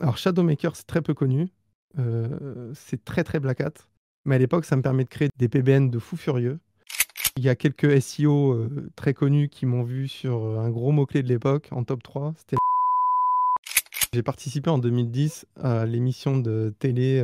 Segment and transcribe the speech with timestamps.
[0.00, 1.48] alors Shadowmaker, c'est très peu connu.
[2.74, 3.72] c'est très très black hat.
[4.24, 6.58] Mais à l'époque, ça me permet de créer des PBN de fou furieux.
[7.36, 11.28] Il y a quelques SEO très connus qui m'ont vu sur un gros mot-clé de
[11.28, 12.34] l'époque, en top 3.
[12.36, 12.56] C'était
[14.12, 17.22] j'ai participé en 2010 à l'émission de télé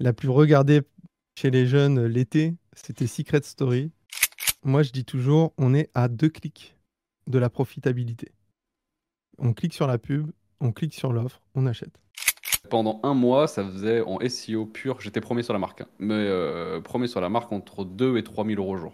[0.00, 0.82] la plus regardée
[1.38, 2.54] chez les jeunes l'été.
[2.74, 3.90] C'était Secret Story.
[4.64, 6.76] Moi, je dis toujours, on est à deux clics
[7.26, 8.32] de la profitabilité.
[9.38, 10.30] On clique sur la pub,
[10.62, 12.00] on clique sur l'offre, on achète.
[12.70, 15.88] Pendant un mois, ça faisait en SEO pur, j'étais premier sur la marque, hein.
[15.98, 18.92] mais euh, premier sur la marque entre 2 et 3 000 euros au jour.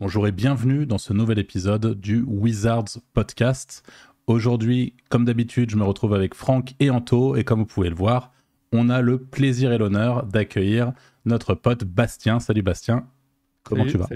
[0.00, 3.84] Bonjour et bienvenue dans ce nouvel épisode du Wizards Podcast.
[4.28, 7.94] Aujourd'hui, comme d'habitude, je me retrouve avec Franck et Anto et comme vous pouvez le
[7.94, 8.30] voir,
[8.72, 10.92] on a le plaisir et l'honneur d'accueillir
[11.24, 12.38] notre pote Bastien.
[12.38, 13.08] Salut Bastien,
[13.62, 14.06] comment tu vas?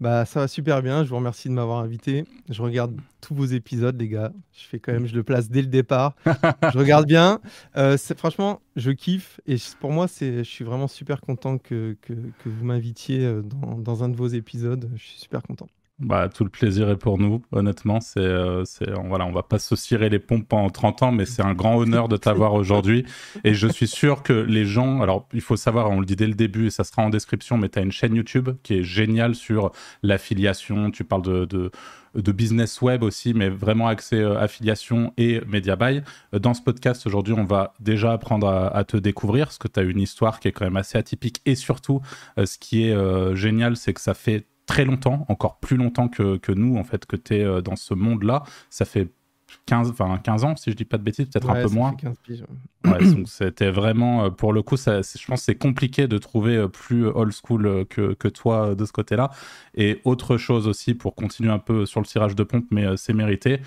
[0.00, 1.04] bah, ça va super bien.
[1.04, 2.24] Je vous remercie de m'avoir invité.
[2.48, 4.32] Je regarde tous vos épisodes, les gars.
[4.54, 6.16] Je fais quand même, je le place dès le départ.
[6.72, 7.40] je regarde bien.
[7.76, 9.42] Euh, franchement, je kiffe.
[9.46, 13.76] Et pour moi, je suis vraiment super content que, que, que vous m'invitiez euh, dans,
[13.76, 14.90] dans un de vos épisodes.
[14.94, 15.68] Je suis super content.
[15.98, 18.00] Bah, tout le plaisir est pour nous, honnêtement.
[18.00, 18.64] C'est, euh,
[19.04, 21.76] voilà, on va pas se cirer les pompes pendant 30 ans, mais c'est un grand
[21.76, 23.04] honneur de t'avoir aujourd'hui.
[23.44, 26.26] Et je suis sûr que les gens, alors il faut savoir, on le dit dès
[26.26, 28.82] le début et ça sera en description, mais tu as une chaîne YouTube qui est
[28.82, 29.70] géniale sur
[30.02, 30.90] l'affiliation.
[30.90, 31.44] Tu parles de,
[32.14, 36.02] de, business web aussi, mais vraiment axé euh, affiliation et media buy.
[36.32, 39.84] Dans ce podcast, aujourd'hui, on va déjà apprendre à, te découvrir, parce que tu as
[39.84, 41.42] une histoire qui est quand même assez atypique.
[41.46, 42.00] Et surtout,
[42.38, 46.38] euh, ce qui est génial, c'est que ça fait très longtemps, encore plus longtemps que,
[46.38, 48.42] que nous, en fait, que tu es euh, dans ce monde-là.
[48.70, 49.08] Ça fait
[49.66, 51.94] 15, enfin 15 ans, si je dis pas de bêtises, peut-être un peu moins.
[53.26, 56.68] c'était vraiment, euh, pour le coup, ça, je pense que c'est compliqué de trouver euh,
[56.68, 59.30] plus old school que, que toi de ce côté-là.
[59.74, 63.12] Et autre chose aussi, pour continuer un peu sur le tirage de pompe, mais c'est
[63.12, 63.60] mérité.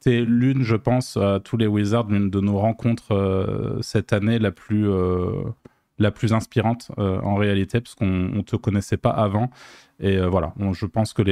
[0.00, 4.38] Tu es l'une, je pense, à tous les Wizards, l'une de nos rencontres cette année
[4.38, 4.88] la plus,
[5.98, 9.50] la plus inspirante en réalité, parce qu'on ne te connaissait pas avant.
[10.02, 11.22] Et euh, voilà, je pense que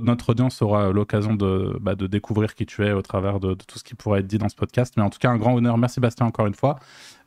[0.00, 3.78] notre audience aura l'occasion de, bah, de, découvrir qui tu es au travers de, tout
[3.78, 4.94] ce qui pourrait être dit dans ce podcast.
[4.96, 5.76] Mais en tout cas, un grand honneur.
[5.76, 6.78] Merci Bastien encore une fois.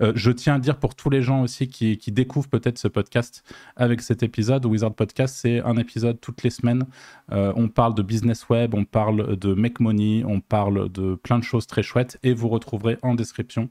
[0.01, 2.87] Euh, je tiens à dire pour tous les gens aussi qui, qui découvrent peut-être ce
[2.87, 3.43] podcast
[3.75, 6.85] avec cet épisode, Wizard Podcast, c'est un épisode toutes les semaines.
[7.31, 11.37] Euh, on parle de business web, on parle de make money, on parle de plein
[11.37, 12.17] de choses très chouettes.
[12.23, 13.69] Et vous retrouverez en description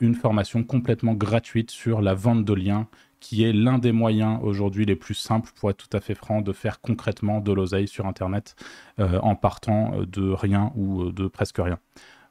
[0.00, 2.86] une formation complètement gratuite sur la vente de liens
[3.20, 6.40] qui est l'un des moyens aujourd'hui les plus simples, pour être tout à fait franc,
[6.40, 8.54] de faire concrètement de l'oseille sur Internet
[9.00, 11.78] euh, en partant euh, de rien ou euh, de presque rien.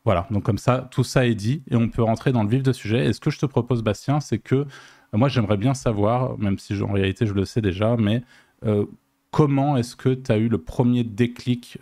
[0.05, 2.63] Voilà, donc comme ça, tout ça est dit et on peut rentrer dans le vif
[2.63, 3.05] du sujet.
[3.05, 4.65] Et ce que je te propose, Bastien, c'est que
[5.11, 8.23] moi, j'aimerais bien savoir, même si en réalité je le sais déjà, mais
[9.31, 11.77] comment est-ce que tu as eu le premier déclic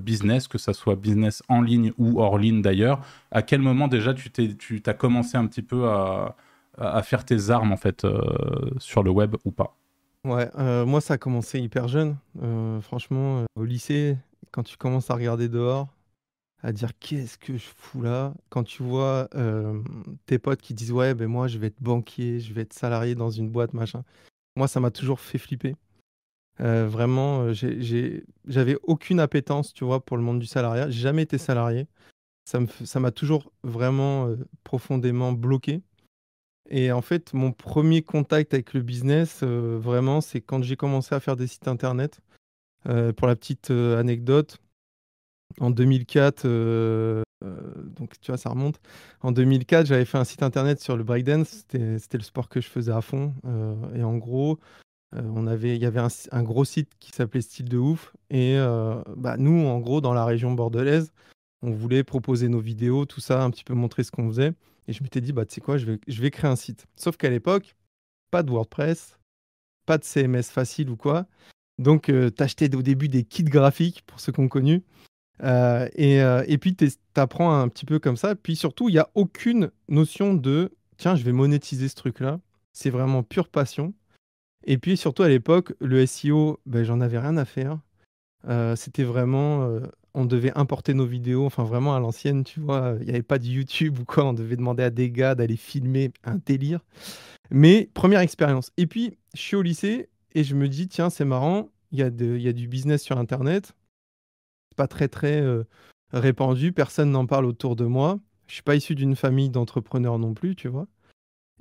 [0.00, 3.00] business, que ça soit business en ligne ou hors ligne d'ailleurs?
[3.30, 6.36] À quel moment déjà tu, tu as commencé un petit peu à,
[6.80, 8.20] à faire tes armes en fait euh,
[8.78, 9.76] sur le web ou pas
[10.24, 12.16] Ouais, euh, moi ça a commencé hyper jeune.
[12.42, 14.18] Euh, franchement, au lycée,
[14.50, 15.88] quand tu commences à regarder dehors,
[16.62, 19.28] à dire qu'est-ce que je fous là, quand tu vois
[20.26, 23.14] tes potes qui disent ouais, ben moi je vais être banquier, je vais être salarié
[23.14, 24.04] dans une boîte, machin.
[24.56, 25.74] Moi ça m'a toujours fait flipper.
[26.58, 30.90] vraiment, j'avais aucune appétence, tu vois, pour le monde du salariat.
[30.90, 31.86] J'ai jamais été salarié.
[32.44, 34.28] Ça m'a toujours vraiment
[34.64, 35.80] profondément bloqué.
[36.70, 41.14] Et en fait, mon premier contact avec le business, euh, vraiment, c'est quand j'ai commencé
[41.14, 42.20] à faire des sites internet.
[42.88, 44.58] Euh, pour la petite euh, anecdote,
[45.60, 46.46] en 2004,
[47.96, 48.80] donc tu vois, ça remonte.
[49.20, 51.48] En 2004, j'avais fait un site internet sur le breakdance.
[51.68, 53.34] C'était le sport que je faisais à fond.
[53.94, 54.58] et en gros,
[55.12, 56.00] on avait, il y avait
[56.30, 58.14] un, gros site qui s'appelait Style de ouf.
[58.30, 58.56] Et
[59.16, 61.12] bah, nous, en gros, dans la région bordelaise,
[61.62, 64.52] on voulait proposer nos vidéos, tout ça, un petit peu montrer ce qu'on faisait.
[64.88, 66.86] Et je m'étais dit, bah, tu sais quoi, je vais, je créer un site.
[66.96, 67.76] Sauf qu'à l'époque,
[68.30, 69.18] pas de WordPress,
[69.86, 71.26] pas de CMS facile ou quoi.
[71.78, 74.82] Donc, euh, t'achetais au début des kits graphiques, pour ceux qui ont connu.
[75.42, 76.76] Euh, et, euh, et, puis,
[77.14, 78.34] t'apprends un petit peu comme ça.
[78.34, 82.40] Puis surtout, il n'y a aucune notion de, tiens, je vais monétiser ce truc-là.
[82.72, 83.94] C'est vraiment pure passion.
[84.64, 87.78] Et puis surtout, à l'époque, le SEO, ben, j'en avais rien à faire.
[88.76, 89.80] C'était vraiment
[90.14, 93.38] on devait importer nos vidéos, enfin vraiment à l'ancienne, tu vois, il n'y avait pas
[93.38, 96.80] de YouTube ou quoi, on devait demander à des gars d'aller filmer un délire.
[97.50, 98.72] Mais première expérience.
[98.76, 102.02] Et puis, je suis au lycée et je me dis, tiens, c'est marrant, il y,
[102.02, 102.10] a
[102.52, 103.74] du business sur Internet,
[104.76, 105.64] pas très très euh,
[106.12, 108.20] répandu, personne n'en parle autour de moi.
[108.46, 110.86] Je suis pas issu d'une famille d'entrepreneurs non plus, tu vois.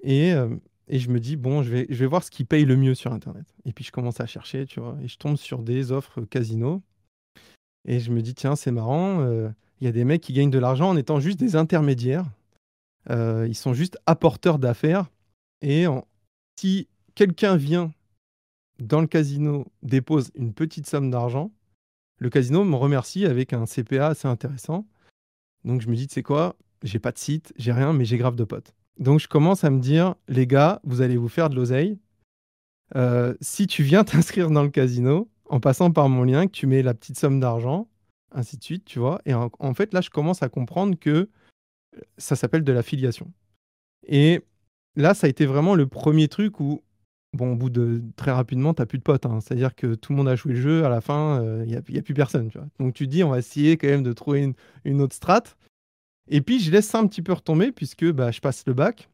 [0.02, 0.56] Et, euh,
[0.88, 2.96] et je me dis, bon, je vais, je vais voir ce qui paye le mieux
[2.96, 3.46] sur Internet.
[3.66, 4.98] Et puis je commence à chercher, tu vois.
[5.04, 6.82] Et je tombe sur des offres casino.
[7.88, 9.22] Et je me dis, tiens, c'est marrant.
[9.22, 9.50] euh,
[9.82, 12.26] Il y a des mecs qui gagnent de l'argent en étant juste des intermédiaires.
[13.10, 15.10] Euh, ils sont juste apporteurs d'affaires.
[15.62, 16.06] Et en-
[16.60, 17.92] si quelqu'un vient
[18.80, 21.52] dans le casino, dépose une petite somme d'argent,
[22.18, 24.86] le casino me remercie avec un CPA assez intéressant.
[25.64, 28.18] Donc je me dis, tu sais quoi, j'ai pas de site, j'ai rien, mais j'ai
[28.18, 28.74] grave de potes.
[28.98, 31.98] Donc je commence à me dire, les gars, vous allez vous faire de l'oseille.
[32.96, 36.68] Euh, si tu viens t'inscrire dans le casino, en passant par mon lien, que tu
[36.68, 37.88] mets la petite somme d'argent,
[38.32, 39.20] ainsi de suite, tu vois.
[39.26, 41.30] Et en, fait, là, je commence à comprendre que
[42.18, 43.32] ça s'appelle de l'affiliation.
[44.08, 44.42] Et
[44.96, 46.84] là, ça a été vraiment le premier truc où,
[47.34, 49.26] bon, au bout de très rapidement, tu n'as plus de potes.
[49.26, 49.40] hein.
[49.42, 51.82] C'est-à-dire que tout le monde a joué le jeu, à la fin, il n'y a,
[51.82, 52.50] plus personne.
[52.50, 52.68] Tu vois.
[52.80, 54.54] Donc tu dis, on va essayer quand même de trouver
[54.86, 55.58] une, autre strate.
[56.28, 59.10] Et puis, je laisse ça un petit peu retomber, puisque bah, je passe le bac,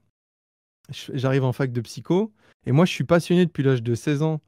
[0.90, 2.34] j'arrive en fac de psycho,
[2.66, 4.42] et moi, je suis passionné depuis l'âge de 16 ans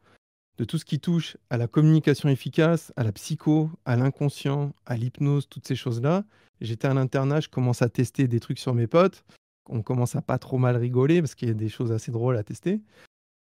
[0.57, 4.98] de tout ce qui touche à la communication efficace, à la psycho, à l'inconscient, à
[4.98, 6.25] l'hypnose, toutes ces choses-là.
[6.62, 9.24] J'étais à l'internat, je commence à tester des trucs sur mes potes.
[9.69, 12.38] On commence à pas trop mal rigoler parce qu'il y a des choses assez drôles
[12.38, 12.81] à tester.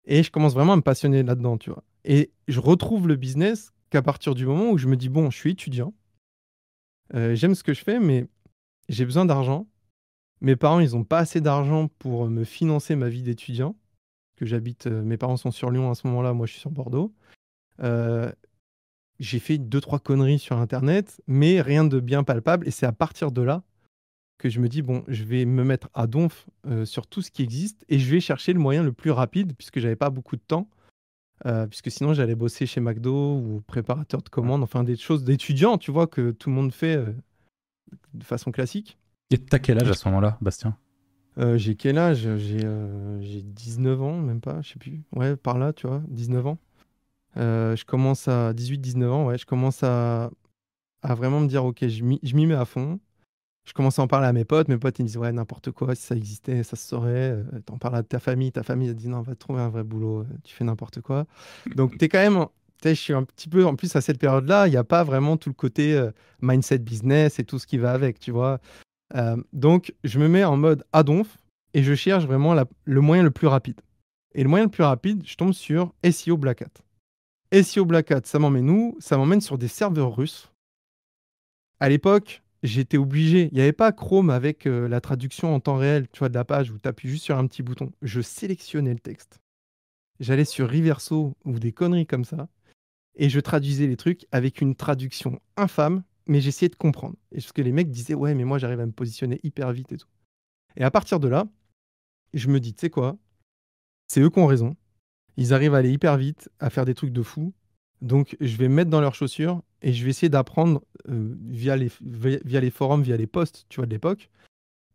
[0.07, 1.85] Et je commence vraiment à me passionner là-dedans, tu vois.
[2.05, 5.37] Et je retrouve le business qu'à partir du moment où je me dis, bon, je
[5.37, 5.95] suis étudiant,
[7.15, 8.27] Euh, j'aime ce que je fais, mais
[8.89, 9.69] j'ai besoin d'argent.
[10.41, 13.77] Mes parents, ils n'ont pas assez d'argent pour me financer ma vie d'étudiant.
[14.37, 16.71] Que j'habite, euh, mes parents sont sur Lyon à ce moment-là, moi je suis sur
[16.71, 17.15] Bordeaux.
[17.81, 18.33] Euh,
[19.21, 22.67] j'ai fait deux, trois conneries sur Internet, mais rien de bien palpable.
[22.67, 23.63] Et c'est à partir de là
[24.39, 27.31] que je me dis, bon, je vais me mettre à donf euh, sur tout ce
[27.31, 30.37] qui existe et je vais chercher le moyen le plus rapide, puisque j'avais pas beaucoup
[30.37, 30.69] de temps.
[31.69, 35.91] Puisque sinon, j'allais bosser chez McDo ou préparateur de commandes, enfin des choses d'étudiants, tu
[35.91, 36.97] vois, que tout le monde fait
[38.15, 38.97] de façon classique.
[39.31, 40.79] Et t'as quel âge à ce moment-là, Bastien?
[41.39, 42.29] Euh, j'ai quel âge?
[42.39, 45.03] J'ai euh, j'ai 19 ans, même pas, je sais plus.
[45.13, 46.59] Ouais, par là, tu vois, 19 ans.
[47.37, 50.31] Euh, je commence à 18-19 ans, ouais, je commence à,
[51.03, 53.01] à vraiment me dire, ok, je m'y mets à fond.
[53.67, 54.69] Je commence à en parler à mes potes.
[54.69, 57.33] Mes potes, ils me disent, ouais, n'importe quoi, si ça existait, ça se saurait.
[57.33, 59.85] Euh, T'en parles à ta famille, ta famille, elle dit, non, va trouver un vrai
[59.85, 61.27] boulot, tu fais n'importe quoi.
[61.75, 62.47] Donc, t'es quand même,
[62.83, 65.03] tu je suis un petit peu, en plus, à cette période-là, il n'y a pas
[65.03, 65.99] vraiment tout le côté
[66.43, 68.61] mindset business et tout ce qui va avec, tu vois.
[69.15, 71.39] Euh, donc, je me mets en mode à donf
[71.73, 72.55] et je cherche vraiment
[72.85, 73.81] le moyen le plus rapide.
[74.35, 77.63] Et le moyen le plus rapide, je tombe sur SEO Black Hat.
[77.63, 78.97] SEO Black Hat, ça m'emmène où?
[78.99, 80.51] Ça m'emmène sur des serveurs russes.
[81.79, 83.49] À l'époque, j'étais obligé.
[83.53, 86.35] Il n'y avait pas Chrome avec euh, la traduction en temps réel, tu vois, de
[86.35, 87.93] la page où tu appuies juste sur un petit bouton.
[88.03, 89.39] Je sélectionnais le texte.
[90.21, 92.49] J'allais sur Reverso ou des conneries comme ça
[93.17, 97.17] et je traduisais les trucs avec une traduction infâme, mais j'essayais de comprendre.
[97.33, 99.93] Et parce que les mecs disaient ouais, mais moi j'arrive à me positionner hyper vite
[99.93, 100.09] et tout.
[100.77, 101.47] Et à partir de là,
[102.33, 103.17] je me dis, tu sais quoi,
[104.09, 104.77] c'est eux qui ont raison.
[105.37, 107.53] Ils arrivent à aller hyper vite, à faire des trucs de fou.
[108.01, 111.77] Donc, je vais me mettre dans leurs chaussures et je vais essayer d'apprendre euh, via,
[111.77, 114.31] les, via les forums, via les posts, tu vois, de l'époque.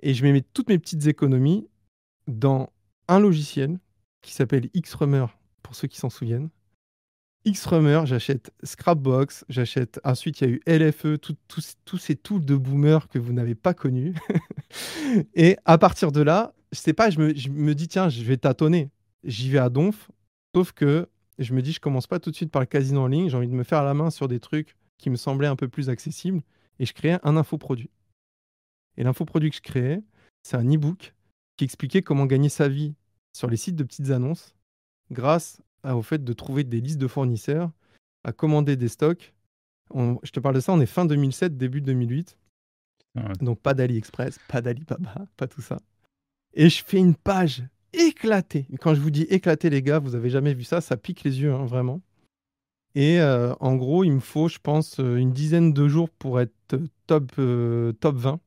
[0.02, 1.68] Et je vais mettre toutes mes petites économies
[2.28, 2.72] dans
[3.08, 3.80] un logiciel
[4.22, 5.28] qui s'appelle Xrummer,
[5.64, 6.50] pour ceux qui s'en souviennent.
[7.52, 10.00] Xrummer, j'achète Scrapbox, j'achète.
[10.04, 13.74] Ensuite, il y a eu LFE, tous- ces tools de boomer que vous n'avez pas
[13.74, 14.16] connus.
[15.36, 18.24] et à partir de là, je sais pas, je me, je me dis, tiens, je
[18.24, 18.90] vais tâtonner.
[19.24, 20.10] J'y vais à donf,
[20.56, 21.08] sauf que
[21.40, 23.38] je me dis, je commence pas tout de suite par le casino en ligne, j'ai
[23.38, 25.90] envie de me faire la main sur des trucs qui me semblaient un peu plus
[25.90, 26.42] accessibles,
[26.80, 27.90] et je créais un infoproduit.
[28.98, 30.02] Et l'infoproduit que je créais,
[30.44, 31.14] c'est un e-book
[31.58, 32.94] qui expliquait comment gagner sa vie
[33.34, 34.56] sur les sites de petites annonces
[35.12, 37.72] grâce à- au fait de trouver des listes de fournisseurs,
[38.24, 39.34] à commander des stocks.
[39.92, 42.38] On- je te parle de ça, on est fin 2007, début 2008.
[43.16, 43.24] Ouais.
[43.42, 45.80] Donc pas d'AliExpress, pas d'Alibaba, pas tout ça.
[46.54, 48.66] Et je fais une page éclatée.
[48.72, 51.24] Et Quand je vous dis éclatée, les gars, vous avez jamais vu ça, ça pique
[51.24, 52.02] les yeux, hein, vraiment.
[52.96, 56.40] Et euh, en gros, il me faut, je pense, euh, une dizaine de jours pour
[56.40, 58.40] être euh, top, euh, top 20.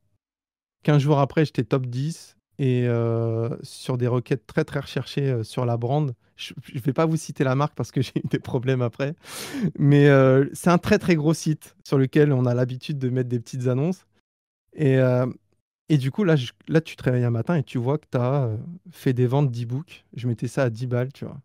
[0.82, 2.36] 15 jours après, j'étais top 10.
[2.62, 6.14] Et euh, sur des requêtes très très recherchées euh, sur la brand.
[6.36, 9.14] Je ne vais pas vous citer la marque parce que j'ai eu des problèmes après.
[9.78, 13.28] Mais euh, c'est un très très gros site sur lequel on a l'habitude de mettre
[13.30, 14.06] des petites annonces.
[14.74, 14.98] Et,
[15.88, 16.36] et du coup, là,
[16.68, 18.50] là, tu te réveilles un matin et tu vois que tu as
[18.90, 20.04] fait des ventes d'e-book.
[20.14, 21.40] Je mettais ça à 10 balles, tu vois.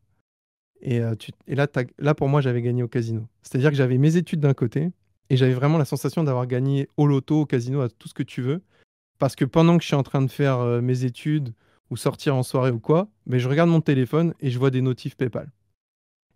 [0.82, 1.68] Et, tu- et là,
[2.00, 3.28] là, pour moi, j'avais gagné au casino.
[3.44, 4.92] C'est-à-dire que j'avais mes études d'un côté
[5.30, 8.24] et j'avais vraiment la sensation d'avoir gagné au loto, au casino, à tout ce que
[8.24, 8.62] tu veux.
[9.20, 11.54] Parce que pendant que je suis en train de faire euh, mes études
[11.90, 14.82] ou sortir en soirée ou quoi, mais je regarde mon téléphone et je vois des
[14.82, 15.52] notifs PayPal.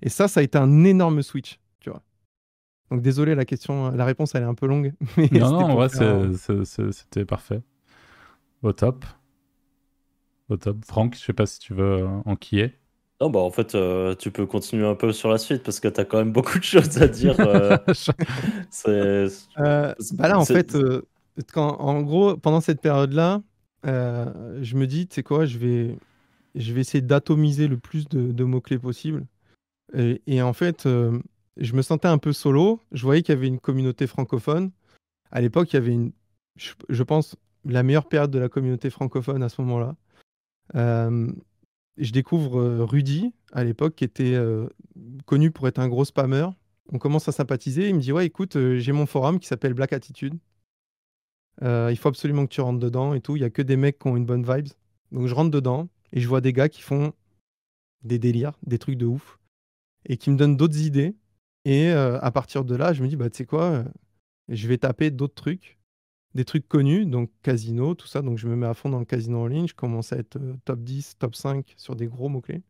[0.02, 2.04] Et ça, ça a été un énorme switch, tu vois.
[2.92, 4.94] Donc désolé, la question, la réponse, elle est un peu longue.
[5.18, 7.62] mais Non, non, en vrai, c'est- c'était parfait.
[8.64, 9.06] Au top.
[10.50, 10.84] Au top.
[10.86, 12.76] Franck, je sais pas si tu veux enquiller.
[13.22, 15.88] Non, bah en fait, euh, tu peux continuer un peu sur la suite parce que
[15.88, 17.40] tu as quand même beaucoup de choses à dire.
[17.40, 17.78] euh,
[18.72, 21.02] c'est- Euh, bah là, en fait, euh,
[21.56, 23.42] en gros, pendant cette période-là,
[23.86, 25.98] euh, je me dis, tu sais quoi, je vais,
[26.56, 29.26] je vais essayer d'atomiser le plus de, mots-clés possible.
[29.94, 31.20] Et, en fait, euh,
[31.58, 32.80] je me sentais un peu solo.
[32.92, 34.72] Je voyais qu'il y avait une communauté francophone.
[35.32, 36.12] À l'époque, il y avait une,
[36.56, 37.36] je, pense,
[37.66, 39.96] la meilleure période de la communauté francophone à ce moment-là.
[40.76, 41.32] Euh,
[41.98, 44.38] je découvre Rudy, à l'époque, qui était
[45.26, 46.48] connu pour être un gros spammer
[46.92, 47.90] on commence à sympathiser.
[47.90, 50.38] Il me dit Ouais, écoute, j'ai mon forum qui s'appelle Black Attitude.
[51.64, 53.36] Euh, il faut absolument que tu rentres dedans et tout.
[53.36, 54.68] Il y a que des mecs qui ont une bonne vibe.
[55.12, 57.14] Donc je rentre dedans et je vois des gars qui font
[58.04, 59.40] des délires, des trucs de ouf
[60.06, 61.16] et qui me donnent d'autres idées.
[61.66, 63.84] Et euh, à partir de là, je me dis Bah, tu sais quoi, euh,
[64.50, 65.78] je vais taper d'autres trucs,
[66.34, 68.22] des trucs connus, donc casino, tout ça.
[68.22, 69.68] Donc je me mets à fond dans le casino en ligne.
[69.68, 72.64] Je commence à être top 10, top 5 sur des gros mots-clés.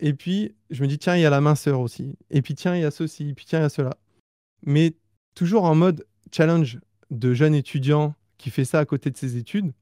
[0.00, 2.16] Et puis, je me dis, tiens, il y a la minceur aussi.
[2.30, 3.28] Et puis, tiens, il y a ceci.
[3.28, 3.96] Et puis, tiens, il y a cela.
[4.66, 4.96] Mais
[5.36, 9.72] toujours en mode challenge de jeune étudiant qui fait ça à côté de ses études,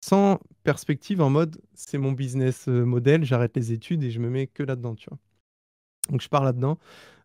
[0.00, 4.30] sans perspective, en mode, c'est mon business euh, model, j'arrête les études et je me
[4.30, 4.94] mets que là-dedans.
[6.10, 6.78] Donc, je pars là-dedans.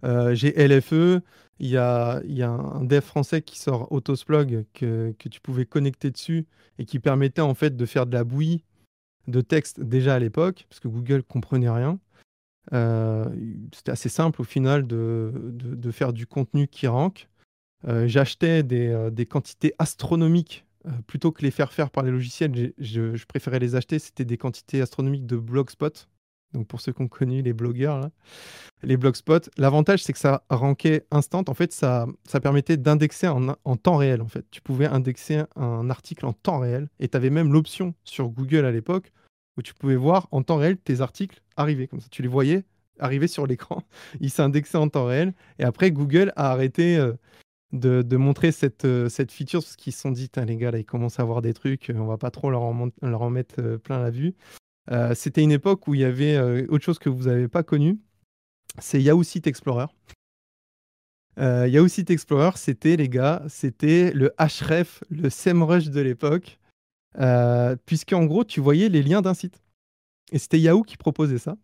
[0.03, 1.21] Euh, j'ai LFE,
[1.59, 5.65] il y a, y a un dev français qui sort Autosplog que, que tu pouvais
[5.65, 6.45] connecter dessus
[6.79, 8.63] et qui permettait en fait de faire de la bouillie
[9.27, 11.99] de texte déjà à l'époque, parce que Google comprenait rien.
[12.73, 13.25] Euh,
[13.73, 17.29] C'était assez simple au final de, de- de faire du contenu qui rank.
[17.87, 22.11] Euh, J'achetais des, euh, des quantités astronomiques euh, plutôt que les faire faire par les
[22.11, 22.73] logiciels.
[22.77, 23.99] Je, préférais les acheter.
[23.99, 26.07] C'était des quantités astronomiques de Blogspot.
[26.53, 28.09] Donc pour ceux qui ont connu les blogueurs,
[28.83, 29.49] les Blogspot.
[29.57, 31.43] L'avantage, c'est que ça rankait instant.
[31.47, 34.21] En fait, ça, ça permettait d'indexer en, en temps réel.
[34.21, 36.89] En fait, tu pouvais indexer un article en temps réel.
[36.99, 39.11] Et tu avais même l'option sur Google à l'époque
[39.57, 41.87] où tu pouvais voir en temps réel tes articles arriver.
[41.87, 42.65] Comme ça, tu les voyais
[42.99, 43.81] arriver sur l'écran.
[44.19, 45.33] Ils s'indexaient en temps réel.
[45.57, 47.03] Et après, Google a arrêté
[47.73, 50.85] de, montrer cette, euh, cette feature parce qu'ils se sont dit, les gars, là, ils
[50.85, 53.99] commencent à avoir des trucs, euh, on va pas trop leur en, mettre euh, plein
[53.99, 54.35] la vue.
[55.15, 56.37] C'était une époque où il y avait
[56.67, 57.99] autre chose que vous n'avez pas connu,
[58.79, 59.85] c'est Yahoo Site Explorer.
[61.37, 66.59] Yahoo Site Explorer, c'était, les gars, c'était le href, le SEMrush de l'époque,
[67.19, 69.63] euh, puisqu'en gros, tu voyais les liens d'un site.
[70.31, 71.55] Et c'était Yahoo qui proposait ça.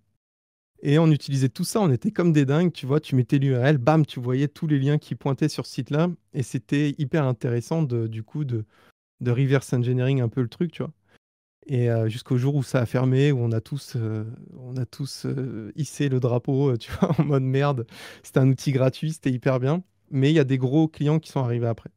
[0.81, 3.77] Et on utilisait tout ça, on était comme des dingues, tu vois, tu mettais l'URL,
[3.77, 6.09] bam, tu voyais tous les liens qui pointaient sur ce site-là.
[6.33, 8.65] Et c'était hyper intéressant, de, du coup, de,
[9.19, 10.93] de reverse engineering un peu le truc, tu vois.
[11.69, 14.23] Et euh, jusqu'au jour où ça a fermé, où on a tous, euh,
[14.57, 17.85] on a tous euh, hissé le drapeau, tu vois, en mode merde.
[18.23, 19.83] C'était un outil gratuit, c'était hyper bien.
[20.09, 21.91] Mais il y a des gros clients qui sont arrivés après.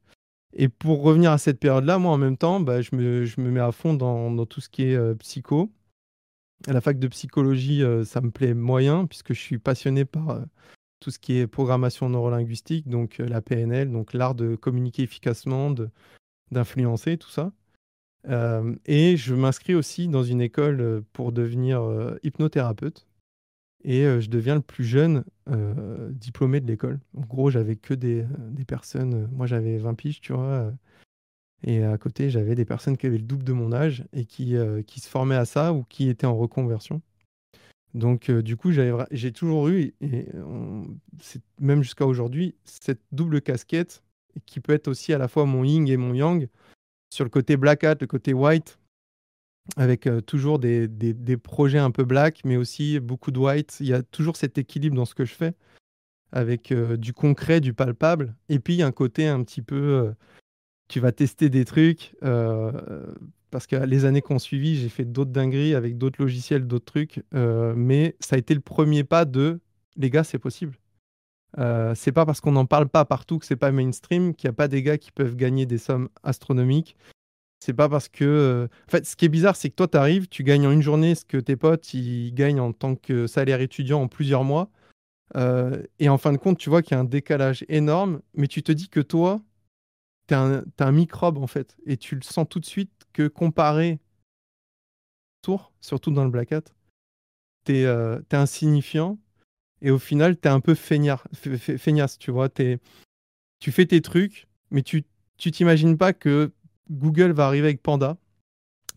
[0.55, 3.51] Et pour revenir à cette période-là, moi, en même temps, bah, je, me, je me
[3.51, 5.73] mets à fond dans, dans tout ce qui est psycho.
[6.67, 10.41] La fac de psychologie, euh, ça me plaît moyen, puisque je suis passionné par euh,
[11.01, 15.75] tout ce qui est programmation neurolinguistique, donc euh, la PNL, donc l'art de communiquer efficacement,
[16.51, 17.53] d'influencer, tout ça.
[18.87, 21.83] Et je m'inscris aussi dans une école pour devenir
[22.23, 23.09] hypnothérapeute.
[23.83, 25.25] Et je deviens le plus jeune
[26.11, 27.01] diplômé de l'école.
[27.17, 29.29] En gros, j'avais que des, des personnes.
[29.33, 30.73] moi, j'avais 20 piges, tu vois.
[31.65, 34.57] Et à côté, j'avais des personnes qui avaient le double de mon âge et qui,
[34.57, 37.01] euh, qui se formaient à ça ou qui étaient en reconversion.
[37.95, 40.27] Donc, euh, du coup, j'ai toujours eu, et
[41.61, 44.03] même jusqu'à aujourd'hui, cette double casquette
[44.47, 46.49] qui peut être aussi à la fois mon yin et mon yang
[47.13, 48.79] sur le côté black hat, le côté white,
[49.77, 53.77] avec euh, toujours des, des- projets un peu black, mais aussi beaucoup de white.
[53.81, 55.53] Il y a toujours cet équilibre dans ce que je fais,
[56.33, 60.15] avec du concret, du palpable, et puis un côté un petit peu,
[60.93, 62.71] tu vas tester des trucs, euh,
[63.51, 66.85] parce que les années qui ont suivi, j'ai fait d'autres dingueries avec d'autres logiciels, d'autres
[66.85, 69.61] trucs, euh, mais ça a été le premier pas de,
[69.97, 70.77] les gars, c'est possible.
[71.59, 74.53] Euh, c'est pas parce qu'on n'en parle pas partout que c'est pas mainstream qu'il n'y
[74.53, 76.95] a pas des gars qui peuvent gagner des sommes astronomiques.
[77.65, 78.25] C'est pas parce que.
[78.25, 80.73] euh, En fait, ce qui est bizarre, c'est que toi, tu arrives, tu gagnes en
[80.73, 84.45] une journée ce que tes potes ils gagnent en tant que salaire étudiant en plusieurs
[84.45, 84.71] mois.
[85.99, 88.63] Et en fin de compte, tu vois qu'il y a un décalage énorme, mais tu
[88.63, 89.41] te dis que toi,
[90.29, 91.77] es t'es un microbe en fait.
[91.87, 94.01] Et tu le sens tout de suite que comparé
[95.43, 96.63] tour, surtout dans le Black Hat,
[97.65, 97.87] tu es,
[98.33, 99.19] insignifiant
[99.81, 102.49] et au final, tu es un peu feignard, fe- fe- feignasse, tu vois.
[102.49, 102.79] T'es-
[103.59, 105.05] tu fais tes trucs, mais tu
[105.51, 106.53] t'imagines pas que
[106.91, 108.17] Google va arriver avec Panda,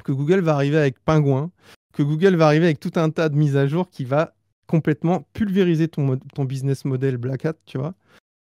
[0.03, 1.51] que Google va arriver avec Pingouin,
[1.94, 4.36] que Google va arriver avec tout un tas de mises à jour qui va
[4.67, 7.96] complètement pulvériser ton business model Black Hat, tu vois.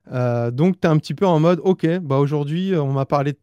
[0.08, 3.34] Euh, donc, tu es un petit peu en mode, ok, bah aujourd'hui, on m'a parlé.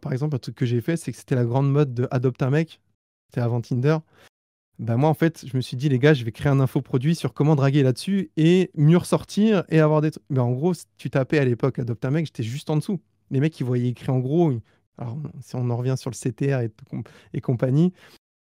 [0.00, 2.42] par exemple, un truc que j'ai fait, c'est que c'était la grande mode de Adopte
[2.42, 2.80] un mec.
[3.28, 3.98] C'était avant Tinder.
[4.78, 7.14] Bah moi, en fait, je me suis dit, les gars, je vais créer un infoproduit
[7.14, 10.24] sur comment draguer là-dessus et mieux ressortir et avoir des trucs.
[10.30, 13.00] Mais en gros, tu tapais à l'époque Adopte un mec, j'étais juste en dessous.
[13.30, 14.52] Les mecs, ils voyaient écrit en gros.
[14.98, 16.70] Alors, si on en revient sur le CTR et,
[17.32, 17.92] et compagnie,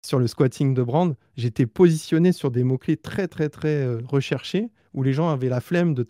[0.05, 4.71] sur le squatting de brand, j'étais positionné sur des mots-clés très, très, très euh, recherchés
[4.95, 6.03] où les gens avaient la flemme de,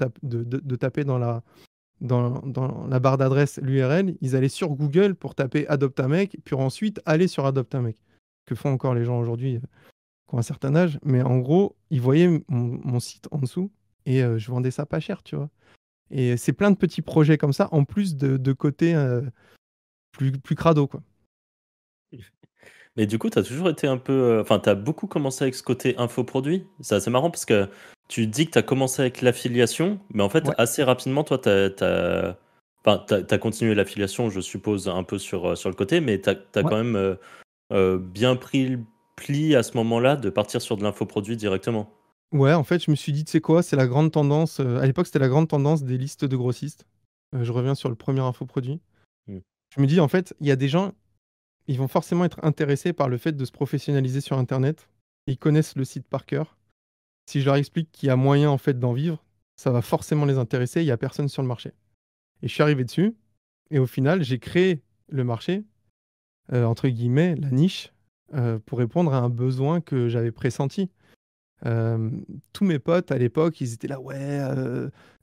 [0.77, 4.17] taper dans la, barre d'adresse l'URL.
[4.21, 7.83] Ils allaient sur Google pour taper Adopte un mec, puis ensuite aller sur Adopte un
[7.83, 7.97] mec.
[8.47, 9.61] Que font encore les gens aujourd'hui euh,
[10.29, 10.99] qui ont un certain âge.
[11.05, 13.71] Mais en gros, ils voyaient mon, site en dessous
[14.07, 15.51] et euh, je vendais ça pas cher, tu vois.
[16.11, 18.97] Et c'est plein de petits projets comme ça, en plus de, côté
[20.11, 21.03] plus, plus crado, quoi.
[22.97, 24.12] Mais du coup, tu as toujours été un peu.
[24.12, 26.66] Euh, enfin, tu as beaucoup commencé avec ce côté infoproduit.
[26.80, 27.68] C'est assez marrant parce que
[28.09, 31.49] tu dis que tu as commencé avec l'affiliation, mais en fait, assez rapidement, toi, tu
[31.49, 32.37] as,
[32.82, 36.30] Enfin, as, continué l'affiliation, je suppose, un peu sur, euh, sur le côté, mais tu
[36.30, 37.18] as, quand même
[37.73, 38.80] euh, bien pris le
[39.16, 41.92] pli à ce moment-là de partir sur de l'infoproduit directement.
[42.32, 44.61] Ouais, en fait, je me suis dit, tu sais quoi, c'est la grande tendance.
[44.61, 46.87] à l'époque, c'était la grande tendance des listes de grossistes.
[47.38, 48.80] je reviens sur le premier infoproduit.
[49.26, 49.38] Mmh.
[49.76, 50.92] Je me dis, en fait, il y a des gens,
[51.71, 54.89] ils vont forcément être intéressés par le fait de se professionnaliser sur Internet.
[55.29, 56.59] Ils connaissent le site par cœur.
[57.27, 59.23] Si je leur explique qu'il y a moyen en fait d'en vivre,
[59.55, 60.83] ça va forcément les intéresser.
[60.83, 61.71] Il n'y a personne sur le marché.
[62.43, 63.15] Et je suis arrivé dessus.
[63.71, 65.62] Et au final, j'ai créé le marché,
[66.53, 67.93] euh, entre guillemets, la niche,
[68.35, 70.91] euh, pour répondre à un besoin que j'avais pressenti.
[71.67, 72.11] Euh,
[72.53, 74.41] tous mes potes à l'époque, ils étaient là, ouais,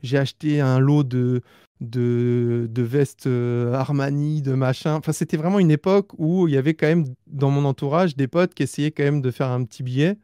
[0.02, 1.42] j'ai acheté un lot de,
[1.82, 4.96] de, de vestes euh, Armani, de machin.
[4.96, 8.28] Enfin, c'était vraiment une époque où il y avait quand même dans mon entourage des
[8.28, 10.18] potes qui essayaient quand même de faire un petit billet.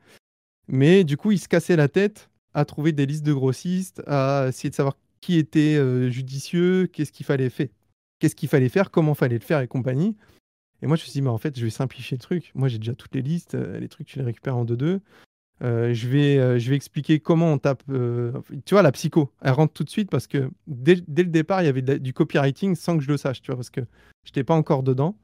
[0.67, 4.47] Mais du coup, ils se cassaient la tête à trouver des listes de grossistes, à
[4.49, 7.67] essayer de savoir qui était euh, judicieux, qu'est-ce qu'il fallait faire,
[8.19, 10.15] qu'est-ce qu'il fallait faire, comment fallait le faire et compagnie.
[10.81, 12.51] Et moi, je me suis dit, mais en fait, je vais simplifier le truc.
[12.55, 13.55] Moi, j'ai déjà toutes les listes.
[13.55, 14.99] Euh, les trucs, tu les récupères en 2-2.
[15.61, 17.83] Euh, je, vais, euh, je vais expliquer comment on tape.
[17.89, 18.33] Euh,
[18.65, 21.65] tu vois, la psycho, elle rentre tout de suite parce que dès, le départ, il
[21.65, 24.43] y avait du copywriting sans que je le sache, tu vois, parce que je n'étais
[24.43, 25.17] pas encore dedans.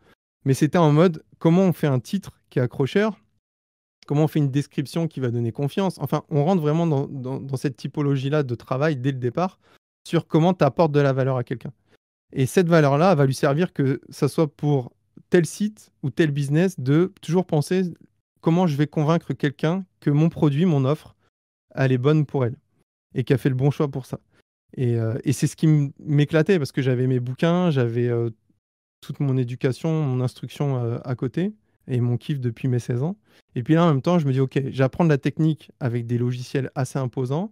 [0.45, 3.19] Mais c'était en mode comment on fait un titre qui est accrocheur,
[4.07, 5.97] comment on fait une description qui va donner confiance?
[5.99, 9.59] Enfin, on rentre vraiment dans, cette typologie-là de travail dès le départ
[10.07, 11.73] sur comment tu apportes de la valeur à quelqu'un.
[12.31, 14.93] Et cette valeur-là, va lui servir que ça soit pour
[15.29, 17.93] tel site ou tel business de toujours penser
[18.41, 21.15] comment je vais convaincre quelqu'un que mon produit, mon offre,
[21.75, 22.55] elle est bonne pour elle
[23.15, 24.19] et a fait le bon choix pour ça.
[24.75, 28.29] Et, euh, c'est ce qui m'éclatait parce que j'avais mes bouquins, j'avais euh,
[29.01, 31.53] toute mon éducation, mon instruction euh, à côté
[31.87, 33.17] et mon kiff depuis mes 16 ans.
[33.55, 36.05] Et puis là, en même temps, je me dis, OK, j'apprends de la technique avec
[36.05, 37.51] des logiciels assez imposants.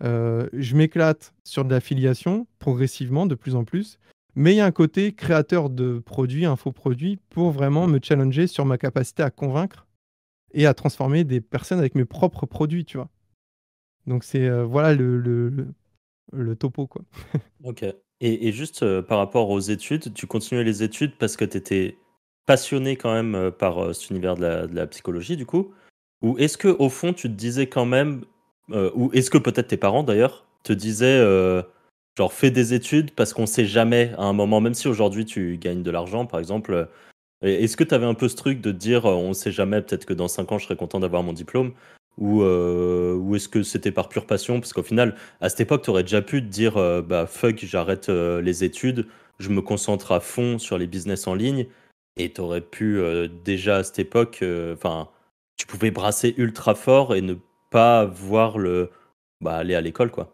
[0.00, 3.98] je m'éclate sur de l'affiliation progressivement, de plus en plus.
[4.36, 8.64] Mais il y a un côté créateur de produits, infoproduits, pour vraiment me challenger sur
[8.64, 9.86] ma capacité à convaincre
[10.54, 13.10] et à transformer des personnes avec mes propres produits, tu vois.
[14.06, 15.18] Donc c'est euh, voilà le,
[16.32, 17.02] le, topo quoi.
[17.64, 17.84] ok.
[18.20, 21.56] Et, et juste euh, par rapport aux études, tu continuais les études parce que tu
[21.56, 21.98] étais
[22.46, 25.72] passionné quand même euh, par cet univers de la, de la, psychologie du coup?
[26.22, 28.24] Ou est-ce que au fond tu te disais quand même,
[28.70, 31.20] ou est-ce que peut-être tes parents d'ailleurs te disaient
[32.16, 35.58] genre fais des études parce qu'on sait jamais à un moment, même si aujourd'hui tu
[35.58, 36.88] gagnes de l'argent par exemple,
[37.44, 39.82] est-ce que tu avais un peu ce truc de dire, euh, on ne sait jamais,
[39.82, 41.72] peut-être que dans 5 ans, je serais content d'avoir mon diplôme
[42.18, 44.60] Ou, euh, ou est-ce que c'était par pure passion?
[44.60, 47.58] Parce qu'au final, à cette époque, tu aurais déjà pu te dire, euh, bah fuck,
[47.64, 49.06] j'arrête les études,
[49.38, 51.66] je me concentre à fond sur les business en ligne.
[52.16, 53.02] Et tu aurais pu
[53.44, 55.08] déjà à cette époque, enfin,
[55.56, 57.34] tu pouvais brasser ultra fort et ne
[57.70, 58.90] pas voir le.
[59.40, 60.32] Bah, aller à l'école, quoi.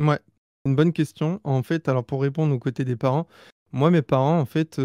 [0.00, 0.18] Ouais,
[0.66, 1.40] une bonne question.
[1.42, 3.26] En fait, alors pour répondre aux côtés des parents,
[3.72, 4.78] moi, mes parents, en fait,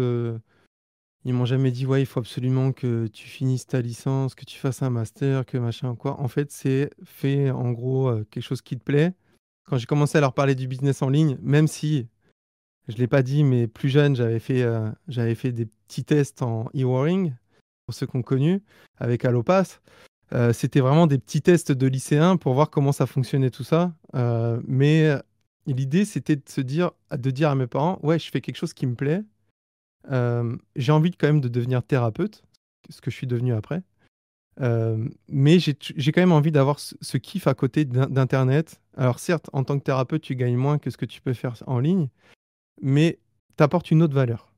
[1.24, 4.58] ils m'ont jamais dit: «Ouais, il faut absolument que tu finisses ta licence, que tu
[4.58, 6.18] fasses un master, que machin quoi».
[6.20, 9.14] En fait, c'est fait en gros, euh, quelque chose qui te plaît.
[9.68, 12.06] Quand j'ai commencé à leur parler du business en ligne, même si
[12.88, 14.90] je l'ai pas dit, mais plus jeune, j'avais fait, euh,
[15.34, 17.34] fait des petits tests en e-warring,
[17.86, 18.62] pour ceux qui ont connu,
[18.98, 19.80] avec Allopass.
[20.32, 23.92] Euh, c'était vraiment des petits tests de lycéens pour voir comment ça fonctionnait tout ça.
[24.66, 25.14] mais
[25.66, 28.86] l'idée, c'était de dire de dire à mes parents: «Ouais, je fais quelque chose qui
[28.86, 29.22] me plaît»
[30.76, 32.42] j'ai envie quand même de devenir thérapeute,
[32.88, 33.82] ce que je suis devenu après.
[35.28, 38.80] mais j'ai quand même envie d'avoir ce, kiff à côté d'Internet.
[38.96, 41.54] Alors certes, en tant que thérapeute, tu gagnes moins que ce que tu peux faire
[41.66, 42.08] en ligne,
[42.82, 43.18] mais
[43.56, 44.52] tu apportes une autre valeur.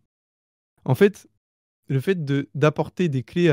[0.85, 1.29] En fait,
[1.89, 3.53] le fait d'apporter des clés,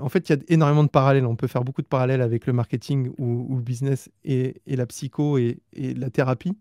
[0.00, 1.26] en fait, il y a énormément de parallèles.
[1.26, 5.38] On peut faire beaucoup de parallèles avec le marketing ou, le business et, la psycho
[5.38, 6.56] et, et, la thérapie.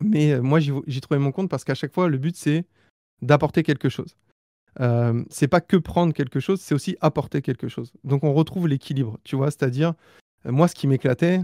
[0.00, 2.66] Mais moi, j'ai trouvé mon compte parce qu'à chaque fois, le but, c'est
[3.22, 4.16] d'apporter quelque chose.
[4.80, 7.92] Euh, c'est pas que prendre quelque chose, c'est aussi apporter quelque chose.
[8.04, 9.94] Donc on retrouve l'équilibre, tu vois, c'est-à-dire,
[10.44, 11.40] moi, ce qui m'éclatait,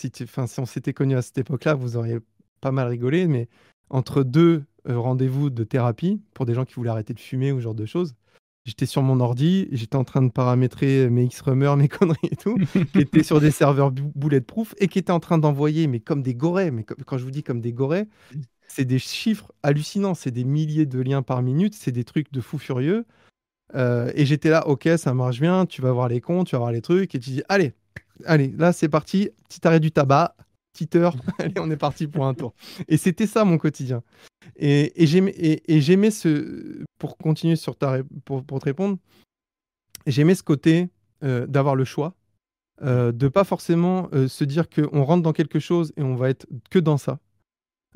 [0.00, 0.10] si,
[0.58, 2.18] on s'était connu à cette époque-là, vous auriez
[2.60, 3.48] pas mal rigolé, mais
[3.90, 7.64] entre deux rendez-vous de thérapie, pour des gens qui voulaient arrêter de fumer ou ce
[7.64, 8.14] genre de choses,
[8.66, 12.58] J'étais sur mon ordi, j'étais en train de paramétrer mes X-Rumeurs, mes conneries et tout,
[12.92, 16.34] qui étaient sur des serveurs bulletproof et qui étaient en train d'envoyer, mais comme des
[16.34, 18.06] gorées, mais quand je vous dis comme des gorées,
[18.70, 22.40] c'est des chiffres hallucinants, c'est des milliers de liens par minute, c'est des trucs de
[22.40, 23.04] fou furieux.
[23.74, 26.60] Euh, et j'étais là, ok, ça marche bien, tu vas voir les comptes, tu vas
[26.60, 27.72] voir les trucs, et tu dis, allez,
[28.24, 30.36] allez, là c'est parti, petit arrêt du tabac,
[30.72, 32.54] petite heure, allez, on est parti pour un tour.
[32.88, 34.02] Et c'était ça mon quotidien.
[34.56, 36.84] Et, j'aimais ce.
[36.98, 38.98] Pour continuer sur ta, pour, pour te répondre,
[40.06, 40.90] j'aimais ce côté
[41.22, 42.14] euh, d'avoir le choix,
[42.82, 46.30] euh, de pas forcément euh, se dire qu'on rentre dans quelque chose et on va
[46.30, 47.18] être que dans ça.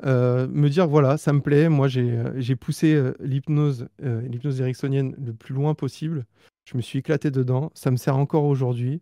[0.03, 1.69] Euh, me dire voilà, ça me plaît.
[1.69, 6.25] Moi, j'ai poussé l'hypnose, l'hypnose ericksonienne le plus loin possible.
[6.65, 7.71] Je me suis éclaté dedans.
[7.75, 9.01] Ça me sert encore aujourd'hui.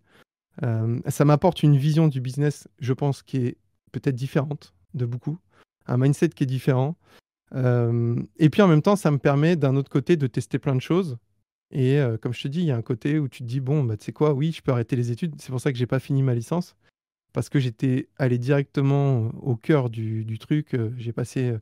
[0.61, 3.57] ça m'apporte une vision du business, je pense, qui est
[3.91, 5.37] peut-être différente de beaucoup,
[5.87, 6.95] un mindset qui est différent.
[7.55, 10.75] Euh, et puis en même temps, ça me permet d'un autre côté de tester plein
[10.75, 11.17] de choses.
[11.71, 13.59] Et euh, comme je te dis, il y a un côté où tu te dis,
[13.59, 15.35] bon, bah, tu sais quoi, oui, je peux arrêter les études.
[15.39, 16.75] C'est pour ça que j'ai pas fini ma licence.
[17.33, 20.77] Parce que j'étais allé directement au cœur du, du truc.
[20.97, 21.55] J'ai passé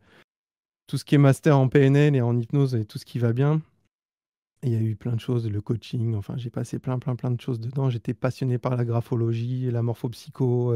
[0.87, 3.33] tout ce qui est master en PNL et en hypnose et tout ce qui va
[3.33, 3.61] bien.
[4.63, 7.31] Il y a eu plein de choses, le coaching, enfin j'ai passé plein, plein, plein
[7.31, 7.89] de choses dedans.
[7.89, 10.75] J'étais passionné par la graphologie, la morphopsycho,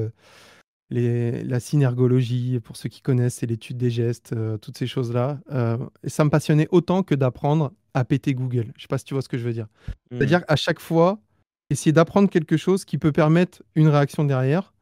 [0.90, 5.40] la synergologie, pour ceux qui connaissent, c'est l'étude des gestes, euh, toutes ces choses-là.
[5.52, 8.72] Euh, et ça me passionnait autant que d'apprendre à péter Google.
[8.78, 9.68] Je sais pas si tu vois ce que je veux dire.
[10.12, 10.18] Mmh.
[10.18, 11.20] C'est-à-dire qu'à chaque fois,
[11.70, 14.74] essayer d'apprendre quelque chose qui peut permettre une réaction derrière,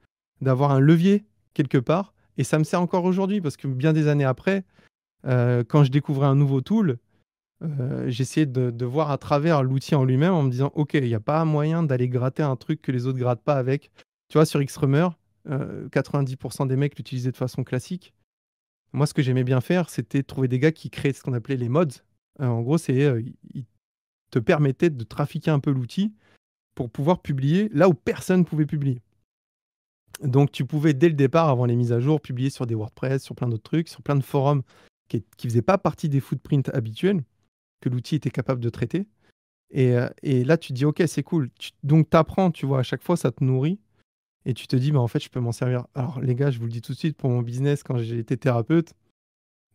[0.43, 2.13] d'avoir un levier quelque part.
[2.37, 4.63] Et ça me sert encore aujourd'hui parce que bien des années après,
[5.25, 6.97] euh, quand je découvrais un nouveau tool,
[8.07, 11.21] j'essayais de, voir à travers l'outil en lui-même en me disant, OK, il n'y a
[11.21, 13.89] pas moyen d'aller gratter un truc que les autres grattent pas avec.
[14.27, 18.13] Tu vois, sur Xrummer, 90% euh, des mecs l'utilisaient de façon classique.
[18.93, 21.57] Moi, ce que j'aimais bien faire, c'était trouver des gars qui créaient ce qu'on appelait
[21.57, 21.85] les mods.
[22.39, 23.21] Euh, en gros, c'est euh,
[23.53, 23.65] ils
[24.29, 26.13] te permettaient de trafiquer un peu l'outil
[26.75, 29.01] pour pouvoir publier là où personne pouvait publier.
[30.21, 33.23] Donc, tu pouvais dès le départ, avant les mises à jour, publier sur des WordPress,
[33.23, 34.63] sur plein d'autres trucs, sur plein de forums
[35.07, 37.23] qui ne faisaient pas partie des footprints habituels
[37.81, 39.07] que l'outil était capable de traiter.
[39.71, 39.95] Et,
[40.43, 41.49] là, tu te dis, OK, c'est cool.
[41.83, 43.79] donc, tu apprends, tu vois, à chaque fois, ça te nourrit
[44.45, 45.87] et tu te dis, bah, en fait, je peux m'en servir.
[45.95, 48.19] Alors, les gars, je vous le dis tout de suite, pour mon business, quand j'ai
[48.19, 48.93] été thérapeute,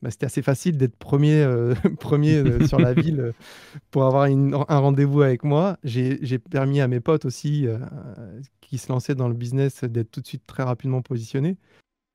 [0.02, 3.32] bah, c'était assez facile d'être premier, euh, premier euh, sur la ville euh,
[3.90, 5.76] pour avoir un rendez-vous avec moi.
[5.82, 7.66] J'ai permis à mes potes aussi
[8.60, 11.56] qui se lançaient dans le business d'être tout de suite très rapidement positionnés.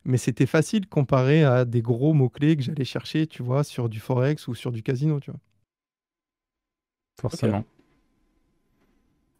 [0.05, 3.99] Mais c'était facile comparé à des gros mots-clés que j'allais chercher, tu vois, sur du
[3.99, 5.39] Forex ou sur du casino, tu vois.
[7.21, 7.63] Forcément.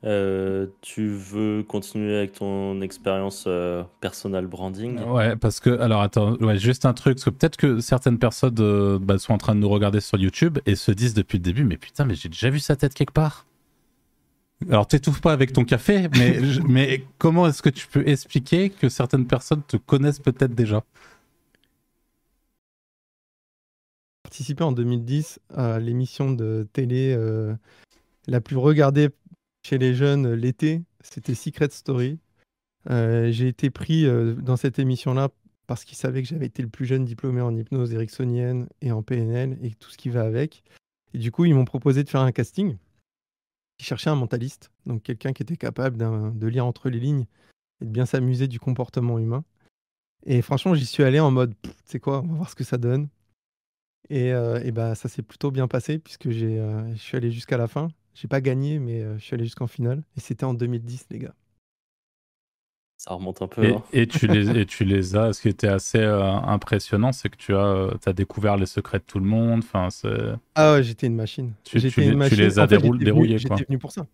[0.05, 4.99] Euh, tu veux continuer avec ton expérience euh, personal branding?
[4.99, 8.55] Ouais, parce que, alors attends, ouais, juste un truc, parce que peut-être que certaines personnes
[8.59, 11.43] euh, bah, sont en train de nous regarder sur YouTube et se disent depuis le
[11.43, 13.45] début, mais putain, mais j'ai déjà vu sa tête quelque part.
[14.69, 18.89] Alors t'étouffes pas avec ton café, mais, mais comment est-ce que tu peux expliquer que
[18.89, 20.83] certaines personnes te connaissent peut-être déjà?
[24.23, 27.15] Participé en 2010 à l'émission de télé
[28.27, 29.09] la plus regardée
[29.63, 32.19] chez les jeunes euh, l'été, c'était Secret Story.
[32.89, 35.29] Euh, j'ai été pris euh, dans cette émission-là
[35.67, 39.01] parce qu'ils savaient que j'avais été le plus jeune diplômé en hypnose ericksonienne et en
[39.01, 40.63] PNL et tout ce qui va avec.
[41.13, 42.77] Et du coup, ils m'ont proposé de faire un casting.
[43.79, 47.25] Ils cherchaient un mentaliste, donc quelqu'un qui était capable de lire entre les lignes
[47.81, 49.43] et de bien s'amuser du comportement humain.
[50.25, 52.63] Et franchement, j'y suis allé en mode, tu sais quoi, on va voir ce que
[52.63, 53.09] ça donne.
[54.09, 57.89] Et, et bah, ça s'est plutôt bien passé puisque je suis allé jusqu'à la fin.
[58.13, 60.03] J'ai pas gagné, mais euh, je suis allé jusqu'en finale.
[60.15, 61.33] Et c'était en 2010, les gars.
[62.97, 63.65] Ça remonte un peu.
[63.65, 64.05] Et, hein.
[64.09, 65.33] tu, les, et tu les as.
[65.33, 68.99] Ce qui était assez euh, impressionnant, c'est que tu as, euh, as découvert les secrets
[68.99, 69.59] de tout le monde.
[69.59, 69.89] Enfin,
[70.55, 71.53] ah ouais, j'étais une machine.
[71.63, 73.37] Tu, tu, les, tu les, as déroulés.
[73.37, 74.05] J'étais venu pour ça.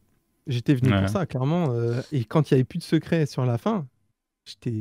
[0.47, 1.71] J'étais venu pour ça, clairement.
[2.12, 3.85] et quand il n'y avait plus de secrets sur la fin,
[4.45, 4.71] j'étais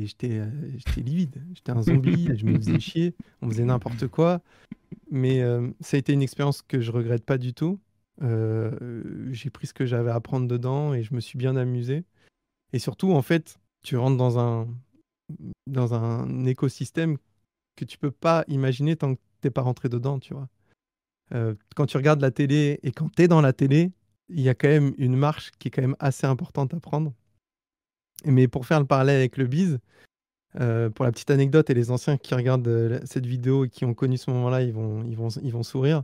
[0.97, 1.43] livide.
[1.53, 4.41] J'étais un zombie, je me faisais chier, on faisait n'importe quoi.
[5.11, 5.43] Mais
[5.81, 7.79] ça a été une expérience que je regrette pas du tout.
[8.21, 12.03] Euh, j'ai pris ce que j'avais à apprendre dedans et je me suis bien amusé.
[12.73, 14.67] Et surtout, en fait, tu rentres dans un,
[15.67, 17.17] dans un écosystème
[17.75, 20.49] que tu peux pas imaginer tant que t'es pas rentré dedans, tu vois.
[21.33, 23.91] Euh, quand tu regardes la télé et quand tu es dans la télé,
[24.29, 27.13] il y a quand même une marche qui est quand même assez importante à prendre.
[28.25, 29.79] Mais pour faire le parallèle avec le biz,
[30.55, 33.85] Euh, pour la petite anecdote, et les anciens qui regardent euh, cette vidéo et qui
[33.85, 36.03] ont connu ce moment-là, ils vont, ils, vont, ils vont sourire.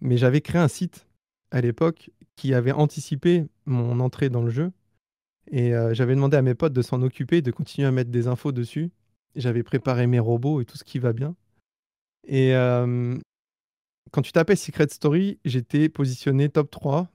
[0.00, 1.08] Mais j'avais créé un site
[1.50, 4.72] à l'époque qui avait anticipé mon entrée dans le jeu.
[5.50, 8.28] Et euh, j'avais demandé à mes potes de s'en occuper, de continuer à mettre des
[8.28, 8.90] infos dessus.
[9.36, 11.34] J'avais préparé mes robots et tout ce qui va bien.
[12.26, 12.52] Et
[14.12, 17.08] quand tu tapais Secret Story, j'étais positionné top 3,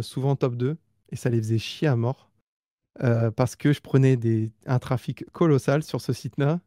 [0.00, 0.76] souvent top 2.
[1.10, 2.30] Et ça les faisait chier à mort.
[3.36, 6.60] parce que je prenais des, un trafic colossal sur ce site-là.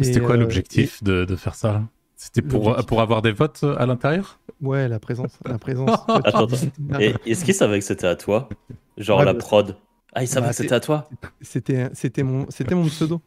[0.00, 1.88] C'était quoi l'objectif de, de, faire ça?
[2.20, 5.38] C'était pour, pour avoir des votes à l'intérieur Ouais, la présence.
[5.44, 5.88] La présence.
[7.00, 8.48] Et est-ce qu'ils savaient que c'était à toi
[8.96, 9.76] Genre la bah, prod
[10.14, 11.08] Ah, ils savaient bah, que c'était à toi
[11.40, 13.20] C'était mon, mon pseudo.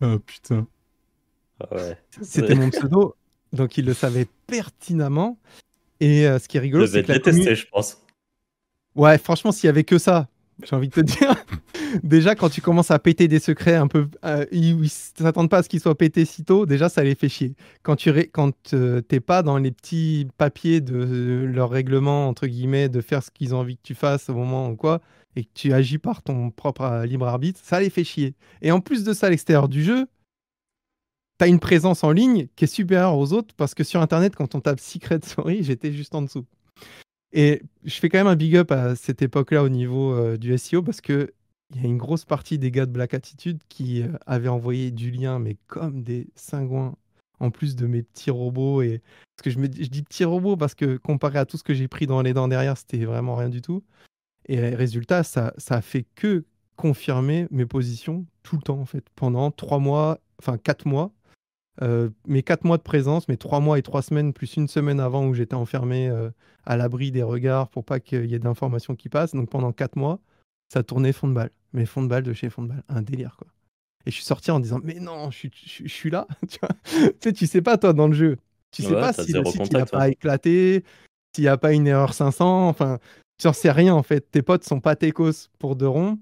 [0.00, 0.66] Oh putain.
[1.60, 1.98] Ah ouais.
[2.22, 3.16] C'était mon pseudo.
[3.52, 5.38] Donc il le savait pertinemment.
[6.00, 7.12] Et euh, ce qui est rigolo, c'est que.
[7.12, 8.00] détesté, je pense.
[8.94, 10.26] Ouais, franchement, s'il y avait que ça,
[10.64, 11.34] j'ai envie de te dire.
[12.02, 14.08] déjà, quand tu commences à péter des secrets un peu.
[14.24, 17.14] Euh, ils ne s'attendent pas à ce qu'ils soient pétés si tôt, déjà, ça les
[17.14, 17.54] fait chier.
[17.82, 23.00] Quand tu quand, euh, pas dans les petits papiers de leur règlement, entre guillemets, de
[23.00, 25.00] faire ce qu'ils ont envie que tu fasses au moment ou quoi,
[25.36, 28.34] et que tu agis par ton propre libre arbitre, ça les fait chier.
[28.62, 30.06] Et en plus de ça, à l'extérieur du jeu,
[31.38, 34.34] tu as une présence en ligne qui est supérieure aux autres parce que sur Internet,
[34.34, 36.44] quand on tape Secret Story, j'étais juste en dessous.
[37.32, 40.56] Et je fais quand même un big up à cette époque-là au niveau euh, du
[40.56, 41.32] SEO parce que
[41.74, 44.90] il y a une grosse partie des gars de Black Attitude qui euh, avaient envoyé
[44.90, 46.96] du lien, mais comme des cingouins,
[47.40, 48.80] en plus de mes petits robots.
[48.80, 49.02] Et...
[49.36, 51.86] Parce que je, je dis petits robots parce que comparé à tout ce que j'ai
[51.86, 53.84] pris dans les dents derrière, c'était vraiment rien du tout.
[54.46, 56.44] Et résultat, ça, ça a fait que
[56.76, 61.12] confirmer mes positions tout le temps, en fait, pendant trois mois, enfin quatre mois.
[61.82, 64.98] Euh, mes quatre mois de présence, mes trois mois et trois semaines, plus une semaine
[64.98, 66.30] avant où j'étais enfermé euh,
[66.66, 69.34] à l'abri des regards pour pas qu'il y ait d'informations qui passent.
[69.34, 70.20] Donc pendant quatre mois,
[70.72, 71.50] ça tournait fond de balle.
[71.72, 72.82] Mais fond de balle de chez fond de balle.
[72.88, 73.46] Un délire, quoi.
[74.06, 75.48] Et je suis sorti en disant, mais non, je,
[75.86, 76.26] suis là.
[76.48, 76.58] tu,
[77.20, 78.38] sais, tu sais pas, toi, dans le jeu.
[78.70, 80.84] Tu sais pas si le site n'a pas éclaté,
[81.34, 82.68] s'il n'y a pas une erreur 500.
[82.68, 82.98] Enfin,
[83.38, 84.30] tu n'en sais rien, en fait.
[84.30, 86.18] Tes potes sont pas techos pour de rond.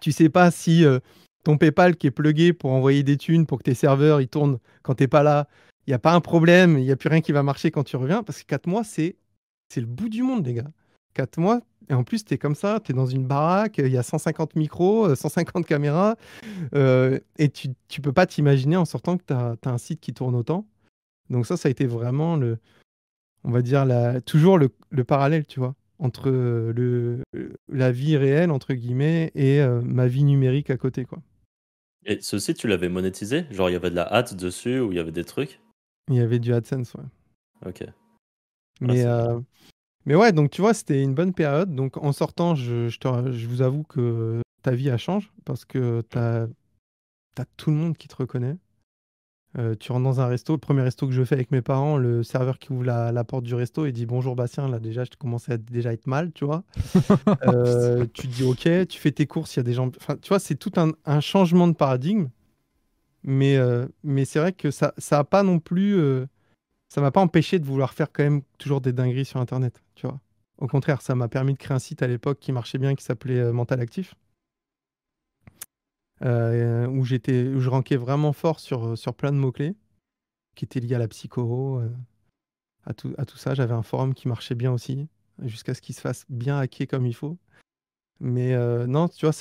[0.00, 0.84] Tu sais pas si...
[0.84, 0.98] Euh,
[1.46, 4.58] ton PayPal qui est plugué pour envoyer des thunes pour que tes serveurs ils tournent
[4.82, 5.46] quand t'es pas là,
[5.86, 7.84] il n'y a pas un problème, il n'y a plus rien qui va marcher quand
[7.84, 8.24] tu reviens.
[8.24, 9.14] Parce que 4 mois, c'est
[9.76, 10.72] le bout du monde, les gars.
[11.14, 13.92] 4 mois, et en plus, tu es comme ça, tu es dans une baraque, il
[13.92, 16.16] y a 150 micros, 150 euh, caméras,
[16.74, 20.12] euh, et tu ne peux pas t'imaginer en sortant que tu as, un site qui
[20.12, 20.66] tourne autant.
[21.30, 22.58] Donc ça, ça a été vraiment le,
[23.44, 27.22] on va dire, la, toujours le, le parallèle, tu vois entre le,
[27.68, 31.22] la vie réelle, entre guillemets, et euh, ma vie numérique à côté, quoi.
[32.06, 33.46] Et ce site, tu l'avais monétisé?
[33.50, 35.60] Genre, il y avait de la hâte dessus ou il y avait des trucs?
[36.08, 37.04] Il y avait du AdSense, ouais.
[37.66, 37.82] Ok.
[37.86, 37.92] Ah,
[38.80, 39.40] mais, euh,
[40.04, 41.74] mais ouais, donc tu vois, c'était une bonne période.
[41.74, 42.98] Donc en sortant, je, je,
[43.32, 46.46] je vous avoue que ta vie, a changé parce que tu as,
[47.38, 48.56] as, tout le monde qui te reconnaît.
[49.58, 51.96] Euh, tu rentres dans un resto, le premier resto que je fais avec mes parents,
[51.96, 55.10] le serveur qui ouvre la, porte du resto, il dit bonjour Bastien, là déjà je
[55.18, 56.62] commençais à déjà être mal, tu vois.
[57.46, 60.28] Euh, tu dis ok, tu fais tes courses, il y a des gens, enfin tu
[60.28, 62.28] vois, c'est tout un, changement de paradigme,
[63.22, 65.98] mais, euh, mais c'est vrai que ça ça a pas non plus,
[66.88, 70.06] ça m'a pas empêché de vouloir faire quand même toujours des dingueries sur Internet, tu
[70.06, 70.20] vois.
[70.58, 73.04] Au contraire, ça m'a permis de créer un site à l'époque qui marchait bien, qui
[73.04, 74.14] s'appelait Mental Actif.
[76.22, 79.74] Euh, où, j'étais, où je ranquais vraiment fort sur, sur plein de mots-clés
[80.54, 81.90] qui étaient liés à la psycho, euh,
[82.84, 83.54] à, tout, à tout ça.
[83.54, 85.08] J'avais un forum qui marchait bien aussi,
[85.42, 87.36] jusqu'à ce qu'il se fasse bien hacker comme il faut.
[88.18, 89.34] Mais euh, non, tu vois,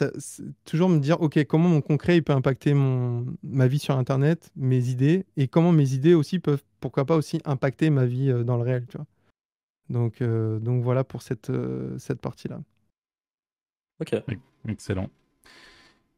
[0.65, 4.51] toujours me dire, OK, comment mon concret il peut impacter mon, ma vie sur Internet,
[4.57, 8.57] mes idées, et comment mes idées aussi peuvent, pourquoi pas aussi impacter ma vie dans
[8.57, 9.07] le réel, tu vois.
[9.87, 11.51] Donc, donc voilà pour cette,
[11.99, 12.59] cette partie-là.
[14.01, 14.13] Ok.
[14.67, 15.09] Excellent.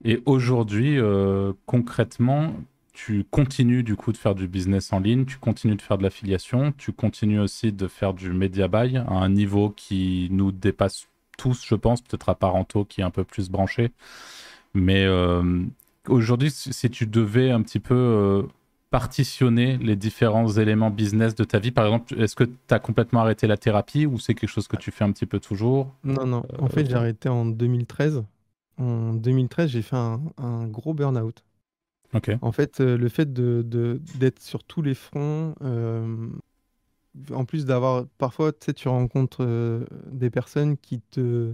[0.04, 2.54] Et aujourd'hui, euh, concrètement,
[2.94, 6.04] tu continues du coup de faire du business en ligne, tu continues de faire de
[6.04, 11.08] l'affiliation, tu continues aussi de faire du media buy à un niveau qui nous dépasse
[11.38, 13.92] tous, je pense, peut-être à Parento qui est un peu plus branché.
[14.74, 15.64] Mais euh,
[16.08, 18.44] aujourd'hui, si tu devais un petit peu euh,
[18.90, 23.22] partitionner les différents éléments business de ta vie, par exemple, est-ce que tu as complètement
[23.22, 25.94] arrêté la thérapie ou c'est quelque chose que tu fais un petit peu toujours?
[26.04, 26.44] Non, non.
[26.60, 28.24] En fait, j'ai arrêté en 2013
[28.78, 31.44] en 2013, j'ai fait un, gros burn-out.
[32.42, 36.30] En fait, euh, le fait de, d'être sur tous les fronts, euh,
[37.32, 41.54] en plus d'avoir parfois, tu sais, tu rencontres euh, des personnes qui te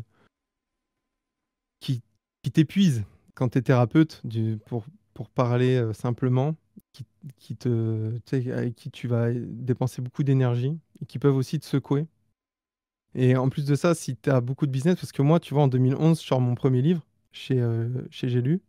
[1.79, 2.01] qui,
[2.43, 6.55] qui t'épuisent quand tu es thérapeute du, pour, pour parler simplement,
[6.93, 7.05] qui,
[7.37, 8.13] qui te,
[8.51, 12.05] avec qui tu vas dépenser beaucoup d'énergie et qui peuvent aussi te secouer.
[13.15, 15.53] Et en plus de ça, si tu as beaucoup de business, parce que moi, tu
[15.53, 18.61] vois, en 2011, je sors mon premier livre chez, euh, chez J'ai lu.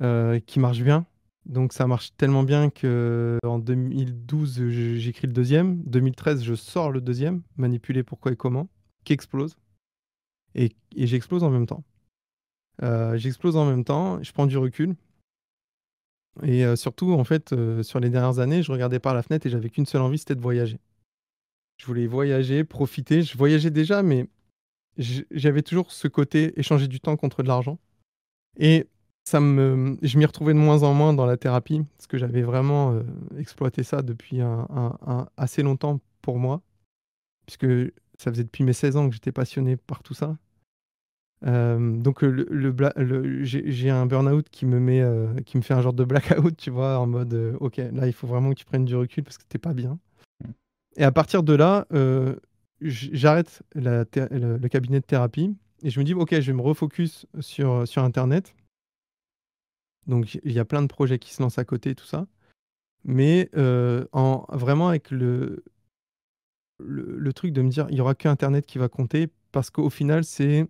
[0.00, 1.06] euh, qui marche bien.
[1.46, 5.82] Donc ça marche tellement bien que en 2012, je- j'écris le deuxième.
[5.84, 8.68] 2013, je sors le deuxième, Manipuler pourquoi et comment,
[9.04, 9.56] qui explose.
[10.54, 11.82] Et, et j'explose en même temps.
[12.82, 14.94] Euh, j'explose en même temps, je prends du recul.
[16.44, 19.50] Et euh, surtout, en fait, sur les dernières années, je regardais par la fenêtre et
[19.50, 20.78] j'avais qu'une seule envie, c'était de voyager.
[21.78, 23.22] Je voulais voyager, profiter.
[23.22, 24.28] Je voyageais déjà, mais
[24.98, 27.78] j'avais toujours ce côté échanger du temps contre de l'argent.
[28.58, 28.86] Et
[29.24, 32.42] ça me, je m'y retrouvais de moins en moins dans la thérapie, parce que j'avais
[32.42, 33.02] vraiment euh,
[33.38, 36.62] exploité ça depuis un, un- un- assez longtemps pour moi,
[37.46, 37.66] puisque
[38.18, 40.36] ça faisait depuis mes 16 ans que j'étais passionné par tout ça.
[41.46, 45.62] Euh, donc le, le bla- le- j'ai un burn-out qui me met, euh, qui me
[45.62, 48.56] fait un genre de blackout, tu vois, en mode, ok, là il faut vraiment que
[48.56, 49.98] tu prennes du recul parce que t'es pas bien.
[50.96, 51.86] Et à partir de là,
[52.80, 54.04] j'arrête le,
[54.68, 58.54] cabinet de thérapie et je me dis, ok, je vais me refocus sur, sur Internet.
[60.06, 62.26] Donc il y a plein de projets qui se lancent à côté, tout ça.
[63.04, 65.64] Mais euh, en, vraiment avec le,
[66.78, 69.90] le, truc de me dire, il n'y aura que Internet qui va compter parce qu'au
[69.90, 70.66] final, c'est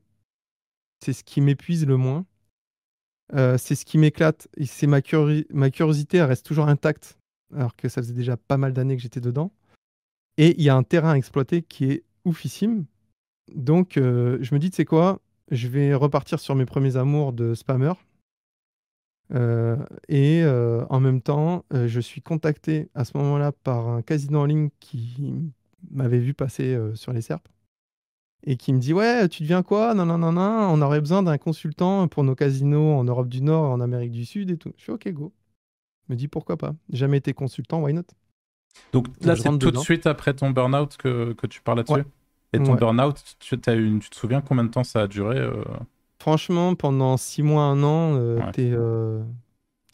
[1.01, 2.27] c'est ce qui m'épuise le moins.
[3.35, 4.49] Euh, c'est ce qui m'éclate.
[4.57, 7.19] Et c'est ma, curi- ma curiosité, elle reste toujours intacte,
[7.55, 9.53] alors que ça faisait déjà pas mal d'années que j'étais dedans.
[10.39, 12.87] Et il y a un terrain à exploiter qui est oufissime.
[13.55, 15.21] Donc, euh, je me dis, tu sais quoi,
[15.51, 17.93] je vais repartir sur mes premiers amours de spammer.
[19.35, 19.77] Euh,
[20.09, 24.45] et euh, en même temps, je suis contacté à ce moment-là par un casino en
[24.45, 25.53] ligne qui
[25.91, 27.49] m'avait vu passer sur les SERP
[28.45, 29.93] et qui me dit Ouais, tu deviens quoi?
[29.95, 33.43] Non, non, non, non, on aurait besoin d'un consultant pour nos casinos en Europe du
[33.43, 34.73] Nord en Amérique du Sud et tout.
[34.77, 35.33] Je suis OK, go.
[36.07, 36.75] Je me dis Pourquoi pas?
[36.93, 38.05] Jamais été consultant, why not?
[38.93, 42.05] Donc là, c'est tout de suite après ton burn-out que, que tu parles là-dessus Ouais.
[42.55, 42.79] Et ton Ouais.
[42.79, 45.63] burn-out, tu, une- tu te souviens combien de temps ça a duré euh
[46.21, 48.51] Franchement, pendant six mois, un an, euh, Ouais.
[48.53, 49.23] t'es euh,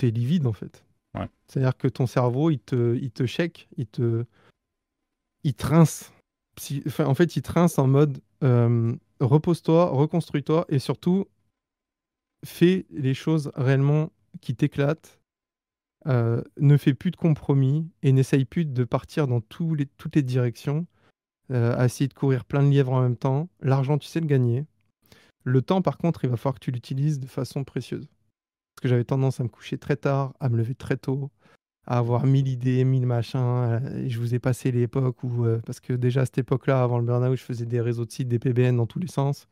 [0.00, 0.84] livide en fait.
[1.46, 4.24] C'est-à-dire que ton cerveau, il te, il te check, il te,
[5.44, 6.10] il te rince.
[6.86, 11.26] Enfin, en fait, il te rince en mode euh, repose-toi, reconstruis-toi et surtout
[12.44, 15.20] fais les choses réellement qui t'éclatent.
[16.06, 19.40] Euh, ne fais plus de compromis et n'essaye plus de partir dans
[19.74, 20.86] les, toutes les directions,
[21.50, 23.48] euh, à essayer de courir plein de lièvres en même temps.
[23.60, 24.66] L'argent, tu sais le gagner.
[25.44, 28.06] Le temps, par contre, il va falloir que tu l'utilises de façon précieuse.
[28.74, 31.30] Parce que j'avais tendance à me coucher très tard, à me lever très tôt,
[31.86, 33.38] à avoir mille idées, mille machins.
[33.40, 36.98] euh, je vous ai passé l'époque où, euh, parce que déjà à cette époque-là, avant
[36.98, 39.48] le burn-out, je faisais des réseaux de sites, des PBN dans tous les sens.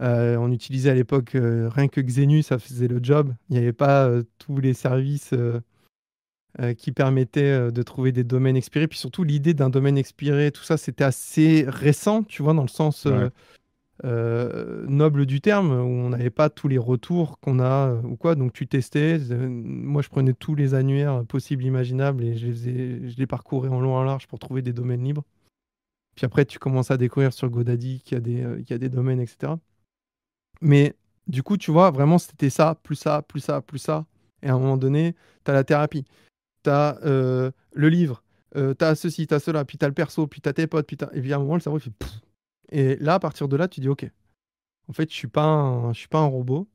[0.00, 3.34] On utilisait à l'époque rien que Xenu, ça faisait le job.
[3.50, 5.34] Il n'y avait pas tous les services
[6.60, 8.88] euh, qui permettaient euh, de trouver des domaines expirés.
[8.88, 12.68] Puis surtout, l'idée d'un domaine expiré, tout ça, c'était assez récent, tu vois, dans le
[12.68, 13.28] sens euh,
[14.04, 14.88] Ouais.
[14.88, 18.34] noble du terme, où on n'avait pas tous les retours qu'on a ou quoi.
[18.34, 19.18] Donc tu testais.
[19.30, 23.68] Moi, je prenais tous les annuaires possibles, imaginables, et je les, faisais- je les parcourais
[23.68, 25.24] en long en large pour trouver des domaines libres.
[26.16, 28.74] Puis après, tu commences à découvrir sur GoDaddy qu'il y a des, euh, qu'il y
[28.74, 29.52] a des domaines, etc.
[30.60, 30.94] Mais
[31.26, 34.06] du coup, tu vois, vraiment, c'était ça, plus ça, plus ça, plus ça.
[34.42, 36.04] Et à un moment donné, tu as la thérapie,
[36.68, 38.22] as le livre,
[38.54, 40.66] tu as ceci, tu as cela, puis tu as le perso, puis tu as tes
[40.66, 42.20] potes, puis t'as- et puis à un moment, le cerveau, il fait pfff.
[42.70, 44.10] Et là, à partir de là, tu dis, OK,
[44.88, 46.68] en fait, je suis pas un, suis pas un robot.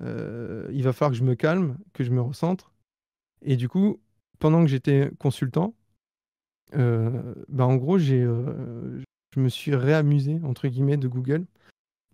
[0.00, 2.72] Euh, il va falloir que je me calme, que je me recentre.
[3.42, 4.00] Et du coup,
[4.38, 5.74] pendant que j'étais consultant,
[6.74, 9.00] euh, bah, en gros, j'ai, euh,
[9.34, 11.46] je me suis réamusé, entre guillemets, de Google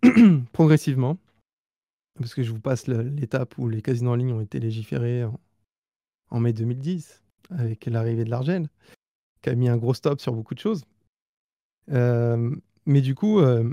[0.53, 1.17] progressivement.
[2.17, 5.25] Parce que je vous passe l'étape où les casinos en ligne ont été légiférés
[6.29, 8.69] en mai 2010, avec l'arrivée de l'Argel,
[9.41, 10.83] qui a mis un gros stop sur beaucoup de choses.
[11.91, 13.71] Euh, mais du coup, euh,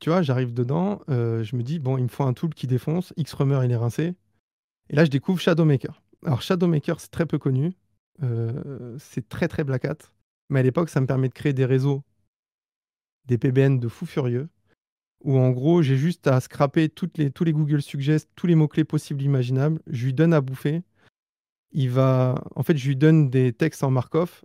[0.00, 2.66] tu vois, j'arrive dedans, euh, je me dis, bon, il me faut un tool qui
[2.66, 4.14] défonce, Xrummer, il est rincé.
[4.90, 6.02] Et là, je découvre Shadowmaker.
[6.24, 7.72] Alors, Shadowmaker, c'est très peu connu.
[8.98, 9.96] C'est très, très black hat.
[10.48, 12.04] Mais à l'époque, ça me permet de créer des réseaux,
[13.26, 14.48] des PBN de fous furieux,
[15.24, 18.54] où en gros, j'ai juste à scraper toutes les, tous les Google Suggest, tous les
[18.54, 19.80] mots-clés possibles, imaginables.
[19.86, 20.82] Je lui donne à bouffer.
[21.72, 22.42] Il va...
[22.54, 24.44] En fait, je lui donne des textes en Markov.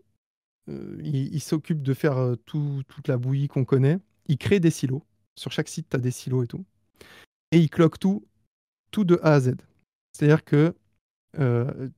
[0.70, 4.00] Euh, il s'occupe de faire euh, tout- toute la bouillie qu'on connaît.
[4.28, 5.04] Il crée des silos.
[5.36, 6.66] Sur chaque site, tu as des silos et tout.
[7.52, 8.26] Et il cloque tout,
[8.92, 9.56] tout de A à Z.
[10.12, 10.76] C'est-à-dire que
[11.40, 11.90] euh,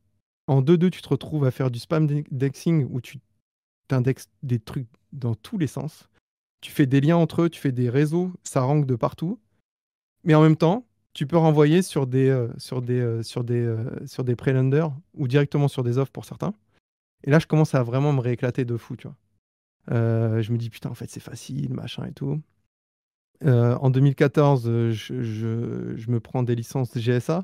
[0.47, 3.19] en 2-2, tu te retrouves à faire du spam indexing où tu
[3.88, 6.09] t'indexes des trucs dans tous les sens.
[6.61, 9.39] Tu fais des liens entre eux, tu fais des réseaux, ça rank de partout.
[10.23, 10.86] Mais en même temps,
[11.20, 14.89] tu peux renvoyer sur des, euh, sur des, euh, sur des, euh, sur des prelenders
[15.15, 16.53] ou directement sur des offres pour certains.
[17.26, 19.17] Et là, je commence à vraiment me rééclater de fou, tu vois.
[19.91, 22.39] Euh, je me dis, putain, en fait, c'est facile, machin et tout.
[23.45, 27.43] En 2014, euh, je, je- je me prends des licences GSA.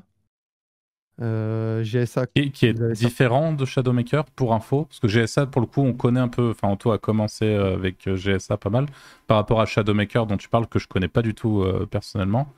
[1.20, 2.26] GSA.
[2.28, 4.86] Qui, qui est différent de Shadowmaker pour info?
[4.86, 6.48] Parce que GSA, pour le coup, on connaît un peu.
[6.52, 8.86] Enfin, Anto a commencé avec GSA pas mal.
[9.26, 12.48] Par rapport à Shadowmaker, dont tu parles, que je connais pas du tout personnellement.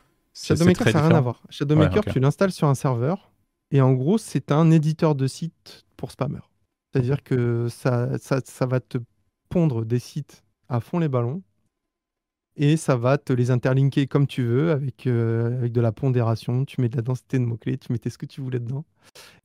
[0.47, 1.43] Shadowmaker, ça n'a rien à voir.
[1.51, 3.31] Shadowmaker, Ouais, tu l'installes sur un serveur
[3.71, 6.41] et en gros, c'est un éditeur de site pour spammer.
[6.93, 8.99] C'est-à-dire que ça, ça, ça va te
[9.49, 11.43] pondre des sites à fond les ballons
[12.57, 16.65] et ça va te les interlinker comme tu veux avec, euh, avec de la pondération.
[16.65, 18.85] Tu mets de la densité de mots-clés, tu mettais ce que tu voulais dedans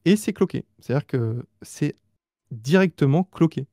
[0.06, 0.66] et c'est cloqué.
[0.80, 1.96] C'est-à-dire que c'est
[2.52, 3.68] directement cloqué.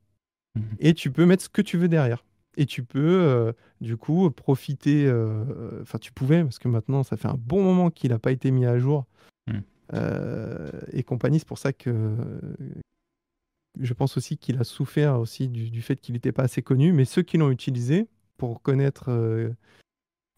[0.55, 0.77] Mhm.
[0.79, 2.25] Et tu peux mettre ce que tu veux derrière.
[2.57, 5.07] Et tu peux, euh, du coup, profiter.
[5.07, 8.33] euh, Enfin, tu pouvais, parce que maintenant, ça fait un bon moment qu'il n'a pas
[8.33, 9.07] été mis à jour.
[9.47, 9.59] Mm.
[9.95, 12.17] euh, et compagnie, c'est pour ça que
[13.79, 16.93] je pense aussi qu'il a souffert aussi du, du fait qu'il n'était pas assez connu.
[16.93, 19.11] Mais ceux qui l'ont utilisé, pour connaître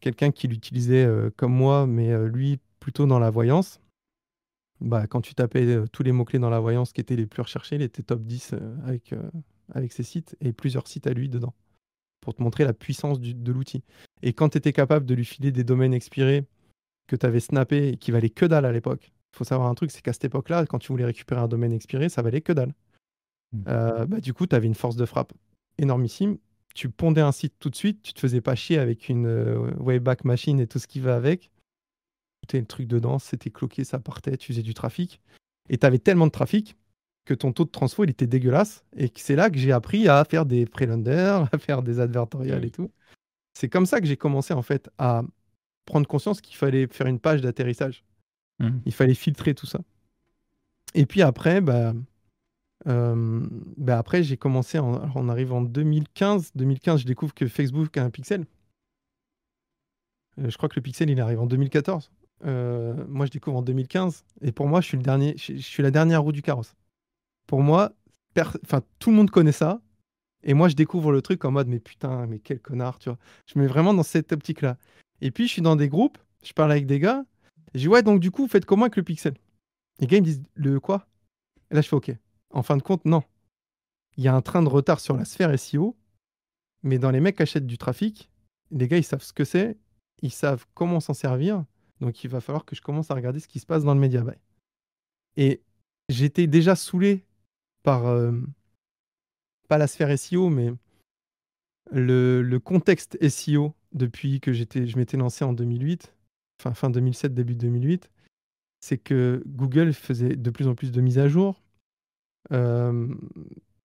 [0.01, 3.81] quelqu'un qui l'utilisait comme moi, mais lui plutôt dans la voyance,
[4.83, 7.43] bah, quand tu tapais euh, tous les mots-clés dans la voyance qui étaient les plus
[7.43, 9.31] recherchés, il était top 10 euh, avec, euh,
[9.73, 11.55] avec ses sites et plusieurs sites à lui dedans
[12.23, 13.83] pour te montrer la puissance du- de l'outil.
[14.23, 16.47] Et quand tu étais capable de lui filer des domaines expirés
[17.09, 19.75] que tu avais snappé et qui valaient que dalle à l'époque, il faut savoir un
[19.75, 22.53] truc, c'est qu'à cette époque-là, quand tu voulais récupérer un domaine expiré, ça valait que
[22.53, 22.73] dalle.
[23.53, 23.65] Mm.
[23.69, 25.33] Euh, bah, du coup, tu avais une force de frappe
[25.79, 26.39] énormissime.
[26.75, 29.75] Tu pondais un site tout de suite, tu te faisais pas chier avec une euh,
[29.79, 31.51] Wayback Machine et tout ce qui va avec.
[32.49, 35.21] Tu le truc dedans, c'était cloqué, ça partait, tu faisais du trafic.
[35.69, 36.77] Et tu avais tellement de trafic
[37.25, 38.85] que ton taux de transfo, il était dégueulasse.
[38.97, 42.65] Et que c'est là que j'ai appris à faire des prelenders, à faire des advertorials
[42.65, 42.91] et tout.
[43.55, 45.23] C'est comme ça que j'ai commencé en fait à
[45.85, 48.05] prendre conscience qu'il fallait faire une page d'atterrissage.
[48.61, 48.83] Mhm.
[48.87, 49.81] Il fallait filtrer tout ça.
[50.95, 51.93] Et puis après, bah,
[52.87, 53.47] euh,
[53.77, 56.53] bah après j'ai commencé, en, on arrive en 2015.
[56.55, 58.47] 2015, je découvre que Facebook a un pixel.
[60.39, 62.11] Euh, je crois que le pixel, il arrive en 2014.
[62.45, 64.25] Euh, moi, je découvre en 2015.
[64.41, 66.75] Et pour moi, je suis, le dernier, je, je suis la dernière roue du carrosse.
[67.53, 67.93] Pour moi,
[68.65, 69.83] enfin, tout le monde connaît ça.
[70.43, 73.19] Et moi, je découvre le truc en mode, mais putain, mais quel connard, tu vois.
[73.45, 74.79] Je me mets vraiment dans cette optique-là.
[75.21, 77.27] Et puis, je suis dans des groupes, je parle avec des gars.
[77.75, 79.35] Je dis, ouais, donc du coup, faites comment avec le pixel?
[79.99, 81.07] Les gars, ils me disent, le quoi?
[81.71, 82.17] Et là, je fais, ok.
[82.55, 83.23] En fin de compte, non.
[84.17, 85.95] Il y a un train de retard sur la sphère SEO,
[86.83, 88.31] mais dans les mecs qui achètent du trafic,
[88.71, 89.77] les gars, ils savent ce que c'est,
[90.23, 91.67] ils savent comment s'en servir.
[92.01, 94.01] Donc, il va falloir que je commence à regarder ce qui se passe dans le
[94.01, 94.37] media buy.
[95.37, 95.61] Et
[96.09, 97.27] j'étais déjà saoulé
[97.83, 98.33] par, euh,
[99.69, 100.73] pas la sphère SEO, mais
[101.91, 106.15] le, contexte SEO depuis que j'étais, je m'étais lancé en 2008,
[106.63, 108.11] fin, fin 2007, début 2008.
[108.81, 111.63] C'est que Google faisait de plus en plus de mises à jour.
[112.51, 113.15] Euh,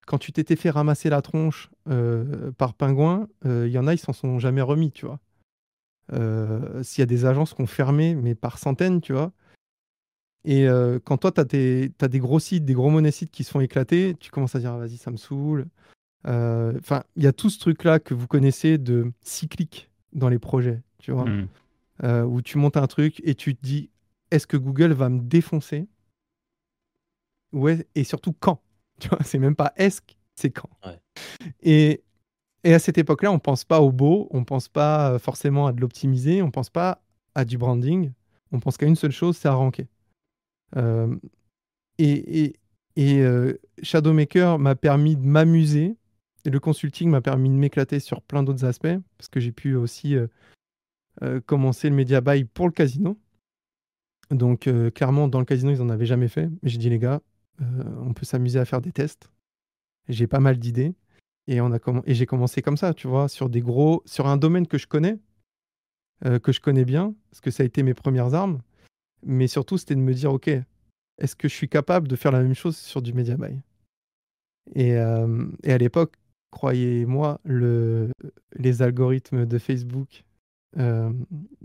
[0.07, 3.99] quand tu t'étais fait ramasser la tronche euh, par Pingouin, il y en a, ils
[3.99, 5.19] s'en sont jamais remis, tu vois.
[6.83, 9.33] S'il y a des agences qui ont fermé, mais par centaines, tu vois.
[10.49, 13.59] Et euh, quand toi, tu as, des gros sites, des gros monésites qui se font
[13.59, 15.67] éclater, tu commences à dire, ah, vas-y, ça me saoule.
[16.25, 20.39] Euh, Enfin, il y a tout ce truc-là que vous connaissez de cyclique dans les
[20.39, 21.47] projets, tu vois, Mhm.
[22.05, 23.89] euh, où tu montes un truc et tu te dis,
[24.31, 25.85] est-ce que Google va me défoncer?
[27.51, 28.61] Ouais, et surtout quand?
[28.99, 29.99] Tu vois, c'est même pas est-ce,
[30.35, 30.69] c'est quand?
[30.85, 30.97] Ouais.
[31.61, 32.03] Et,
[32.63, 35.81] et à cette époque-là, on pense pas au beau, on pense pas forcément à de
[35.81, 37.01] l'optimiser, on pense pas
[37.35, 38.13] à du branding,
[38.53, 39.87] on pense qu'à une seule chose, c'est à ranker.
[40.76, 41.15] Euh,
[41.99, 42.53] et
[42.99, 45.95] euh, Shadowmaker m'a permis de m'amuser,
[46.45, 50.15] le consulting m'a permis de m'éclater sur plein d'autres aspects, parce que j'ai pu aussi
[50.15, 53.18] euh, commencer le media buy pour le casino.
[54.30, 56.49] Donc clairement, dans le casino, ils n'en avaient jamais fait.
[56.61, 57.22] Mais j'ai dit, les gars,
[57.61, 59.32] on peut s'amuser à faire des tests.
[60.09, 60.93] J'ai pas mal d'idées.
[61.47, 64.78] Et, et j'ai commencé comme ça, tu vois, sur des gros, sur un domaine que
[64.78, 65.18] je connais,
[66.43, 68.61] que je connais bien, parce que ça a été mes premières armes.
[69.26, 72.41] Mais surtout, c'était de me dire, OK, est-ce que je suis capable de faire la
[72.41, 73.59] même chose sur du media buy
[74.76, 76.13] et, euh, et à l'époque,
[76.51, 78.11] croyez-moi, le,
[78.55, 80.24] les algorithmes de Facebook,
[80.78, 81.09] euh,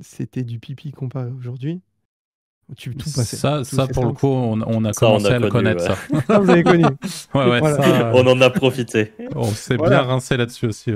[0.01, 1.81] c'était du pipi comparé à aujourd'hui.
[2.77, 3.37] Tu tout passait.
[3.37, 5.49] Ça, Tout ça pour le coup, on, on a Ça, on commencé a à le
[5.51, 6.21] connaître, ouais.
[6.21, 6.25] ça.
[6.29, 6.85] Ah, vous avez connu.
[7.35, 7.83] Ouais, ouais, Voilà.
[7.83, 9.13] ça, On en a profité.
[9.35, 9.99] on s'est Voilà.
[9.99, 10.93] bien rincé là-dessus aussi.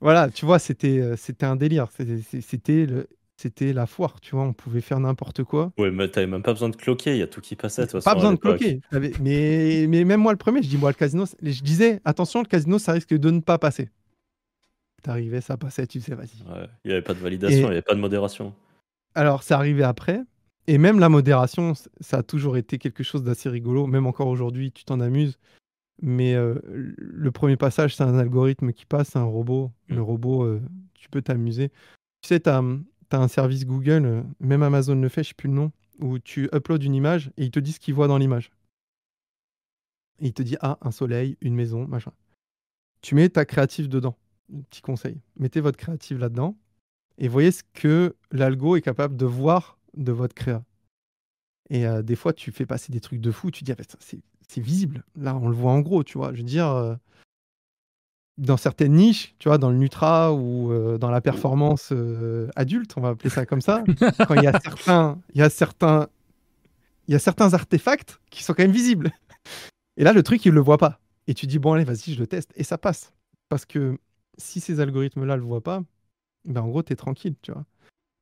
[0.00, 1.88] Voilà, tu vois, c'était euh, c'était un délire.
[1.96, 3.08] C'était- C'était le-
[3.40, 4.44] c'était la foire, tu vois.
[4.44, 5.72] On pouvait faire n'importe quoi.
[5.78, 7.86] Ouais, mais t'avais même pas besoin de cloquer, il y a tout qui passait.
[7.86, 8.80] de Pas façon, besoin de cloquer.
[9.20, 12.46] Mais, mais même moi, le premier, je dis, moi, le casino, je disais, attention, le
[12.48, 13.90] casino, ça risque de ne pas passer.
[15.02, 16.42] T'arrivais, ça passait, tu sais, vas-y.
[16.50, 18.52] Ouais, Il n'y avait pas de validation, Et- il n'y avait pas de modération.
[19.14, 20.20] Alors, c'est arrivé après.
[20.66, 23.86] Et même la modération, ça a toujours été quelque chose d'assez rigolo.
[23.86, 25.38] Même encore aujourd'hui, tu t'en amuses.
[26.02, 29.70] Mais euh, le premier passage, c'est un algorithme qui passe, c'est un robot.
[29.88, 29.94] Mm.
[29.94, 30.60] Le robot, euh,
[30.94, 31.70] tu peux t'amuser.
[32.22, 32.40] Tu sais,
[33.10, 36.18] tu un service Google, euh, même Amazon le fait, je sais plus le nom, où
[36.18, 38.50] tu uploads une image et il te dit ce qu'il voit dans l'image.
[40.20, 42.12] Il te dit ah un soleil, une maison, machin.
[43.02, 44.16] Tu mets ta créative dedans.
[44.70, 45.20] Petit conseil.
[45.36, 46.56] Mettez votre créative là-dedans
[47.18, 50.64] et voyez ce que l'algo est capable de voir de votre créa.
[51.70, 54.20] Et euh, des fois, tu fais passer des trucs de fou, tu dis, ah, c'est
[54.48, 55.04] c'est visible.
[55.14, 56.32] Là, on le voit en gros, tu vois.
[56.32, 56.96] Je veux dire, euh,
[58.38, 61.92] dans certaines niches, tu vois, dans le Nutra ou euh, dans la performance
[62.56, 63.84] adulte, on va appeler ça comme ça,
[64.26, 66.08] quand il y a certains, il y a certains,
[67.08, 69.10] il y a certains artefacts qui sont quand même visibles.
[69.96, 71.00] Et là, le truc, il le voit pas.
[71.26, 72.52] Et tu dis, bon, allez, vas-y, je le teste.
[72.54, 73.12] Et ça passe.
[73.48, 73.98] Parce que
[74.38, 75.82] si ces algorithmes-là le voient pas,
[76.44, 77.64] ben, en gros, tu es tranquille, tu vois.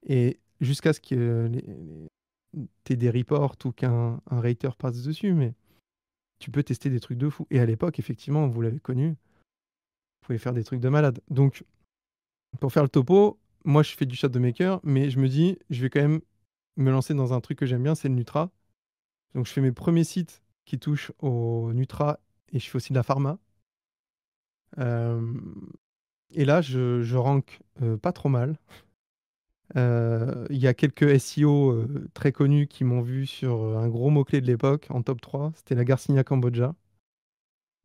[0.07, 1.51] Et jusqu'à ce que
[2.85, 5.55] tu aies des reports ou qu'un un rater passe dessus, mais
[6.39, 7.47] tu peux tester des trucs de fou.
[7.51, 9.17] Et à l'époque, effectivement, vous l'avez connu,
[10.27, 11.21] pouvez faire des trucs de malade.
[11.31, 11.65] Donc,
[12.61, 15.83] pour faire le topo, moi, je fais du de maker, mais je me dis, je
[15.83, 16.21] vais quand même
[16.77, 18.51] me lancer dans un truc que j'aime bien, c'est le Nutra.
[19.35, 22.21] Donc, je fais mes premiers sites qui touchent au Nutra
[22.53, 23.39] et je fais aussi de la pharma.
[24.79, 25.33] Euh,
[26.31, 28.59] et là, je, je rank euh, pas trop mal.
[29.77, 34.41] Euh, il y a quelques SEO très connus qui m'ont vu sur un gros mot-clé
[34.41, 35.53] de l'époque, en top 3.
[35.57, 36.75] C'était la Garcinia Cambodja,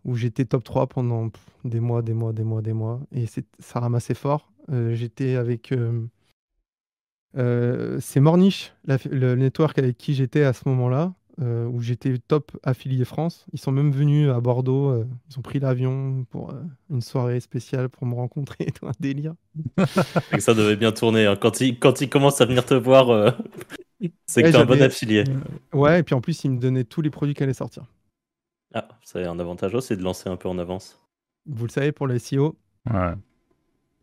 [0.06, 1.30] où j'étais top 3 pendant
[1.64, 3.00] des mois, des mois, des mois, des mois.
[3.14, 3.26] Et
[3.60, 4.52] ça ramassait fort.
[4.70, 5.74] j'étais avec.
[7.36, 11.14] c'est Morniche, le network avec qui j'étais à ce moment-là.
[11.42, 13.46] Euh, où j'étais top affilié France.
[13.52, 14.90] Ils sont même venus à Bordeaux.
[14.90, 18.68] Euh, ils ont pris l'avion pour euh, une soirée spéciale pour me rencontrer.
[18.84, 19.34] un délire.
[20.34, 21.26] et ça devait bien tourner.
[21.26, 21.38] Hein.
[21.38, 23.34] Quand, ils, quand ils commencent à venir te voir,
[24.28, 25.24] c'est que t'es un bon affilié.
[25.74, 27.86] Ouais, et puis en plus, ils me donnaient tous les produits qui allaient sortir.
[28.74, 31.02] Ah, ça a un avantage c'est de lancer un peu en avance.
[31.46, 32.58] Vous le savez pour les SEO.
[32.90, 33.14] Ouais.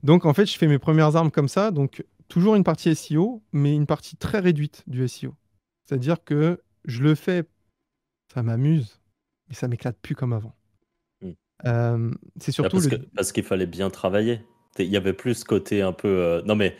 [0.02, 1.70] Donc en fait, je fais mes premières armes comme ça.
[1.70, 5.34] Donc toujours une partie SEO, mais une partie très réduite du SEO.
[5.84, 7.44] C'est-à-dire que je le fais,
[8.32, 9.00] ça m'amuse,
[9.48, 10.54] mais ça m'éclate plus comme avant.
[11.22, 11.32] Hmm.
[11.66, 12.78] Euh, c'est surtout
[13.14, 14.44] parce, qu'il fallait bien travailler.
[14.78, 16.08] Il y avait plus ce côté un peu.
[16.08, 16.76] Euh, non mais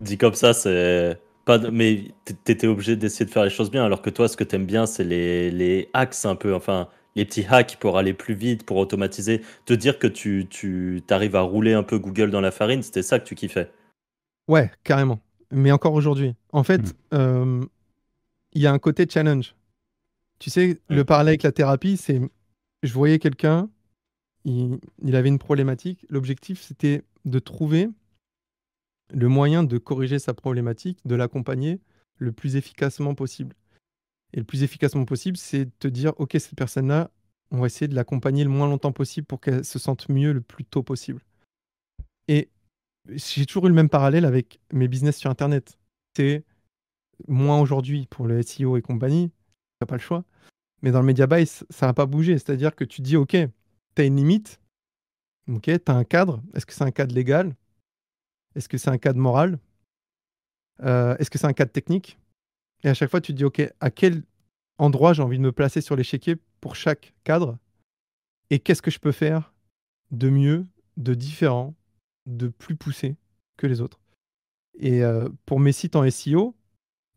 [0.00, 1.58] dit comme ça, c'est pas.
[1.70, 2.12] Mais
[2.44, 4.84] t'étais obligé d'essayer de faire les choses bien, alors que toi, ce que t'aimes bien,
[4.84, 8.76] c'est les, les hacks un peu, enfin les petits hacks pour aller plus vite, pour
[8.76, 9.42] automatiser.
[9.66, 13.02] Te dire que tu, tu arrives à rouler un peu Google dans la farine, c'était
[13.02, 13.70] ça que tu kiffais.
[14.48, 15.20] Ouais, carrément.
[15.50, 16.34] Mais encore aujourd'hui.
[16.52, 16.92] En fait, hmm.
[17.14, 17.64] euh,
[18.52, 19.54] il y a un côté challenge.
[20.38, 22.20] Tu sais, le parallèle avec la thérapie, c'est
[22.82, 23.68] je voyais quelqu'un,
[24.44, 24.78] il,
[25.14, 26.06] avait une problématique.
[26.08, 27.88] L'objectif, c'était de trouver
[29.10, 31.80] le moyen de corriger sa problématique, de l'accompagner
[32.16, 33.54] le plus efficacement possible.
[34.32, 37.10] Et le plus efficacement possible, c'est de te dire, OK, cette personne-là,
[37.50, 40.40] on va essayer de l'accompagner le moins longtemps possible pour qu'elle se sente mieux le
[40.40, 41.22] plus tôt possible.
[42.28, 42.50] Et
[43.08, 45.78] j'ai toujours eu le même parallèle avec mes business sur Internet.
[46.14, 46.44] C'est
[47.26, 49.30] moins aujourd'hui pour le SEO et compagnie,
[49.80, 50.24] tu pas le choix.
[50.82, 52.34] Mais dans le media buy, ça n'a pas bougé.
[52.34, 54.60] C'est-à-dire que tu dis, OK, tu as une limite,
[55.48, 56.42] OK, tu as un cadre.
[56.54, 57.56] Est-ce que c'est un cadre légal?
[58.54, 59.58] Est-ce que c'est un cadre moral?
[60.82, 62.18] Euh, Est-ce que c'est un cadre technique?
[62.84, 64.22] Et à chaque fois, tu dis, OK, à quel
[64.78, 67.58] endroit j'ai envie de me placer sur l'échiquier pour chaque cadre?
[68.50, 69.52] Et qu'est-ce que je peux faire
[70.10, 70.66] de mieux,
[70.96, 71.74] de différent,
[72.26, 73.16] de plus poussé
[73.56, 73.98] que les autres?
[74.78, 76.54] Et euh, pour mes sites en SEO,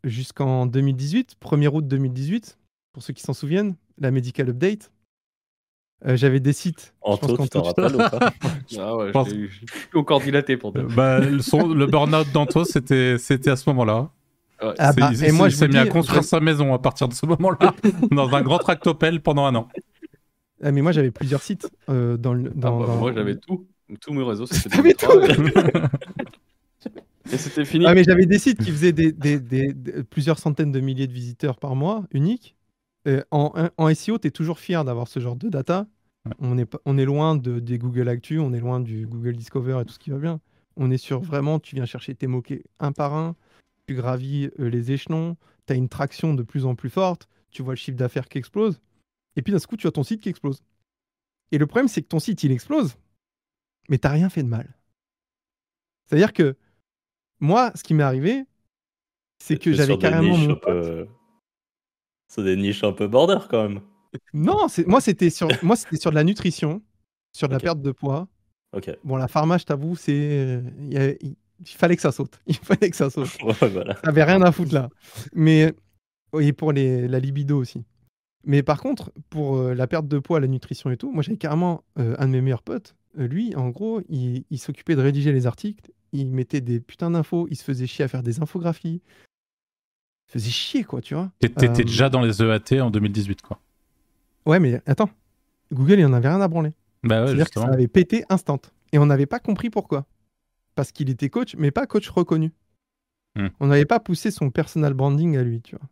[0.03, 2.57] jusqu'en 2018, 1er août 2018,
[2.93, 4.91] pour ceux qui s'en souviennent, la Medical Update.
[6.05, 6.95] Euh, j'avais des sites.
[7.01, 8.33] En tu t'en rappelles ou pas?
[8.79, 10.83] Ah ouais, je suis encore dilaté pour toi.
[10.83, 14.11] Bah, le, le burn-out d'Anto, c'était, c'était à ce moment-là.
[14.77, 17.25] Ah bah, et moi, il s'est mis à construire sa maison à partir de ce
[17.25, 17.73] moment-là,
[18.11, 19.67] dans un grand tractopelle pendant un an.
[20.63, 22.51] Ah, mais moi, j'avais plusieurs sites euh, dans le.
[22.53, 23.67] Dans, ah bah, Moi, j'avais tout.
[23.99, 25.11] Tous mes réseaux, c'était tout.
[27.31, 27.85] Et c'était fini.
[27.87, 31.75] Ah, mais j'avais des sites qui faisaient des, plusieurs centaines de milliers de visiteurs par
[31.75, 32.55] mois, uniques.
[33.31, 35.87] en, en SEO, tu es toujours fier d'avoir ce genre de data.
[36.39, 39.79] On, est, on est loin de, des Google Actu, on est loin du Google Discover
[39.81, 40.39] et tout ce qui va bien.
[40.77, 43.35] On est sur vraiment, tu viens chercher tes mots-clés un par un,
[43.91, 45.37] tu gravis euh, les échelons,
[45.67, 48.37] tu as une traction de plus en plus forte, tu vois le chiffre d'affaires qui
[48.37, 48.79] explose.
[49.35, 50.63] Et puis d'un coup, tu as ton site qui explose.
[51.51, 52.95] Et le problème, c'est que ton site, il explose,
[53.89, 54.73] mais tu rien fait de mal.
[56.05, 56.55] C'est-à-dire que
[57.39, 58.45] moi, ce qui m'est arrivé,
[59.39, 60.59] c'est que j'avais carrément mon
[62.27, 63.81] C'est des niches un peu border quand même.
[64.33, 66.81] Non, moi c'était sur moi c'était sur de la nutrition,
[67.31, 68.27] sur de la perte de poids.
[69.03, 71.35] Bon, la pharma, je t'avoue, c'est il,
[71.65, 72.39] fallait que ça saute.
[72.47, 73.29] Il fallait que ça saute.
[73.43, 73.95] ouais, voilà.
[73.95, 74.89] T'avais rien à foutre là.
[75.33, 75.73] Mais
[76.39, 77.83] et pour les, la libido aussi.
[78.43, 81.37] Mais par contre, pour euh, la perte de poids, la nutrition et tout, moi j'avais
[81.37, 82.95] carrément euh, un de mes meilleurs potes.
[83.19, 87.47] Euh, lui, en gros, il s'occupait de rédiger les articles il mettait des putains d'infos,
[87.49, 89.01] il se faisait chier à faire des infographies.
[90.27, 91.31] faisait chier, quoi, tu vois.
[91.39, 93.59] T'étais Euh, déjà dans les EAT en 2018, quoi.
[94.45, 95.09] Ouais, mais attends.
[95.73, 96.71] Google, il en avait rien à branler.
[97.03, 98.61] Bah ouais, C'est-à-dire que ça avait pété instant.
[98.93, 100.05] Et on n'avait pas compris pourquoi.
[100.75, 102.51] Parce qu'il était coach, mais pas coach reconnu.
[103.35, 103.47] Hmm.
[103.59, 105.87] On n'avait pas poussé son personal branding à lui, tu vois.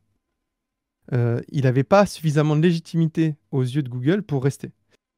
[1.14, 4.72] Euh, il n'avait pas suffisamment de légitimité aux yeux de Google pour rester.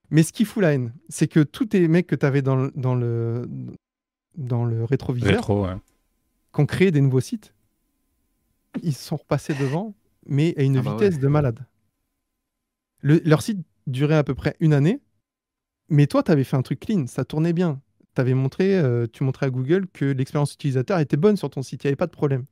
[0.10, 2.56] Mais ce qui fout la haine, c'est que tous tes mecs que tu avais dans
[2.56, 3.48] le, dans le,
[4.38, 5.76] dans le rétroviseur, Rétro, ouais.
[6.54, 7.54] qui ont créé des nouveaux sites,
[8.84, 9.94] ils se sont repassés devant,
[10.26, 11.66] mais à une Ah bah vitesse de malade.
[13.02, 15.02] Le- leur site durait à peu près une année,
[15.90, 17.82] mais toi, tu avais fait un truc clean, ça tournait bien.
[18.14, 21.84] T'avais montré, euh, tu montrais à Google que l'expérience utilisateur était bonne sur ton site,
[21.84, 22.46] il n'y avait pas de problème.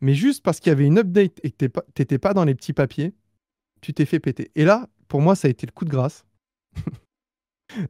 [0.00, 2.54] Mais juste parce qu'il y avait une update et que tu n'étais pas dans les
[2.54, 3.12] petits papiers,
[3.80, 4.50] tu t'es fait péter.
[4.54, 6.24] Et là, pour moi, ça a été le coup de grâce.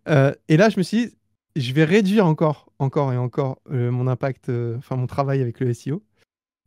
[0.09, 1.17] Euh, et là, je me suis dit,
[1.55, 5.73] je vais réduire encore, encore et encore euh, mon impact, enfin mon travail avec le
[5.73, 6.03] SEO.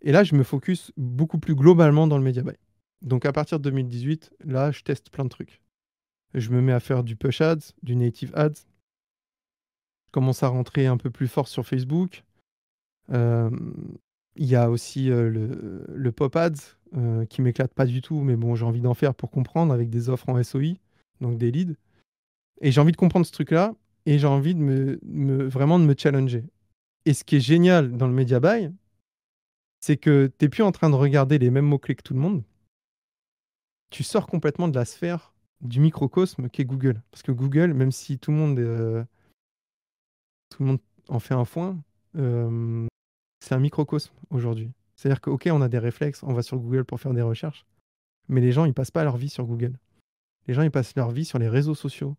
[0.02, 2.56] Et là, je me focus beaucoup plus globalement dans le media buy.
[3.02, 5.62] Donc à partir de 2018, là, je teste plein de trucs.
[6.34, 8.66] Je me mets à faire du push ads, du native ads.
[10.12, 12.24] Commence à rentrer un peu plus fort sur Facebook.
[13.12, 13.50] Euh,
[14.36, 15.30] Il y a aussi euh,
[15.88, 16.52] le, pop ads
[16.96, 19.90] euh, qui m'éclate pas du tout, mais bon, j'ai envie d'en faire pour comprendre avec
[19.90, 20.76] des offres en SOI,
[21.20, 21.76] donc des leads.
[22.62, 23.74] Et j'ai envie de comprendre ce truc-là
[24.06, 26.44] et j'ai envie de me, me- vraiment de me challenger.
[27.06, 28.72] Et ce qui est génial dans le media buy,
[29.80, 32.20] c'est que tu n'es plus en train de regarder les mêmes mots-clés que tout le
[32.20, 32.44] monde.
[33.90, 37.02] Tu sors complètement de la sphère du microcosme qu'est Google.
[37.12, 39.04] Parce que Google, même si tout le monde, euh,
[40.52, 40.80] tout le monde
[41.10, 41.82] en fait un foin,
[42.16, 42.86] euh,
[43.40, 44.72] c'est un microcosme aujourd'hui.
[44.96, 47.66] C'est-à-dire que, OK, on a des réflexes, on va sur Google pour faire des recherches,
[48.28, 49.74] mais les gens, ils passent pas leur vie sur Google.
[50.48, 52.16] Les gens, ils passent leur vie sur les réseaux sociaux.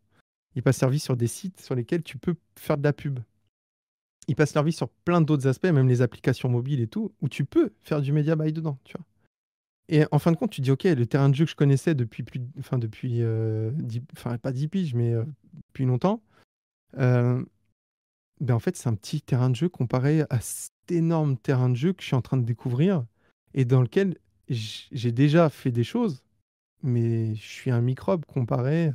[0.55, 3.21] Ils passent leur vie sur des sites sur lesquels tu peux faire de la pub.
[4.29, 7.29] Ils passent leur vie sur plein d'autres aspects, même les applications mobiles et tout, où
[7.29, 8.79] tu peux faire du media buy dedans.
[9.89, 11.95] Et en fin de compte, tu dis, OK, le terrain de jeu que je connaissais
[11.95, 13.73] depuis plus, enfin, depuis, euh,
[14.13, 15.25] enfin, pas 10 piges, mais euh,
[15.69, 16.23] depuis longtemps,
[18.43, 21.77] ben en fait, c'est un petit terrain de jeu comparé à cet énorme terrain de
[21.77, 23.05] jeu que je suis en train de découvrir
[23.55, 24.19] et dans lequel
[24.49, 26.25] j'ai déjà fait des choses,
[26.83, 28.93] mais je suis un microbe comparé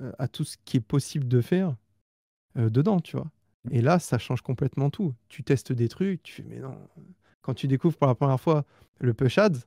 [0.00, 1.76] euh, à tout ce qui est possible de faire
[2.56, 3.30] euh, dedans, tu vois.
[3.72, 5.12] Et là, ça change complètement tout.
[5.28, 6.78] Tu testes des trucs, tu fais, mais non.
[7.42, 8.64] Quand tu découvres pour la première fois
[9.00, 9.66] le push ads,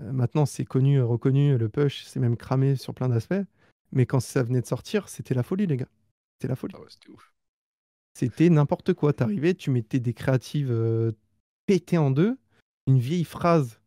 [0.00, 3.34] euh, maintenant c'est connu, reconnu, le push, c'est même cramé sur plein d'aspects.
[3.90, 5.88] Mais quand ça venait de sortir, c'était la folie, les gars.
[6.38, 6.74] C'était la folie.
[6.78, 7.33] Ah c'était ouf.
[8.14, 9.12] C'était n'importe quoi.
[9.12, 11.12] T'arrivais, tu mettais des créatives euh,
[11.66, 12.38] pétées en deux,
[12.86, 13.80] une vieille phrase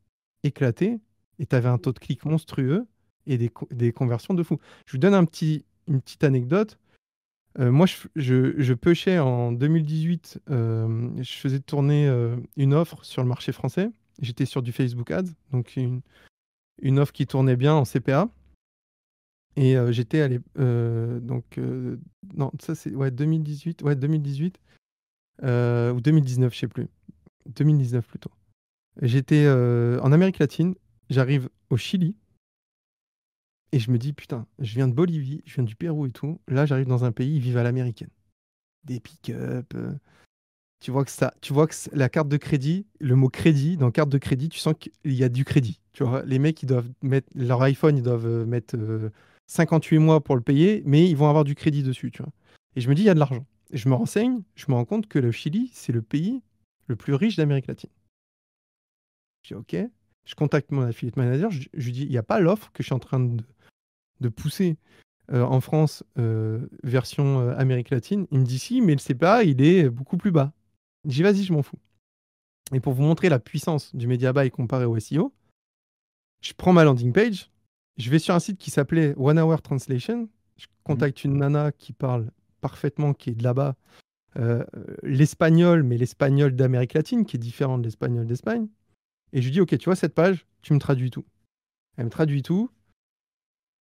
[0.44, 1.00] éclatée,
[1.40, 2.86] et t'avais un taux de clic monstrueux
[3.26, 4.60] et des, co- des conversions de fou.
[4.86, 6.78] Je vous donne un petit, une petite anecdote.
[7.60, 12.08] Euh, moi, je, je, en 2018, euh, je faisais tourner
[12.56, 13.90] une offre sur le marché français.
[14.22, 15.78] J'étais sur du Facebook Ads, donc
[16.82, 18.30] une offre qui tournait bien en CPA.
[19.58, 20.40] Et j'étais allé.
[20.60, 21.60] euh, donc,
[22.36, 24.62] non, ça c'est ouais, 2018, ouais, 2018
[25.44, 26.88] euh, ou 2019, je sais plus.
[27.48, 28.30] 2019 plutôt.
[29.02, 30.76] J'étais en Amérique latine,
[31.10, 32.16] j'arrive au Chili
[33.72, 36.40] et je me dis putain, je viens de Bolivie, je viens du Pérou et tout.
[36.48, 38.10] Là, j'arrive dans un pays, ils vivent à l'américaine.
[38.84, 39.76] Des pick-up.
[40.80, 43.90] tu vois que ça, tu vois que la carte de crédit, le mot crédit dans
[43.90, 45.80] carte de crédit, tu sens qu'il y a du crédit.
[45.94, 48.78] Tu vois, les mecs, ils doivent mettre leur iPhone, ils doivent mettre
[49.48, 52.32] 58 mois pour le payer, mais ils vont avoir du crédit dessus, tu vois.
[52.76, 53.46] Et je me dis, il y a de l'argent.
[53.72, 56.42] Et je me renseigne, je me rends compte que le Chili, c'est le pays
[56.88, 57.90] le plus riche d'Amérique latine.
[59.44, 59.76] Je dis, OK.
[60.26, 62.88] Je contacte mon affiliate manager, je, lui dis, il n'y a pas l'offre que je
[62.88, 63.42] suis en train de,
[64.20, 64.78] de pousser
[65.32, 68.28] euh, en France, euh, version euh, Amérique latine.
[68.32, 70.52] Il me dit, si, mais le CPA, il est beaucoup plus bas.
[71.06, 71.80] Dis, vas-y, je m'en fous.
[72.74, 75.34] Et pour vous montrer la puissance du media buy comparé au SEO,
[76.42, 77.50] je prends ma landing page,
[77.98, 80.30] je vais sur un site qui s'appelait One Hour Translation.
[80.58, 82.32] Je contacte une nana qui parle
[82.62, 83.76] parfaitement, qui est de là-bas,
[84.38, 84.64] euh,
[85.04, 88.68] l'espagnol, mais l'espagnol d'Amérique latine, qui est différent de l'espagnol d'Espagne.
[89.34, 91.26] Et je lui dis, OK, tu vois cette page, tu me traduis tout.
[91.98, 92.70] Elle me traduit tout.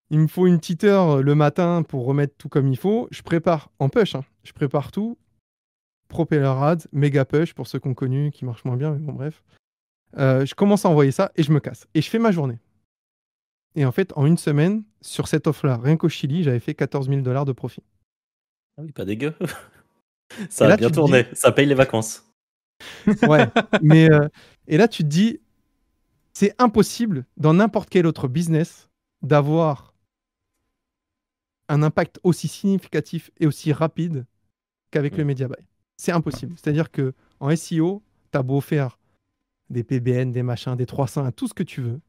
[0.10, 3.08] Il me faut une petite heure le matin pour remettre tout comme il faut.
[3.12, 4.24] Je prépare en push, hein.
[4.44, 5.18] je prépare tout.
[6.08, 9.44] Propeller Ads, méga push pour ceux qu'on connu, qui marchent moins bien, mais bon, bref.
[10.18, 11.88] Euh, je commence à envoyer ça et je me casse.
[11.96, 12.60] Et je fais ma journée.
[13.76, 17.10] Et en fait, en une semaine, sur cette offre-là, rien qu'au Chili, j'avais fait 14
[17.10, 17.82] 000 dollars de profit.
[18.78, 19.34] Ah oui, pas dégueu.
[20.50, 21.26] ça là, a bien tourné.
[21.34, 22.24] Ça paye les vacances.
[23.30, 23.48] Ouais.
[23.82, 24.28] mais euh,
[24.68, 25.40] et là, tu te dis,
[26.34, 28.90] c'est impossible dans n'importe quel autre business
[29.22, 29.94] d'avoir
[31.70, 34.26] un impact aussi significatif et aussi rapide
[34.92, 35.28] qu'avec le Mm.
[35.28, 35.56] media buy.
[35.98, 36.56] C'est impossible.
[36.58, 39.00] C'est-à-dire que en SEO, tu as beau faire
[39.70, 42.02] des PBN, des machins, des 300, tout ce que tu veux.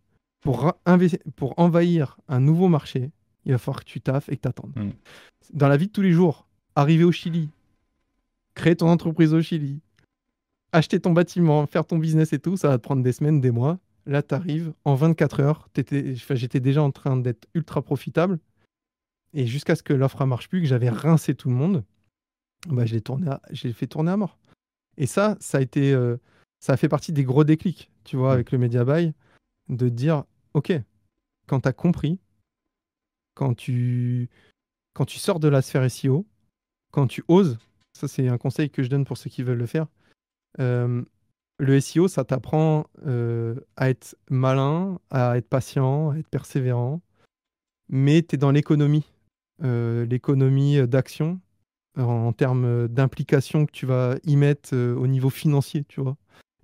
[0.44, 0.72] Pour,
[1.36, 3.10] pour envahir un nouveau marché,
[3.44, 4.72] il va falloir que tu taffes et que tu attendes.
[4.76, 4.90] Mm.
[5.52, 7.48] Dans la vie de tous les jours, arriver au Chili,
[8.54, 9.80] créer ton entreprise au Chili,
[10.72, 13.50] acheter ton bâtiment, faire ton business et tout, ça va te prendre des semaines, des
[13.50, 13.78] mois.
[14.06, 15.68] Là, tu arrives en 24 heures.
[16.30, 18.38] J'étais déjà en train d'être ultra profitable.
[19.32, 21.84] Et jusqu'à ce que l'offre ne marche plus, que j'avais rincé tout le monde,
[22.68, 24.38] bah, je l'ai fait tourner à mort.
[24.96, 26.16] Et ça, ça a été, euh,
[26.60, 29.12] ça a fait partie des gros déclics, tu vois, avec le Media Buy,
[29.68, 30.24] de dire,
[30.54, 30.72] ok,
[31.46, 32.18] quand tu as compris,
[33.34, 34.30] quand tu,
[34.94, 36.26] quand tu sors de la sphère SEO,
[36.92, 37.58] quand tu oses,
[37.92, 39.88] ça c'est un conseil que je donne pour ceux qui veulent le faire,
[40.60, 41.02] euh,
[41.58, 47.00] le SEO, ça t'apprend euh, à être malin, à être patient, à être persévérant,
[47.88, 49.04] mais tu es dans l'économie,
[49.62, 51.40] euh, l'économie d'action
[51.96, 56.16] en termes d'implication que tu vas y mettre au niveau financier, tu vois.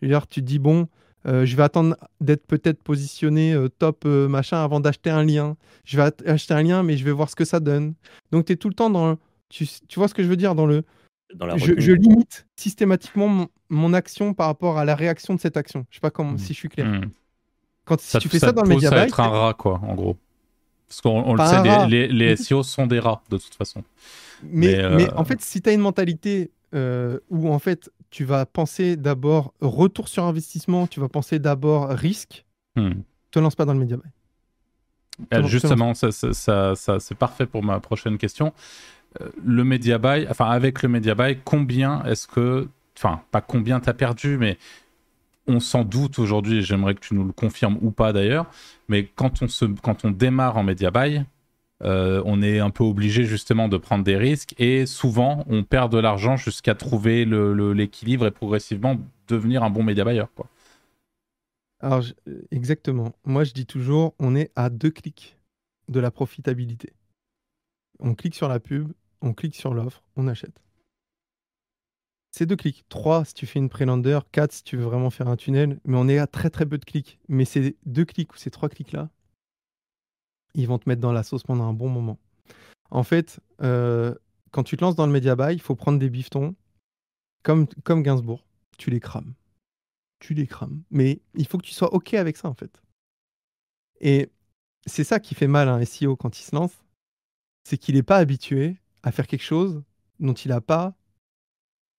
[0.03, 0.88] Dire, tu te dis, bon,
[1.25, 5.57] je vais attendre d'être peut-être positionné top machin avant d'acheter un lien.
[5.85, 7.95] Je vais acheter un lien, mais je vais voir ce que ça donne.
[8.33, 9.16] Donc, tu es tout le temps dans.
[9.49, 10.85] Tu, tu vois ce que je veux dire dans le
[11.57, 15.87] je, limite systématiquement mon, action par rapport à la réaction de cette action.
[15.91, 16.39] Je sais pas comment, hmm.
[16.39, 16.87] si je suis clair.
[16.87, 17.11] Hmm.
[17.85, 20.16] Quand si tu fais ça, dans le média ça être un rat, quoi, en gros.
[20.89, 23.85] Parce qu'on le sait, les, les, SEO sont des rats, de toute façon.
[24.43, 28.25] Mais, mais, euh, en fait, si tu as une mentalité euh, où, en fait, tu
[28.25, 32.45] vas penser d'abord retour sur investissement, tu vas penser d'abord risque,
[32.77, 32.91] hmm.
[33.31, 34.11] te lance pas dans le média buy.
[35.47, 38.53] Justement, ça, ça, ça c'est parfait pour ma prochaine question.
[39.21, 43.81] Euh, le media buy, enfin avec le media buy, combien est-ce que, enfin pas combien
[43.81, 44.57] tu as perdu, mais
[45.47, 48.47] on s'en doute aujourd'hui, j'aimerais que tu nous le confirmes ou pas d'ailleurs,
[48.89, 51.25] mais quand on, se, quand on démarre en media buy,
[51.83, 55.91] euh, on est un peu obligé justement de prendre des risques et souvent on perd
[55.91, 58.97] de l'argent jusqu'à trouver l'équilibre et progressivement
[59.28, 60.24] devenir un bon media buyer.
[60.35, 60.47] Quoi.
[61.81, 62.05] Alors
[62.51, 65.39] exactement, moi je dis toujours on est à deux clics
[65.89, 66.93] de la profitabilité.
[67.99, 70.62] On clique sur la pub, on clique sur l'offre, on achète.
[72.33, 72.85] C'est deux clics.
[72.89, 75.97] Trois si tu fais une pré-lander, quatre si tu veux vraiment faire un tunnel, mais
[75.97, 77.18] on est à très très peu de clics.
[77.28, 79.11] Mais ces deux clics ou ces trois clics-là,
[80.55, 82.19] ils vont te mettre dans la sauce pendant un bon moment.
[82.91, 84.15] En fait, euh,
[84.51, 86.55] quand tu te lances dans le média buy, il faut prendre des biftons
[87.43, 88.45] comme, comme Gainsbourg.
[88.79, 89.35] Tu les crames.
[90.19, 90.83] Tu les crames.
[90.91, 92.83] Mais il faut que tu sois OK avec ça, en fait.
[94.01, 94.31] Et
[94.87, 96.85] c'est ça qui fait mal à un SEO quand il se lance.
[97.65, 99.83] C'est qu'il n'est pas habitué à faire quelque chose
[100.19, 100.95] dont il n'a pas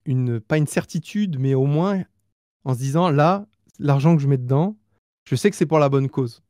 [0.05, 2.03] une, pas une certitude, mais au moins
[2.63, 3.47] en se disant là,
[3.79, 4.75] l'argent que je mets dedans,
[5.27, 6.41] je sais que c'est pour la bonne cause.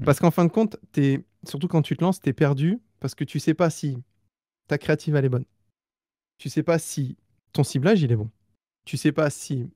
[0.00, 0.04] Mmh.
[0.04, 0.76] Parce qu'en fin de compte,
[1.46, 3.98] surtout quand tu te lances, tu es perdu parce que tu sais pas si
[4.66, 5.44] ta créative est bonne.
[6.38, 7.16] Tu sais pas si
[7.52, 8.30] ton ciblage il est bon.
[8.86, 9.68] Tu sais pas si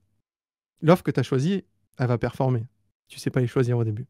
[0.81, 1.63] l'offre que tu as choisie,
[1.99, 2.65] elle va performer.
[3.07, 4.07] Tu sais pas les choisir au début.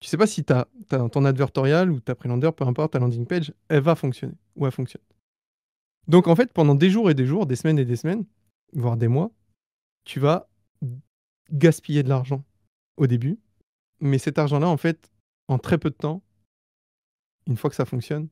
[0.00, 3.52] Tu sais pas si ta, ton advertorial ou ta pré-lander, peu importe, ta landing page,
[3.68, 5.02] elle va fonctionner ou elle fonctionne.
[6.06, 8.24] Donc en fait, pendant des jours et des jours, des semaines et des semaines,
[8.72, 9.30] voire des mois,
[10.04, 10.48] tu vas
[11.50, 12.42] gaspiller de l'argent
[12.96, 13.38] au début.
[14.00, 15.10] Mais cet argent-là, en fait,
[15.48, 16.22] en très peu de temps,
[17.46, 18.28] une fois que ça fonctionne,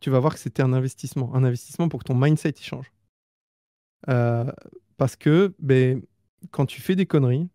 [0.00, 1.34] tu vas voir que c'était un investissement.
[1.34, 2.92] Un investissement pour que ton mindset y change.
[4.08, 4.50] Euh,
[4.96, 6.02] parce que ben,
[6.50, 7.48] quand tu fais des conneries,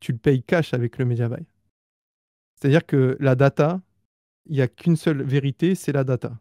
[0.00, 1.46] tu le payes cash avec le media buy.
[2.54, 3.80] C'est-à-dire que la data,
[4.46, 6.38] il n'y a qu'une seule vérité, c'est la data.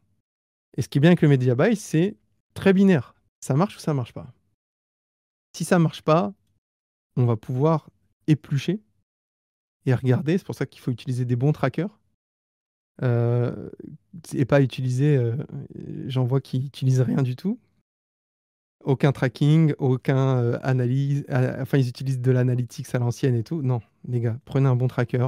[0.78, 2.18] Et ce qui est bien avec le media buy, c'est
[2.54, 3.16] très binaire.
[3.40, 4.34] Ça marche ou ça marche pas?
[5.56, 6.34] Si ça marche pas,
[7.16, 7.90] on va pouvoir
[8.28, 8.82] éplucher
[9.86, 10.38] et regarder.
[10.38, 12.00] C'est pour ça qu'il faut utiliser des bons trackers.
[13.04, 13.70] Euh,
[14.34, 15.36] et pas utiliser, euh,
[16.08, 17.60] j'en vois qui n'utilisent rien du tout.
[18.84, 21.26] Aucun tracking, aucun euh, analyse.
[21.30, 23.62] enfin, ils utilisent de l'analytics à l'ancienne et tout.
[23.62, 25.28] Non, les gars, prenez un bon tracker.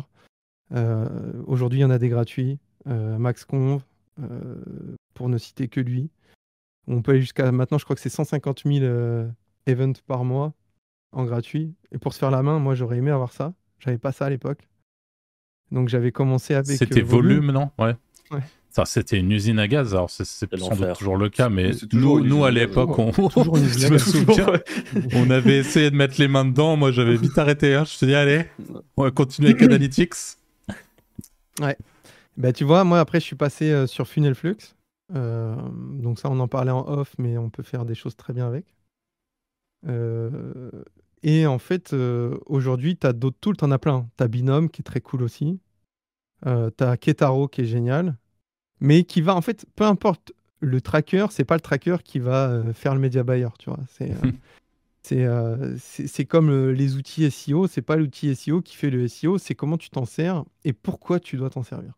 [1.46, 2.60] Aujourd'hui, il y en a des gratuits.
[2.86, 3.82] MaxConv,
[5.14, 6.10] pour ne citer que lui.
[6.88, 9.30] On peut aller jusqu'à maintenant, je crois que c'est 150 000 euh,
[9.66, 10.54] events par mois
[11.12, 11.76] en gratuit.
[11.92, 13.54] Et pour se faire la main, moi j'aurais aimé avoir ça.
[13.80, 14.68] J'avais pas ça à l'époque.
[15.72, 16.78] Donc j'avais commencé avec.
[16.78, 17.72] C'était euh, volume, non?
[17.78, 17.96] Ouais.
[18.70, 19.96] Ça, c'était une usine à gaz.
[19.96, 23.12] Alors, c'est sans doute toujours le cas, mais nous, nous à l'époque, on...
[25.14, 26.78] on avait essayé de mettre les mains dedans.
[26.78, 27.74] Moi, j'avais vite arrêté.
[27.74, 27.86] Hein.
[27.86, 28.46] Je te dis, allez,
[28.96, 30.14] on va continuer avec Analytics.
[31.60, 31.76] Ouais.
[32.38, 34.58] Bah, tu vois, moi, après, je suis passé euh, sur Funnel Flux.
[35.16, 35.56] Euh,
[35.94, 38.48] donc ça, on en parlait en off, mais on peut faire des choses très bien
[38.48, 38.76] avec.
[39.88, 40.72] Euh,
[41.30, 44.10] et en fait, euh, aujourd'hui, tu as d'autres tools, tu en as plein.
[44.18, 45.60] Tu as Binom qui est très cool aussi.
[46.44, 48.16] tu as Ketaro qui est génial.
[48.80, 52.64] Mais qui va, en fait, peu importe le tracker, c'est pas le tracker qui va
[52.74, 53.80] faire le media buyer, tu vois.
[53.90, 54.14] C'est
[55.16, 55.76] euh,
[56.30, 59.78] comme euh, les outils SEO, c'est pas l'outil SEO qui fait le SEO, c'est comment
[59.78, 61.94] tu t'en sers et pourquoi tu dois t'en servir.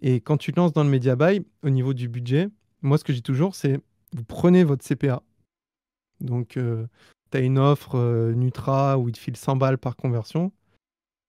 [0.00, 2.48] Et quand tu te lances dans le media buy, au niveau du budget,
[2.80, 3.80] moi ce que je dis toujours, c'est
[4.12, 5.22] vous prenez votre CPA.
[6.20, 6.58] Donc
[7.32, 10.52] tu as une offre euh, Nutra où il te file 100 balles par conversion.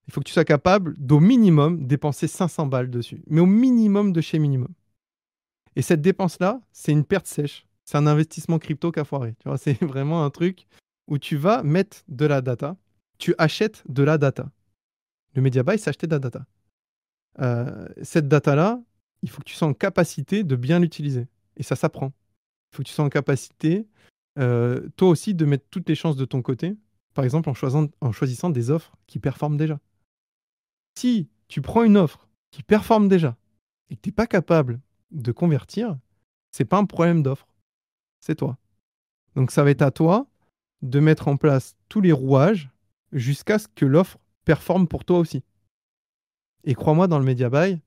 [0.08, 4.12] Il faut que tu sois capable d'au minimum dépenser 500 balles dessus, mais au minimum
[4.12, 4.74] de chez minimum.
[5.76, 7.66] Et cette dépense-là, c'est une perte sèche.
[7.86, 10.68] C'est un investissement crypto vois, c'est vraiment un truc
[11.08, 12.78] où tu vas mettre de la data,
[13.18, 14.50] tu achètes de la data.
[15.36, 16.46] Le media buy, c'est acheter de la data.
[17.40, 18.82] Euh, cette data-là,
[19.22, 21.28] il faut que tu sois en capacité de bien l'utiliser.
[21.58, 22.14] Et ça s'apprend.
[22.72, 23.88] Il faut que tu sois en capacité,
[24.40, 26.76] euh, toi aussi, de mettre toutes les chances de ton côté.
[27.14, 29.80] Par exemple, en choisissant, des offres qui performent déjà.
[30.96, 33.38] Si tu prends une offre qui performe déjà
[33.90, 34.80] et que tu n'es pas capable
[35.12, 35.98] de convertir,
[36.52, 37.48] c'est pas un problème d'offre.
[38.20, 38.58] C'est toi.
[39.36, 40.28] Donc ça va être à toi
[40.82, 42.70] de mettre en place tous les rouages
[43.12, 45.44] jusqu'à ce que l'offre performe pour toi aussi.
[46.64, 47.80] Et crois-moi, dans le media buy,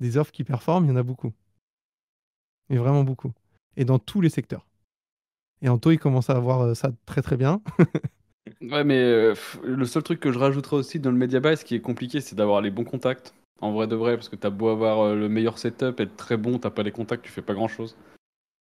[0.00, 1.32] des offres qui performent, il y en a beaucoup.
[2.70, 3.32] Et vraiment beaucoup.
[3.76, 4.67] Et dans tous les secteurs.
[5.62, 7.60] Et Anto, il commence à avoir euh, ça très très bien.
[8.62, 11.64] Ouais, mais euh, le seul truc que je rajouterais aussi dans le media buy, ce
[11.64, 13.34] qui est compliqué, c'est d'avoir les bons contacts.
[13.60, 16.36] En vrai de vrai, parce que t'as beau avoir euh, le meilleur setup, être très
[16.36, 17.96] bon, t'as pas les contacts, tu fais pas grand chose.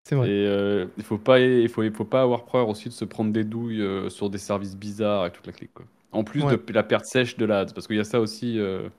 [0.08, 0.30] C'est vrai.
[0.30, 3.06] Et euh, il faut pas, il faut, il faut pas avoir peur aussi de se
[3.06, 5.74] prendre des douilles euh, sur des services bizarres et toute la clique.
[5.74, 5.86] Quoi.
[6.12, 6.58] En plus Ouais.
[6.58, 8.60] de la perte sèche de l'ADS, parce qu'il y a ça aussi.
[8.60, 8.90] euh,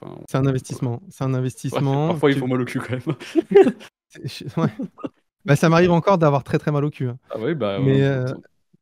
[0.00, 1.00] enfin, C'est un investissement.
[1.10, 2.08] C'est un ouais, investissement.
[2.08, 3.16] parfois, il Tu- faut mal au cul quand même.
[4.56, 4.70] ouais.
[5.44, 7.08] Bah, ça m'arrive encore d'avoir très très mal au cul.
[7.08, 7.18] hein.
[7.30, 7.78] ah oui, bah.
[7.80, 8.26] Mais, euh,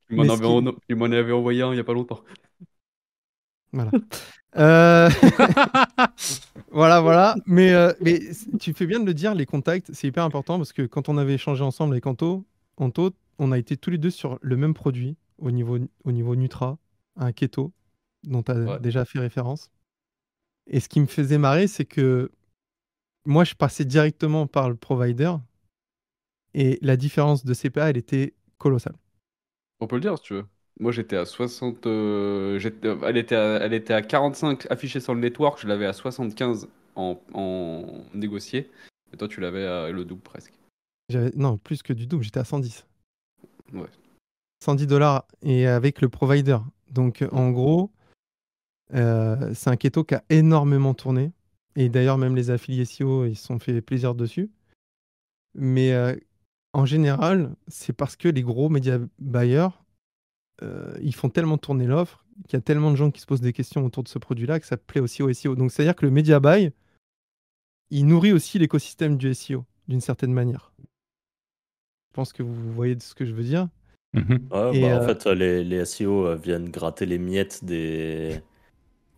[0.09, 2.21] tu m'en avais, qui- en- tu m'en avais envoyé un il y a pas longtemps.
[3.73, 3.91] Voilà.
[4.59, 5.11] Euh,
[6.71, 7.37] voilà, voilà.
[7.45, 8.21] Mais, euh, mais
[8.59, 11.19] tu fais bien de le dire, les contacts, c'est hyper important parce que quand on
[11.19, 12.47] avait échangé ensemble avec Anto,
[12.79, 16.35] Anto, on a été tous les deux sur le même produit au niveau, au niveau
[16.37, 16.79] Nutra,
[17.17, 17.71] un keto,
[18.25, 18.81] dont tu as Ouais.
[18.81, 19.71] déjà fait référence.
[20.69, 22.31] Et ce qui me faisait marrer, c'est que
[23.27, 25.35] moi, je passais directement par le provider
[26.59, 28.97] et la différence de CPA, elle était colossale.
[29.81, 30.47] On peut le dire si tu veux.
[30.81, 31.87] Moi j'étais à 60.
[31.87, 35.87] euh, j'étais- elle, était à, elle était à 45 affichée sur le network, je l'avais
[35.87, 38.71] à 75 en, en négocié.
[39.13, 40.53] Et toi tu l'avais à le double presque.
[41.09, 42.87] J'avais- Non, plus que du double, j'étais à 110.
[43.73, 43.87] Ouais.
[44.65, 46.59] 110 dollars et avec le provider.
[46.91, 47.91] Donc en gros,
[48.95, 51.33] euh, c'est un keto qui a énormément tourné.
[51.75, 54.51] Et d'ailleurs, même les affiliés SEO, ils se sont fait plaisir dessus.
[55.55, 56.15] Mais euh,
[56.77, 59.69] en général, c'est parce que les gros médias buyers,
[60.63, 63.41] euh, ils font tellement tourner l'offre qu'il y a tellement de gens qui se posent
[63.41, 65.55] des questions autour de ce produit-là que ça plaît aussi au SEO.
[65.55, 66.71] Donc c'est-à-dire que le media buy,
[67.91, 70.73] il nourrit aussi l'écosystème du SEO d'une certaine manière.
[70.81, 73.69] Je pense que vous voyez ce que je veux dire.
[74.13, 74.49] Mhm.
[74.51, 78.41] Ouais, Et, bah, En euh, fait, les, les SEO euh, viennent gratter les miettes des,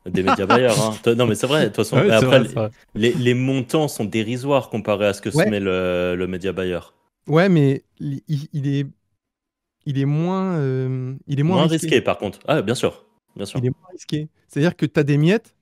[0.07, 0.69] des médias buyers.
[0.79, 1.15] hein.
[1.17, 1.63] Non, mais c'est vrai.
[1.63, 5.23] De toute façon, Ouais, c'est après, vrai, les, les montants sont dérisoires comparés à ce
[5.23, 5.45] que Ouais.
[5.45, 6.81] se met le, le média buyer.
[7.29, 8.23] Ouais, mais il,
[8.67, 8.87] est,
[9.87, 11.87] il est moins, euh, il est moins, Moins risqué.
[11.87, 12.41] risqué, par contre.
[12.47, 13.05] Ah, bien sûr.
[13.37, 13.59] Bien sûr.
[13.61, 14.29] Il est moins risqué.
[14.49, 15.55] C'est-à-dire que tu as des miettes,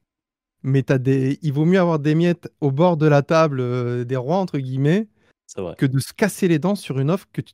[0.63, 1.39] mais t'as des...
[1.43, 4.59] il vaut mieux avoir des miettes au bord de la table euh, des rois, entre
[4.59, 5.09] guillemets,
[5.57, 5.75] vrai.
[5.77, 7.53] que de se casser les dents sur une offre que tu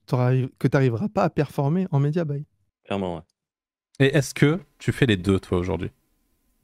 [0.73, 2.45] n'arriveras pas à performer en média buy.
[2.85, 3.23] Clairement, ouais.
[4.01, 5.91] Et est-ce que tu fais les deux, toi, aujourd'hui?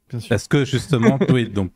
[0.08, 0.34] Bien sûr.
[0.34, 1.72] Est-ce que justement, oui, donc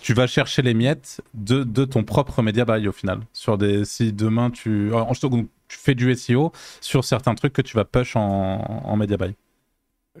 [0.00, 3.84] tu vas chercher les miettes de, de ton propre média buy au final sur des,
[3.84, 8.16] Si demain tu, en- tu fais du SEO sur certains trucs que tu vas push
[8.16, 9.34] en, en média buy.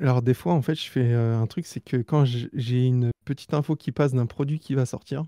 [0.00, 3.10] Alors des fois, en fait, je fais euh, un truc, c'est que quand j'ai une
[3.24, 5.24] petite info qui passe d'un produit qui va sortir,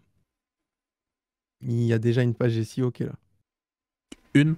[1.63, 3.15] il y a déjà une page SEO qui est là.
[4.35, 4.57] Une?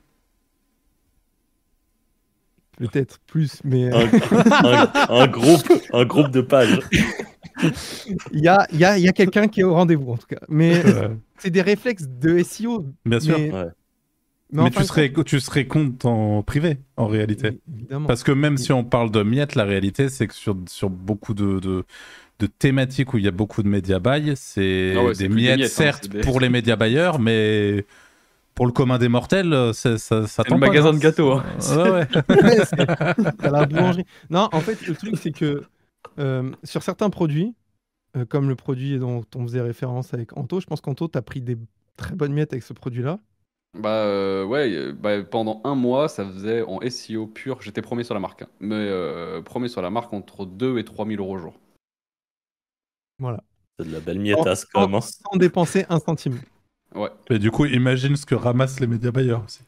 [2.79, 3.93] Peut-être plus, mais...
[3.93, 6.81] euh, Un, un- un groupe, un groupe de pages.
[8.33, 10.17] Il y a, il y, a, il y a quelqu'un qui est au rendez-vous, en
[10.17, 10.41] tout cas.
[10.49, 10.83] Mais
[11.39, 12.87] c'est des réflexes de SEO.
[13.05, 13.39] Bien sûr.
[13.39, 13.53] Mais,
[14.51, 14.71] Ouais.
[14.71, 17.61] Tu, serais, tu serais compte en privé, en réalité.
[17.71, 18.07] évidemment.
[18.07, 21.35] Parce que même si on parle de miettes, la réalité, c'est que sur, sur beaucoup
[21.35, 21.85] de, de,
[22.39, 25.35] de thématiques où il y a beaucoup de média buy, c'est Ah ouais, c'est des,
[25.35, 27.85] miettes, miettes, hein, certes, des- pour les média buyers, mais
[28.55, 30.95] pour le commun des mortels, ça, ça C'est le tamponne, magasin hein.
[30.95, 31.33] de gâteaux.
[31.33, 31.45] hein.
[31.77, 32.09] Ouais, ouais.
[33.51, 34.07] La boulangerie.
[34.31, 35.63] Non, en fait, le truc, c'est que
[36.19, 37.55] euh, sur certains produits,
[38.17, 41.23] euh, comme le produit dont on faisait référence avec Anto, je pense qu'Anto, tu as
[41.23, 41.57] pris des
[41.97, 43.19] très bonnes miettes avec ce produit-là.
[43.79, 47.61] Bah euh, ouais, bah, pendant un mois, ça faisait en SEO pur.
[47.61, 48.49] J'étais premier sur la marque, hein.
[48.61, 51.55] mais euh, premier sur la marque entre 2 et 3 000 euros au jour.
[53.19, 53.43] Voilà.
[53.79, 54.17] C'est de la belle
[54.73, 54.95] quand même.
[54.95, 55.01] hein.
[55.01, 56.41] sans- sans dépenser un centime.
[56.95, 57.11] Ouais.
[57.31, 59.61] Et du coup, imagine ce que ramassent les média buyers aussi.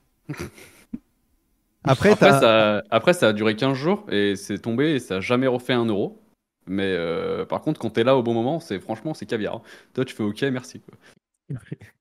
[1.85, 5.47] Après, ça, après, ça a duré 15 jours et c'est tombé et ça a jamais
[5.47, 6.20] refait un euro.
[6.71, 9.57] Mais euh, par contre, quand t'es là au bon moment, c'est franchement, c'est caviar.
[9.57, 9.63] hein.
[9.93, 10.81] Toi, tu fais OK, merci.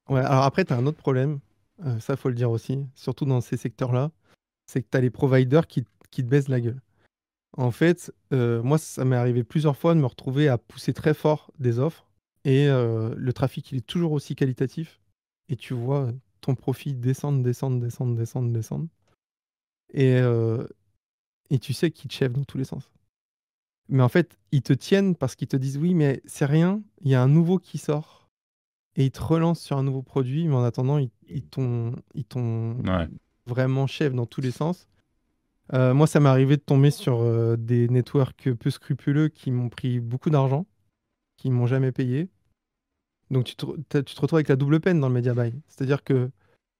[0.09, 1.39] Ouais, alors après, tu as un autre problème,
[1.85, 4.11] euh, ça faut le dire aussi, surtout dans ces secteurs-là,
[4.67, 6.81] c'est que tu as les providers qui, qui te baissent la gueule.
[7.57, 11.15] En fait, euh, moi, ça m'est arrivé plusieurs fois de me retrouver à pousser très
[11.15, 12.07] fort des offres
[12.43, 14.99] et euh, le trafic, il est toujours aussi qualitatif
[15.47, 16.11] et tu vois
[16.41, 18.87] ton profit descendre, descendre, descendre, descendre, descendre.
[19.93, 20.19] Et,
[21.49, 22.91] et tu sais qu'ils te chèvent dans tous les sens.
[23.89, 27.09] Mais en fait, ils te tiennent parce qu'ils te disent oui, mais c'est rien, il
[27.09, 28.29] y a un nouveau qui sort
[28.95, 33.07] et ils te relancent sur un nouveau produit, mais en attendant, ils, ils t'ont Ouais.
[33.45, 34.87] vraiment chef dans tous les sens.
[35.73, 39.69] Euh, moi, ça m'est arrivé de tomber sur euh, des networks peu scrupuleux qui m'ont
[39.69, 40.65] pris beaucoup d'argent,
[41.37, 42.29] qui m'ont jamais payé.
[43.31, 43.65] Donc tu te,
[43.99, 45.53] tu te retrouves avec la double peine dans le media buy.
[45.67, 46.31] C'est-à-dire que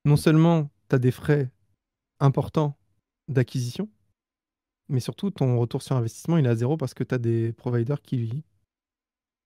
[0.06, 1.52] non seulement tu as des frais
[2.20, 2.76] importants
[3.28, 3.88] d'acquisition,
[4.90, 7.54] mais surtout ton retour sur investissement il est à zéro parce que tu as des
[7.54, 8.44] providers qui,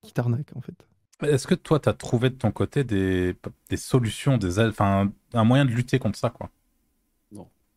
[0.02, 0.76] qui t'arnaquent en fait.
[1.22, 3.36] Est-ce que toi, tu as trouvé de ton côté des,
[3.70, 6.50] des solutions, des, enfin, un moyen de lutter contre ça, quoi?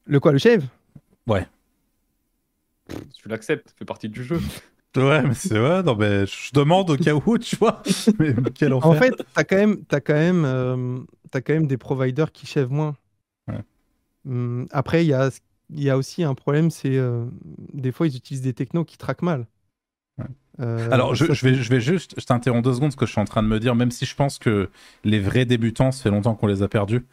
[0.04, 0.66] Le quoi, le shave?
[3.14, 4.40] Tu l'acceptes, ça fait partie du jeu.
[4.96, 7.82] Ouais, mais c'est vrai, non, mais je demande au cas où, tu vois.
[8.18, 8.90] Mais quel enfer.
[8.90, 11.00] En fait, tu as quand même, t'as quand même, euh,
[11.30, 12.96] t'as quand même des providers qui chèvent moins.
[13.46, 13.60] Ouais.
[14.26, 15.28] Hum, après, il y a,
[15.70, 17.24] il y a aussi un problème, c'est euh,
[17.72, 19.46] des fois ils utilisent des technos qui traquent mal.
[20.60, 23.20] Euh, Alors, je, vais, je vais juste, je t'interromps deux secondes, ce que je suis
[23.20, 24.70] en train de me dire, même si je pense que
[25.04, 27.04] les vrais débutants, ça fait longtemps qu'on les a perdus.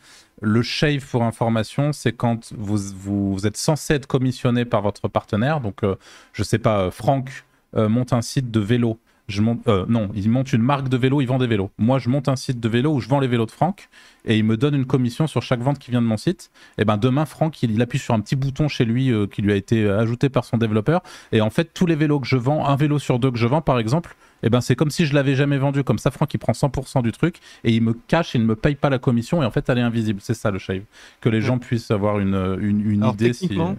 [0.42, 5.10] Le shave, pour information, c'est quand vous, vous, vous êtes censé être commissionné par votre
[5.10, 5.60] partenaire.
[5.60, 5.96] Donc, euh,
[6.32, 7.44] je sais pas, euh, Franck
[7.76, 9.00] monte un site de vélo.
[9.30, 11.72] Je monte, euh, non, il monte une marque de vélo, il vend des vélos.
[11.78, 13.88] Moi, je monte un site de vélo où je vends les vélos de Franck
[14.26, 16.52] et il me donne une commission sur chaque vente qui vient de mon site.
[16.78, 19.42] Et ben demain, Franck, il, il appuie sur un petit bouton chez lui euh, qui
[19.42, 21.02] lui a été euh, ajouté par son développeur.
[21.32, 23.48] Et en fait, tous les vélos que je vends, un vélo sur deux que je
[23.48, 25.86] vends, par exemple, et ben c'est comme si je l'avais jamais vendu.
[25.86, 28.58] Comme ça, Franck, il prend 100% du truc et il me cache, il ne me
[28.58, 29.42] paye pas la commission.
[29.42, 30.20] Et en fait, elle est invisible.
[30.22, 30.84] C'est ça le shave.
[31.22, 31.42] Que les Ouais.
[31.42, 33.32] gens puissent avoir une, une, une Alors, idée.
[33.32, 33.48] Si...
[33.48, 33.78] techniquement,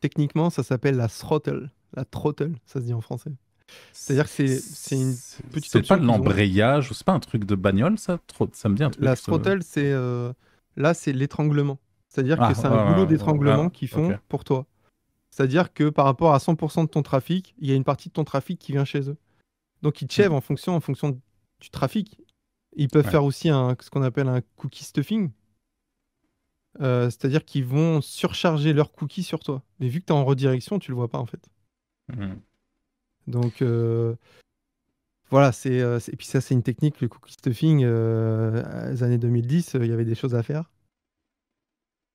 [0.00, 1.68] techniquement, ça s'appelle la throttle.
[1.96, 3.30] La throttle, ça se dit en français.
[3.92, 5.14] C'est-à-dire que c'est- c'est une
[5.52, 8.18] petite C'est option pas de l'embrayage ou c'est pas un truc de bagnole, ça?
[8.26, 9.04] Trop- Ça me dit un truc.
[9.04, 9.22] La ça.
[9.22, 10.32] throttle, c'est euh,
[10.76, 11.78] là, c'est l'étranglement.
[12.08, 14.66] C'est-à-dire Ah, que c'est ouais, un boulot d'étranglement ouais, qu'ils font pour toi.
[15.30, 18.12] C'est-à-dire que par rapport à 100% de ton trafic, il y a une partie de
[18.14, 19.16] ton trafic qui vient chez eux.
[19.82, 21.20] Donc ils te chèvent en fonction, en fonction
[21.60, 22.20] du trafic.
[22.76, 23.10] Ils peuvent Ouais.
[23.10, 25.30] faire aussi un, ce qu'on appelle un cookie stuffing.
[26.80, 29.62] Euh, C'est-à-dire qu'ils vont surcharger leurs cookies sur toi.
[29.80, 31.48] Mais vu que tu es en redirection, tu le vois pas en fait.
[32.12, 32.40] Mhm.
[33.26, 34.14] Donc euh,
[35.30, 37.82] voilà, c'est euh, c'est- et puis ça c'est une technique le cookie stuffing.
[37.84, 40.70] Euh, les années 2010, euh, il y avait des choses à faire.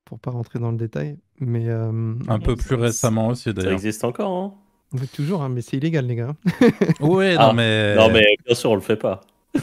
[0.06, 3.44] Pour pas rentrer dans le détail, mais euh, Un peu Ouais, plus ça- récemment aussi
[3.46, 3.74] Ça d'ailleurs.
[3.74, 4.54] existe encore, hein
[4.94, 6.36] oui, toujours, hein, mais c'est illégal les gars.
[7.00, 7.96] Oui, Ah, non mais.
[7.96, 9.22] Non, mais bien sûr, on le fait pas.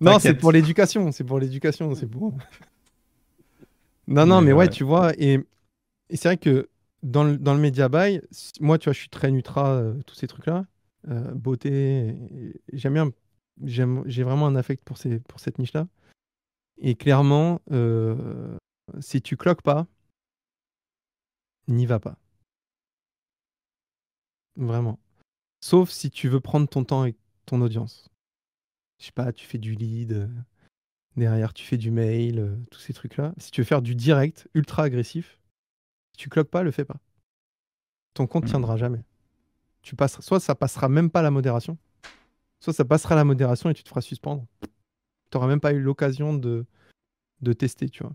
[0.00, 2.32] Non, c'est pour l'éducation, c'est pour l'éducation, c'est pour.
[4.06, 4.68] non, non, Mais mais ouais, ouais.
[4.68, 5.40] tu vois, et,
[6.10, 6.68] et c'est vrai que
[7.04, 8.20] dans le, dans le media buy,
[8.60, 10.66] moi, tu vois, je suis très Nutra, euh, tous ces trucs-là,
[11.08, 12.16] euh, beauté,
[12.72, 13.12] j'aime bien,
[13.62, 15.86] j'ai vraiment un affect pour, ces, pour cette niche-là.
[16.78, 18.56] Et clairement, euh,
[19.00, 19.86] si tu cloques pas,
[21.68, 22.18] n'y va pas.
[24.56, 24.98] Vraiment.
[25.60, 28.08] Sauf si tu veux prendre ton temps avec ton audience.
[28.98, 30.28] Je sais pas, tu fais du lead, euh,
[31.16, 33.34] derrière tu fais du mail, tous ces trucs-là.
[33.36, 35.38] Si tu veux faire du direct, ultra agressif,
[36.14, 36.96] si tu cloques pas, le fais pas.
[38.14, 38.50] Ton compte Mhm.
[38.50, 39.02] tiendra jamais.
[39.82, 41.76] Tu passeras, soit ça passera même pas la modération,
[42.60, 44.46] soit ça passera la modération et tu te feras suspendre.
[44.62, 44.68] Tu
[45.36, 46.64] n'auras même pas eu l'occasion de,
[47.40, 48.14] de tester, tu vois.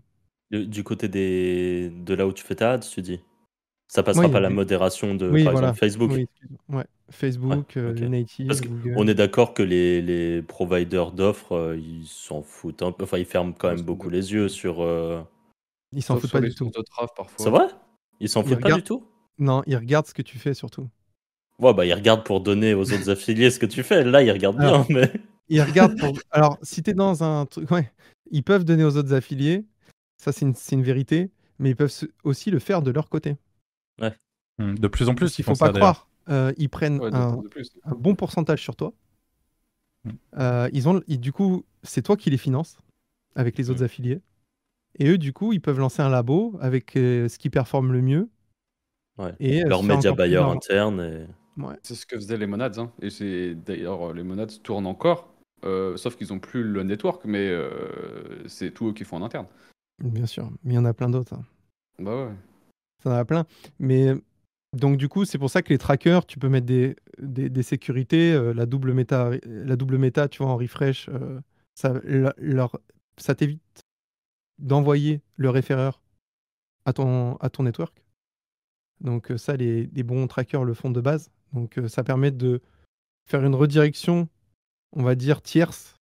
[0.50, 1.90] Du, du côté des...
[1.90, 3.20] de là où tu fais ta ads, tu dis?
[3.88, 5.68] Ça passera Oui, pas la modération de, Oui, par voilà.
[5.68, 6.10] exemple, Facebook?
[6.12, 6.80] Oui, excuse-moi.
[6.80, 6.86] ouais.
[7.10, 8.60] Facebook, Ouais, euh, native, Parce.
[8.96, 13.04] On est d'accord que les, les providers d'offres, euh, ils s'en foutent un peu.
[13.04, 14.80] Enfin, ils ferment quand même beaucoup les yeux sur.
[14.80, 15.22] euh,
[15.92, 16.70] Ils s'en foutent pas les du tout.
[17.36, 17.66] C'est vrai?
[18.20, 19.04] Ils s'en foutent pas du tout
[19.38, 20.88] Non, ils regardent ce que tu fais surtout.
[21.58, 24.04] Ouais, bah, ils regardent pour donner aux autres affiliés ce que tu fais.
[24.04, 25.12] Là, ils regardent Alors, bien, mais.
[25.48, 26.16] Ils regardent pour.
[26.30, 27.70] Alors, si tu es dans un truc.
[27.70, 27.90] Ouais,
[28.30, 29.66] ils peuvent donner aux autres affiliés.
[30.16, 31.30] Ça, c'est une, c'est une vérité.
[31.58, 31.92] Mais ils peuvent
[32.24, 33.36] aussi le faire de leur côté.
[34.58, 36.08] Hmm, De plus en plus, ils font faut pas ça croire.
[36.28, 37.42] Euh, ils prennent Ouais, de un,
[37.96, 38.92] bon pourcentage sur toi.
[40.04, 40.10] Mm.
[40.38, 42.78] Euh, ils ont, du coup, c'est toi qui les finances
[43.34, 43.84] avec les autres Mm.
[43.84, 44.20] affiliés.
[44.98, 48.02] Et eux, du coup, ils peuvent lancer un labo avec euh, ce qui performe le
[48.02, 48.28] mieux.
[49.18, 49.34] Ouais.
[49.40, 51.00] Et euh, Leur média buyer interne.
[51.00, 51.60] Et...
[51.62, 51.76] Ouais.
[51.82, 52.78] C'est ce que faisaient les monads.
[52.78, 52.90] Hein.
[53.02, 55.32] Et c'est d'ailleurs les monads tournent encore.
[55.64, 59.22] euh, sauf qu'ils ont plus le network, mais euh, c'est tout eux qui font en
[59.22, 59.46] interne.
[60.02, 60.50] Bien sûr.
[60.64, 61.34] Mais il y en a plein d'autres.
[61.34, 61.44] hein.
[61.98, 62.32] Bah ouais.
[63.02, 63.44] Ça en a plein.
[63.78, 64.14] Mais
[64.76, 67.62] donc du coup, c'est pour ça que les trackers, tu peux mettre des, des, des
[67.62, 71.40] sécurités, euh, la double méta, la double méta, tu vois, en refresh, euh,
[71.74, 71.92] ça,
[72.38, 72.78] leur,
[73.18, 73.79] ça t'évite
[74.60, 76.00] d'envoyer le référeur
[76.84, 78.02] à ton, network.
[79.00, 81.30] Donc euh, ça, les, bons trackers le font de base.
[81.52, 82.60] Donc euh, ça permet de
[83.26, 84.28] faire une redirection,
[84.92, 85.96] on va dire tierce,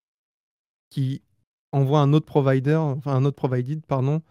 [0.89, 1.21] qui
[1.71, 4.21] envoie un autre provider, enfin un autre provided, pardon,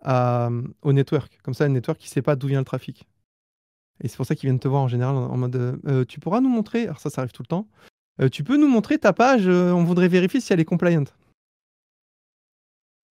[0.00, 0.50] à-
[0.82, 1.38] au network.
[1.42, 3.06] Comme ça, le network, il sait pas d'où vient le trafic.
[4.02, 6.20] Et c'est pour ça qu'ils viennent te voir en général en mode euh, Euh, tu
[6.20, 7.68] pourras nous montrer, alors ça, ça arrive tout le temps,
[8.20, 11.04] Euh, tu peux nous montrer ta page, euh, on voudrait vérifier si elle est compliant.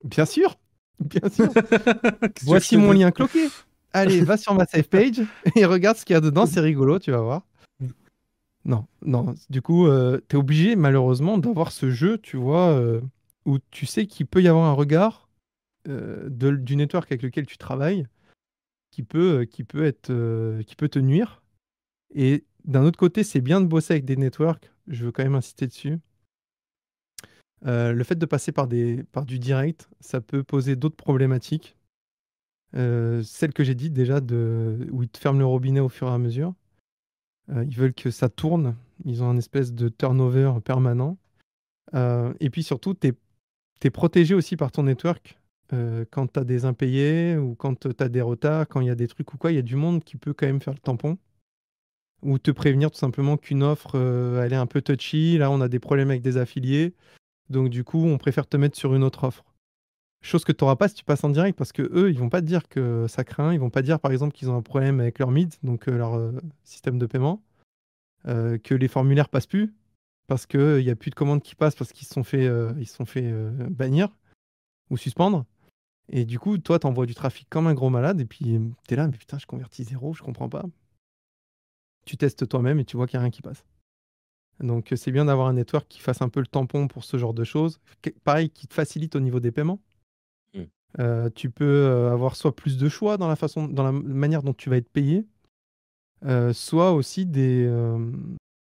[0.03, 0.57] Bien sûr,
[0.99, 1.51] bien sûr.
[2.43, 3.47] Voici mon lien cloqué.
[3.91, 5.21] Allez, va sur ma save page
[5.55, 7.45] et regarde ce qu'il y a dedans, c'est rigolo, tu vas voir.
[8.65, 9.87] Non, non, du coup,
[10.27, 13.01] tu es obligé malheureusement d'avoir ce jeu, tu vois, euh,
[13.45, 15.27] où tu sais qu'il peut y avoir un regard
[15.87, 18.05] euh, de- du network avec lequel tu travailles
[18.91, 21.41] qui peut, euh, qui peut, être, euh, qui peut te nuire.
[22.13, 25.35] Et d'un autre côté, c'est bien de bosser avec des networks, je veux quand même
[25.35, 25.97] insister dessus.
[27.65, 31.75] Euh, le fait de passer par, des, par du direct, ça peut poser d'autres problématiques.
[32.75, 36.07] Euh, celle que j'ai dit déjà, de, où ils te ferment le robinet au fur
[36.07, 36.53] et à mesure.
[37.51, 38.75] Euh, ils veulent que ça tourne.
[39.05, 41.17] Ils ont un espèce de turnover permanent.
[41.95, 43.07] Euh, et puis surtout, tu
[43.83, 45.35] es, protégé aussi par ton network.
[46.09, 48.95] Quand tu as des impayés ou quand tu as des retards, quand il y a
[48.95, 50.79] des trucs ou quoi, il y a du monde qui peut quand même faire le
[50.79, 51.19] tampon.
[52.23, 53.95] Ou te prévenir tout simplement qu'une offre,
[54.43, 55.37] elle est un peu touchy.
[55.37, 56.95] Là, on a des problèmes avec des affiliés.
[57.49, 59.43] Donc du coup, on préfère te mettre sur une autre offre.
[60.21, 62.29] Chose que tu n'auras pas si tu passes en direct, parce que eux, ils vont
[62.29, 63.53] pas te dire que ça craint.
[63.53, 65.97] Ils vont pas dire, par exemple, qu'ils ont un problème avec leur MID, donc euh,
[65.97, 66.33] leur euh,
[66.63, 67.41] système de paiement,
[68.27, 69.73] euh, que les formulaires passent plus,
[70.27, 72.49] parce qu'il n'y a plus de commandes qui passent parce qu'ils se sont fait,
[73.69, 74.09] bannir
[74.89, 75.45] ou suspendre.
[76.11, 78.93] Et du coup, toi, tu envoies du trafic comme un gros malade, et puis tu
[78.93, 80.65] es là, mais putain, je convertis zéro, je comprends pas.
[82.05, 83.63] Tu testes toi-même et tu vois qu'il n'y a rien qui passe.
[84.61, 87.17] Donc, euh, c'est bien d'avoir un network qui fasse un peu le tampon pour ce
[87.17, 87.79] genre de choses.
[88.23, 89.79] Pareil, qui te facilite au niveau des paiements.
[90.53, 90.61] Mm.
[90.99, 94.43] Euh, tu peux euh, avoir soit plus de choix dans la façon, dans la manière
[94.43, 95.25] dont tu vas être payé,
[96.25, 98.11] euh, soit aussi des, euh,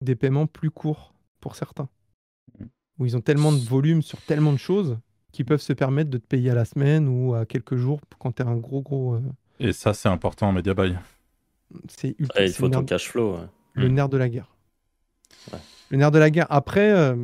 [0.02, 1.90] des paiements plus courts pour certains,
[3.00, 4.98] où ils ont tellement de volume sur tellement de choses
[5.34, 8.34] qu'ils peuvent se permettre de te payer à la semaine ou à quelques jours quand
[8.34, 9.16] tu es un gros gros.
[9.16, 9.22] euh,
[9.60, 10.96] Et ça, c'est important en Media Buy.
[11.90, 12.40] c'est ultra.
[12.40, 13.36] Ouais, il faut ton nerf- cash flow.
[13.38, 13.46] ouais.
[13.74, 13.94] le Mm.
[13.94, 14.54] nerf de la guerre.
[15.52, 15.60] Ouais.
[15.92, 16.48] Le nerf de la guerre.
[16.50, 17.16] Après, euh,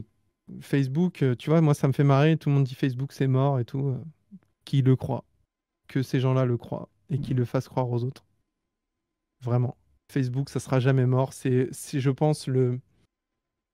[0.62, 2.38] Facebook, euh, tu vois, moi, ça me fait marrer.
[2.38, 3.88] Tout le monde dit Facebook, c'est mort et tout.
[3.88, 3.98] euh,
[4.66, 5.24] qui le croit
[5.88, 8.26] Que ces gens-là le croient et qui le fassent croire aux autres.
[9.42, 9.78] Vraiment.
[10.12, 11.32] Facebook, ça sera jamais mort.
[11.34, 12.80] C'est, je pense, le.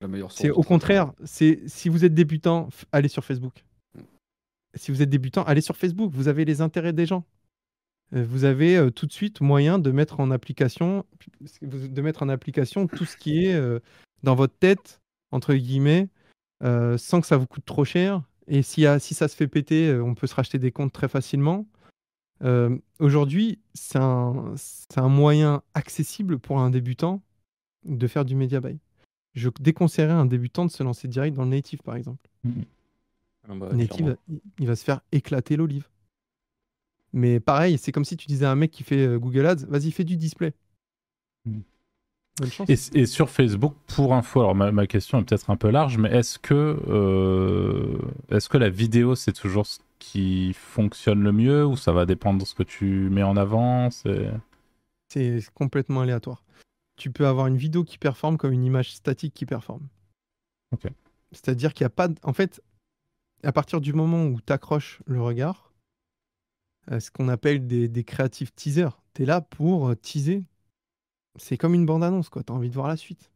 [0.00, 1.12] La meilleure C'est au contraire.
[1.24, 3.64] C'est si vous êtes débutant, allez sur Facebook.
[4.76, 6.12] Si vous êtes débutant, allez sur Facebook.
[6.12, 7.24] Vous avez les intérêts des gens.
[8.12, 11.04] Vous avez euh, tout de suite moyen de mettre en application,
[11.62, 13.80] de mettre en application tout ce qui est euh,
[14.24, 15.00] dans votre tête
[15.34, 16.08] entre guillemets,
[16.62, 18.22] euh, sans que ça vous coûte trop cher.
[18.46, 21.08] Et si, si ça se fait péter, euh, on peut se racheter des comptes très
[21.08, 21.66] facilement.
[22.42, 24.54] Euh, Aujourd'hui, c'est un,
[25.08, 27.20] moyen accessible pour un débutant
[27.84, 28.78] de faire du media buy.
[29.34, 32.28] Je déconseillerais à un débutant de se lancer direct dans le native, par exemple.
[33.48, 35.88] Ah bah, native, il, il va se faire éclater l'olive.
[37.12, 39.90] Mais pareil, c'est comme si tu disais à un mec qui fait Google Ads, vas-y,
[39.90, 40.54] fais du display.
[41.44, 41.60] Mm.
[42.68, 45.98] Et, et sur Facebook, pour info, alors ma, ma question est peut-être un peu large,
[45.98, 47.98] mais est-ce que, euh,
[48.30, 52.40] est-ce que la vidéo, c'est toujours ce qui fonctionne le mieux ou ça va dépendre
[52.40, 54.30] de ce que tu mets en avant c'est...
[55.54, 56.42] Complètement aléatoire.
[56.96, 59.86] Tu peux avoir une vidéo qui performe comme une image statique qui performe.
[60.72, 60.90] Ok.
[61.30, 62.08] C'est-à-dire qu'il n'y a pas.
[62.24, 62.60] En fait,
[63.44, 65.72] à partir du moment où tu accroches le regard,
[66.90, 70.42] euh, ce qu'on appelle des, des creative teasers, tu es là pour euh, teaser.
[71.36, 72.42] C'est comme une bande-annonce, quoi.
[72.42, 73.30] Tu as envie de voir la suite.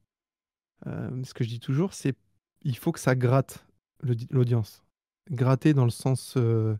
[0.86, 2.14] Euh, ce que je dis toujours, c'est
[2.62, 3.64] il faut que ça gratte
[4.02, 4.84] l'audi- l'audience.
[5.30, 6.34] Gratter dans le sens.
[6.36, 6.76] euh,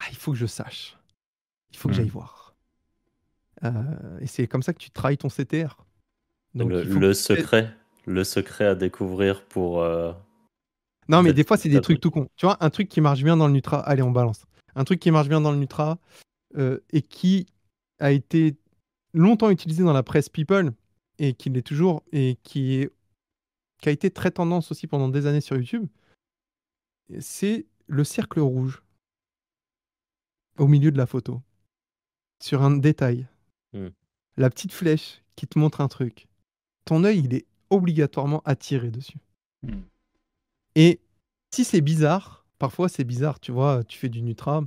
[0.00, 0.98] ah, il faut que je sache.
[1.70, 2.54] Il faut que j'aille voir.
[3.64, 5.84] Euh, et c'est comme ça que tu trahis ton CTR.
[6.54, 7.74] Donc, le, le secret,
[8.06, 9.82] le secret à découvrir pour.
[11.08, 12.28] Non, mais des fois, c'est des trucs tout con.
[12.36, 14.44] Tu vois, un truc qui marche bien dans le Nutra, allez, on balance.
[14.74, 15.98] Un truc qui marche bien dans le Nutra
[16.58, 17.46] et qui
[18.00, 18.56] a été
[19.12, 20.72] longtemps utilisé dans la presse People
[21.18, 22.90] et qui l'est toujours et qui, est,
[23.78, 25.86] qui a été très tendance aussi pendant des années sur YouTube,
[27.20, 28.82] c'est le cercle rouge
[30.58, 31.42] au milieu de la photo,
[32.42, 33.26] sur un détail.
[33.72, 33.88] Hmm.
[34.36, 36.26] La petite flèche qui te montre un truc.
[36.84, 39.18] Ton œil, il est obligatoirement attiré dessus.
[39.62, 39.82] Hmm.
[40.74, 41.00] Et
[41.54, 44.64] si c'est bizarre, parfois c'est bizarre, tu vois, tu fais du Nutra,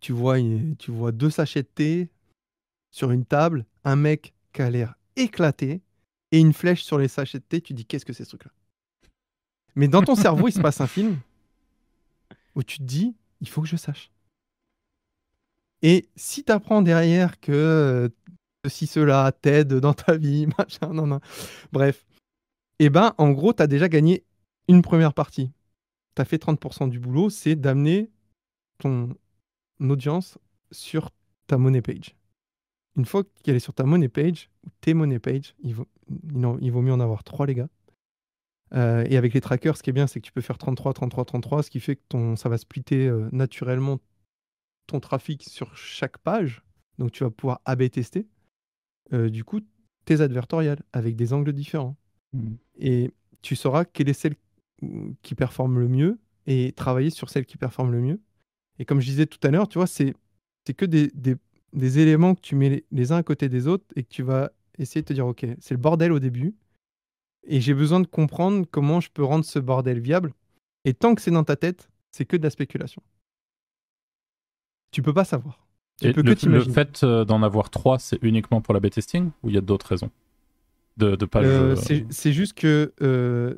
[0.00, 0.36] tu vois,
[0.78, 2.10] tu vois deux sachets de thé,
[2.94, 5.82] sur une table, un mec qui a l'air éclaté
[6.30, 8.52] et une flèche sur les sachets de thé, tu dis qu'est-ce que c'est ce truc-là?
[9.74, 11.18] Mais dans ton cerveau, il se passe un film
[12.54, 14.12] où tu te dis il faut que je sache.
[15.82, 18.12] Et si tu apprends derrière que
[18.64, 20.46] ceci, cela t'aide dans ta vie.
[21.72, 22.06] Bref.
[22.78, 24.24] Et ben, en gros, tu as déjà gagné
[24.68, 25.50] une première partie.
[26.14, 28.08] Tu as fait 30% du boulot, c'est d'amener
[28.78, 29.16] ton
[29.80, 30.38] audience
[30.70, 31.10] sur
[31.48, 32.14] ta money page.
[32.96, 35.88] Une fois qu'elle est sur ta money page, ou tes money page, il vaut,
[36.60, 37.68] il vaut mieux en avoir trois, les gars.
[38.74, 40.94] Euh, et avec les trackers, ce qui est bien, c'est que tu peux faire 33,
[40.94, 44.00] 33, 33, ce qui fait que ton, ça va splitter euh, naturellement
[44.86, 46.62] ton trafic sur chaque page.
[46.98, 48.26] Donc tu vas pouvoir AB tester.
[49.12, 49.60] Euh, du coup,
[50.04, 51.96] tes advertoriales avec des angles différents.
[52.32, 52.54] Mmh.
[52.78, 53.10] Et
[53.42, 54.34] tu sauras quelle est celle
[55.22, 58.20] qui performe le mieux et travailler sur celle qui performe le mieux.
[58.78, 60.14] Et comme je disais tout à l'heure, tu vois, c'est
[60.76, 61.36] que des, des,
[61.74, 64.50] des, éléments que tu mets les, uns à côté des autres et que tu vas
[64.78, 66.54] essayer de te dire, OK, c'est le bordel au début.
[67.46, 70.32] Et j'ai besoin de comprendre comment je peux rendre ce bordel viable.
[70.84, 73.02] Et tant que c'est dans ta tête, c'est que de la spéculation.
[74.92, 75.66] Tu peux pas savoir.
[76.00, 79.30] Tu peux le, que le fait euh, d'en avoir trois, c'est uniquement pour la B-testing
[79.42, 80.10] ou il y a d'autres raisons
[80.96, 83.54] de, de pas euh, C'est juste que euh,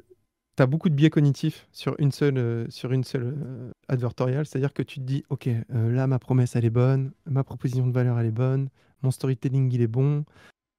[0.57, 4.47] tu as beaucoup de biais cognitifs sur une seule, euh, sur une seule euh, advertorial.
[4.47, 7.87] C'est-à-dire que tu te dis, OK, euh, là, ma promesse, elle est bonne, ma proposition
[7.87, 8.69] de valeur, elle est bonne,
[9.03, 10.25] mon storytelling, il est bon.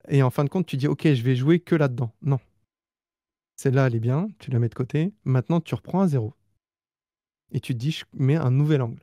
[0.08, 2.12] Et en fin de compte, tu dis, OK, je vais jouer que là-dedans.
[2.22, 2.40] Non.
[3.56, 5.12] Celle-là, elle est bien, tu la mets de côté.
[5.24, 6.34] Maintenant, tu reprends à zéro.
[7.52, 9.02] Et tu te dis, je mets un nouvel angle.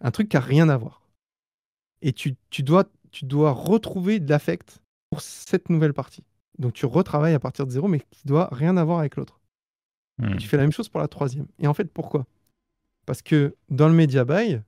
[0.00, 1.02] Un truc qui n'a rien à voir.
[2.02, 4.80] Et tu, tu, dois, tu dois retrouver de l'affect
[5.10, 6.24] pour cette nouvelle partie.
[6.58, 9.40] Donc tu retravailles à partir de zéro, mais qui doit rien avoir avec l'autre.
[10.18, 10.36] Hmm.
[10.36, 11.46] Tu fais la même chose pour la troisième.
[11.58, 12.26] Et en fait, pourquoi?
[13.06, 14.60] Parce que dans le media buy,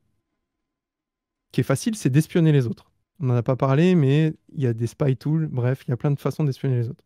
[1.53, 2.91] qui est facile, c'est d'espionner les autres.
[3.21, 5.93] On n'en a pas parlé, mais il y a des spy tools, bref, il y
[5.93, 7.05] a plein de façons d'espionner les autres.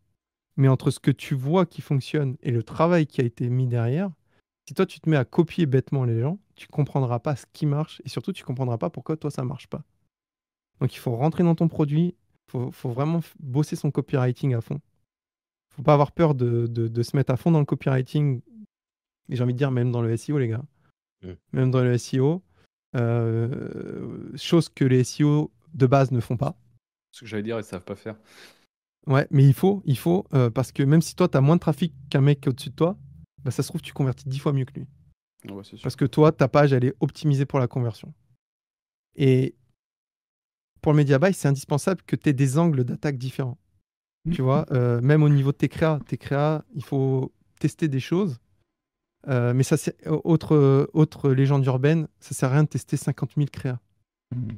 [0.56, 3.66] Mais entre ce que tu vois qui fonctionne et le travail qui a été mis
[3.66, 4.10] derrière,
[4.68, 7.64] si toi tu te mets à copier bêtement les gens, tu comprendras pas ce qui
[7.64, 9.82] marche et surtout tu comprendras pas pourquoi toi ça marche pas.
[10.80, 12.14] Donc il faut rentrer dans ton produit,
[12.54, 14.80] il faut, vraiment bosser son copywriting à fond
[15.76, 18.40] faut pas avoir peur de, de, se mettre à fond dans le copywriting.
[19.28, 20.64] Et j'ai envie de dire, même dans le SEO, les gars.
[21.22, 21.32] Mm.
[21.52, 22.42] Même dans le SEO.
[22.94, 26.56] Euh, chose que les SEO de base ne font pas.
[27.10, 28.16] Ce que j'allais dire, ils savent pas faire.
[29.06, 31.56] Ouais, mais il faut, il faut euh, parce que même si toi, tu as moins
[31.56, 32.96] de trafic qu'un mec au-dessus de toi,
[33.42, 34.86] bah, ça se trouve, tu convertis dix fois mieux que lui.
[35.82, 38.14] Parce que toi, ta page, elle est optimisée pour la conversion.
[39.16, 39.56] Et
[40.80, 43.58] pour le media buy, c'est indispensable que tu aies des angles d'attaque différents.
[44.30, 47.98] Tu vois, euh, même au niveau de tes créas, tes créas, il faut tester des
[47.98, 48.38] choses.
[49.28, 53.32] Euh, mais ça, c'est autre, autre légende urbaine, ça sert à rien de tester 50
[53.36, 53.80] 000 créas.
[54.34, 54.48] Mmh.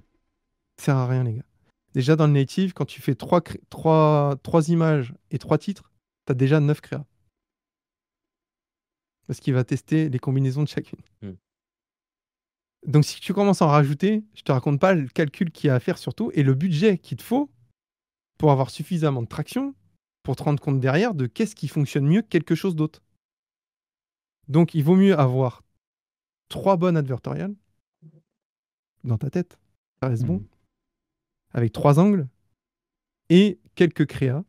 [0.77, 1.45] Ça sert à rien, les gars.
[1.95, 5.93] Déjà, dans le native, quand tu fais 3, trois, trois images et 3 titres,
[6.27, 7.05] tu as déjà 9 créas.
[9.27, 11.01] Parce qu'il va tester les combinaisons de chacune.
[11.23, 11.31] Mmh.
[12.87, 15.71] Donc, si tu commences à en rajouter, je te raconte pas le calcul qu'il y
[15.71, 17.51] a à faire surtout et le budget qu'il te faut
[18.39, 19.75] pour avoir suffisamment de traction
[20.23, 23.03] pour te rendre compte derrière de qu'est-ce qui fonctionne mieux que quelque chose d'autre.
[24.49, 25.63] Donc, il vaut mieux avoir
[26.49, 27.55] trois bonnes advertoriales
[29.05, 29.59] dans ta tête,
[30.01, 30.47] ça reste bon, mmh.
[31.53, 32.27] avec trois angles
[33.29, 34.45] et quelques créas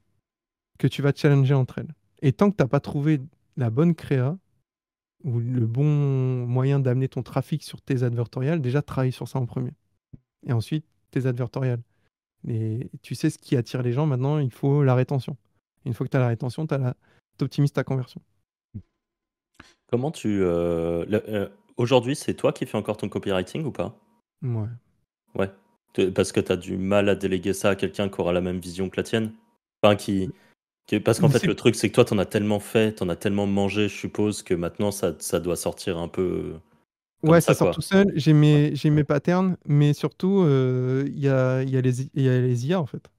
[0.79, 1.93] que tu vas challenger entre elles.
[2.21, 3.19] Et tant que tu n'as pas trouvé
[3.57, 4.37] la bonne créa
[5.23, 9.45] ou le bon moyen d'amener ton trafic sur tes advertoriales, déjà travaille sur ça en
[9.45, 9.73] premier.
[10.45, 11.81] Et ensuite, tes advertoriales.
[12.47, 15.35] Et tu sais ce qui attire les gens maintenant, il faut la rétention.
[15.85, 16.95] Une fois que tu as la rétention, tu la...
[17.41, 18.21] optimises ta conversion.
[19.87, 20.41] Comment tu.
[20.41, 23.97] Euh, euh, aujourd'hui, c'est toi qui fais encore ton copywriting ou pas?
[24.43, 24.67] Ouais.
[25.35, 25.51] Ouais.
[26.13, 28.59] Parce que tu as du mal à déléguer ça à quelqu'un qui aura la même
[28.59, 29.31] vision que la tienne?
[29.81, 30.29] Enfin, qui.
[31.03, 33.09] Parce qu'en fait, le truc, c'est que toi, tu en as tellement fait, tu en
[33.09, 36.53] as tellement mangé, je suppose, que maintenant, ça, ça doit sortir un peu
[37.25, 38.11] Ouais, ça, sort tout seul.
[38.15, 42.39] J'ai mes, mes patterns, mais surtout, euh, il y, a, y, a les, y a
[42.39, 43.09] les IA en fait.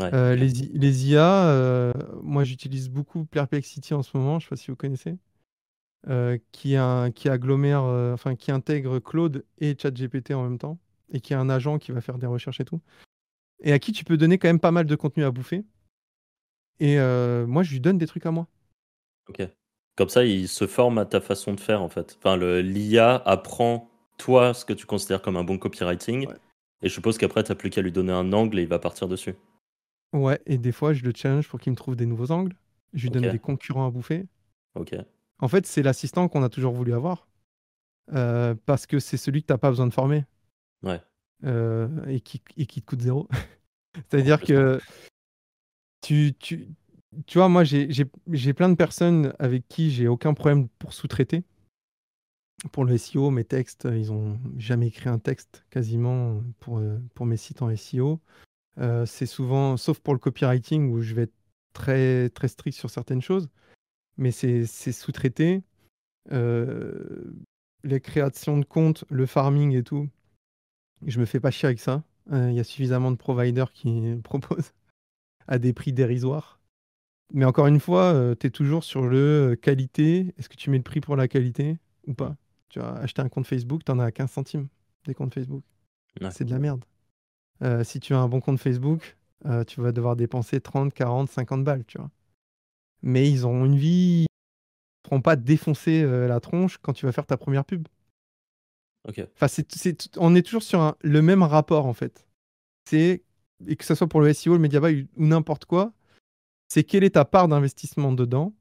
[0.00, 1.92] Euh, les, les, IA, euh,
[2.22, 5.16] moi j'utilise beaucoup Perplexity en ce moment, je sais pas si vous connaissez,
[6.52, 10.78] qui, a, qui agglomère, enfin qui intègre Claude et ChatGPT en même temps,
[11.12, 12.80] et qui a un agent qui va faire des recherches et tout,
[13.60, 15.64] et à qui tu peux donner quand même pas mal de contenu à bouffer.
[16.78, 16.96] Et
[17.46, 18.46] moi je lui donne des trucs à moi.
[19.28, 19.42] Ok.
[19.98, 22.16] Comme ça, il se forme à ta façon de faire, en fait.
[22.20, 26.28] Enfin, l'IA apprend, toi, ce que tu considères comme un bon copywriting.
[26.82, 28.78] Et je suppose qu'après, tu n'as plus qu'à lui donner un angle et il va
[28.78, 29.34] partir dessus.
[30.12, 32.54] Ouais, et des fois, je le challenge pour qu'il me trouve des nouveaux angles.
[32.94, 34.26] Je lui donne des concurrents à bouffer.
[34.76, 34.94] Ok.
[35.40, 37.26] En fait, c'est l'assistant qu'on a toujours voulu avoir.
[38.12, 40.24] Euh, parce que c'est celui que tu n'as pas besoin de former.
[40.84, 41.02] Ouais.
[41.42, 43.28] Euh, et, qui, et qui te coûte zéro.
[44.08, 44.80] C'est-à-dire que
[46.02, 46.68] tu, tu,
[47.26, 51.44] tu vois, moi, j'ai plein de personnes avec qui j'ai aucun problème pour sous-traiter.
[52.72, 56.98] Pour le SEO, mes textes, euh, ils ont jamais écrit un texte quasiment pour, euh,
[57.14, 58.20] pour mes sites en SEO.
[58.78, 61.34] Euh, c'est souvent, sauf pour le copywriting où je vais être
[61.72, 63.48] très, très strict sur certaines choses,
[64.16, 65.62] mais c'est sous-traité.
[67.84, 70.08] Les créations de comptes, le farming et tout,
[71.06, 72.02] je me fais pas chier avec ça.
[72.32, 74.72] Il y a suffisamment de providers qui proposent
[75.46, 76.57] à des prix dérisoires.
[77.32, 80.34] Mais encore une fois, tu es toujours sur le euh, qualité.
[80.38, 82.36] Est-ce que tu mets le prix pour la qualité ou pas?
[82.70, 84.68] Tu as acheté un compte Facebook, tu en as à 15 centimes
[85.04, 85.62] des comptes Facebook.
[86.20, 86.30] Ouais.
[86.30, 86.84] C'est de la merde.
[87.62, 91.30] Euh, si tu as un bon compte Facebook, euh, tu vas devoir dépenser 30, 40,
[91.30, 92.10] 50 balles, tu vois.
[93.02, 94.24] Mais ils ont une vie.
[94.24, 97.86] Ils ne feront pas défoncer euh, la tronche quand tu vas faire ta première pub.
[99.08, 99.20] Ok.
[99.34, 102.26] Enfin, c'est, c'est- on est toujours sur un- le même rapport en fait.
[102.86, 103.22] C'est
[103.66, 105.92] et que ce soit pour le SEO, le media buy ou n'importe quoi,
[106.68, 108.54] c'est quelle est ta part d'investissement dedans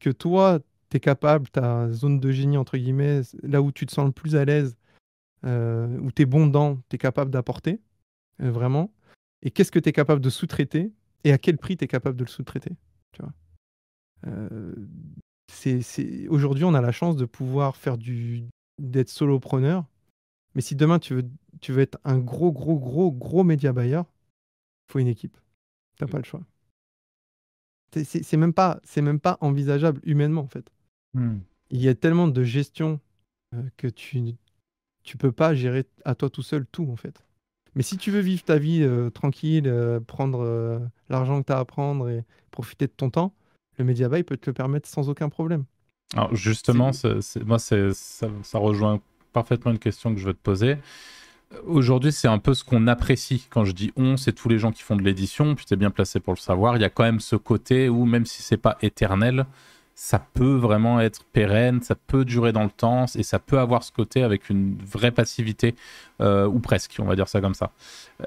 [0.00, 0.60] que toi
[0.90, 4.12] tu es capable, ta zone de génie entre guillemets, là où tu te sens le
[4.12, 4.76] plus à l'aise,
[5.44, 7.80] euh, où tu es bon dedans, tu es capable d'apporter
[8.40, 8.92] euh, vraiment?
[9.42, 10.92] Et qu'est-ce que tu es capable de sous-traiter
[11.24, 12.72] et à quel prix tu es capable de le sous-traiter,
[13.12, 13.32] tu vois?
[14.26, 14.74] Euh,
[15.50, 18.44] c'est, Aujourd'hui, on a la chance de pouvoir faire du
[18.78, 19.84] d'être solopreneur.
[20.54, 21.28] Mais si demain tu veux,
[21.60, 25.36] tu veux être un gros, gros, gros, gros média buyer, il faut une équipe.
[25.96, 26.42] Tu n'as pas le choix.
[27.92, 30.70] C'est- même, pas- c'est même pas envisageable humainement, en fait.
[31.14, 31.38] Hmm.
[31.70, 33.00] Il y a tellement de gestion
[33.54, 34.34] euh, que tu
[35.04, 37.22] tu peux pas gérer à toi tout seul tout, en fait.
[37.74, 41.58] Mais si tu veux vivre ta vie euh, tranquille, euh, prendre l'argent que tu as
[41.58, 43.34] à prendre et profiter de ton temps,
[43.78, 45.64] le média buy peut te le permettre sans aucun problème.
[46.14, 46.90] Alors justement,
[47.46, 49.00] moi, c'est- ça, ça rejoint
[49.32, 50.76] parfaitement une question que je veux te poser.
[51.66, 53.46] Aujourd'hui, c'est un peu ce qu'on apprécie.
[53.48, 55.76] Quand je dis on, c'est tous les gens qui font de l'édition, puis tu es
[55.76, 56.76] bien placé pour le savoir.
[56.76, 59.46] Il y a quand même ce côté où, même si c'est pas éternel,
[59.94, 63.82] ça peut vraiment être pérenne, ça peut durer dans le temps, et ça peut avoir
[63.82, 65.74] ce côté avec une vraie passivité,
[66.20, 67.72] euh, ou presque, on va dire ça comme ça.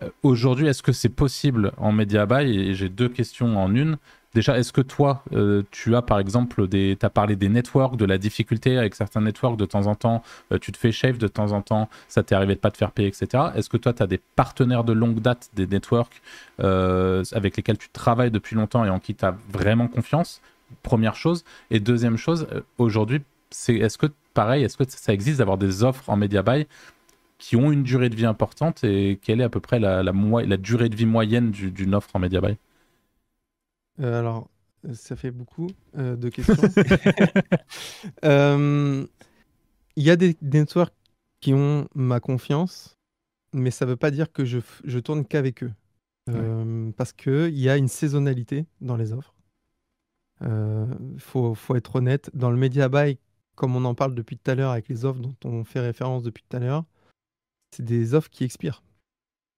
[0.02, 2.57] Euh, Aujourd'hui, est-ce que c'est possible en Media Buy?
[2.57, 3.98] Et j'ai deux questions en une.
[4.34, 6.68] Déjà, est-ce que toi, euh, tu as par exemple.
[6.70, 10.24] Tu as parlé des networks, de la difficulté avec certains networks de temps en temps,
[10.52, 12.78] euh, tu te fais shave de temps en temps, ça t'est arrivé de pas te
[12.78, 13.52] faire payer, etc.
[13.56, 16.22] Est-ce que toi, tu as des partenaires de longue date, des networks
[16.62, 20.41] euh, avec lesquels tu travailles depuis longtemps et en qui tu as vraiment confiance?
[20.84, 21.44] Première chose.
[21.70, 22.48] Et deuxième chose,
[22.78, 26.68] aujourd'hui, c'est est-ce que pareil, est-ce que ça existe d'avoir des offres en media buy
[27.38, 30.03] qui ont une durée de vie importante et quelle est à peu près la,
[30.58, 32.56] durée de vie moyenne du- d'une offre en media buy?
[34.02, 34.49] Euh, alors,
[34.88, 35.68] euh, ça fait beaucoup
[35.98, 36.56] euh, de questions.
[38.26, 39.06] Euh,
[39.95, 40.94] Il y a des, des networks
[41.40, 42.98] qui ont ma confiance,
[43.53, 45.73] mais ça ne veut pas dire que je, tourne qu'avec eux.
[46.98, 49.36] Parce qu'il y a une saisonnalité dans les offres.
[50.41, 52.30] Il faut, faut être honnête.
[52.34, 53.18] Dans le media buy,
[53.56, 56.23] comme on en parle depuis tout à l'heure avec les offres dont on fait référence
[56.23, 56.86] depuis tout à l'heure,
[57.76, 58.82] c'est des offres qui expirent.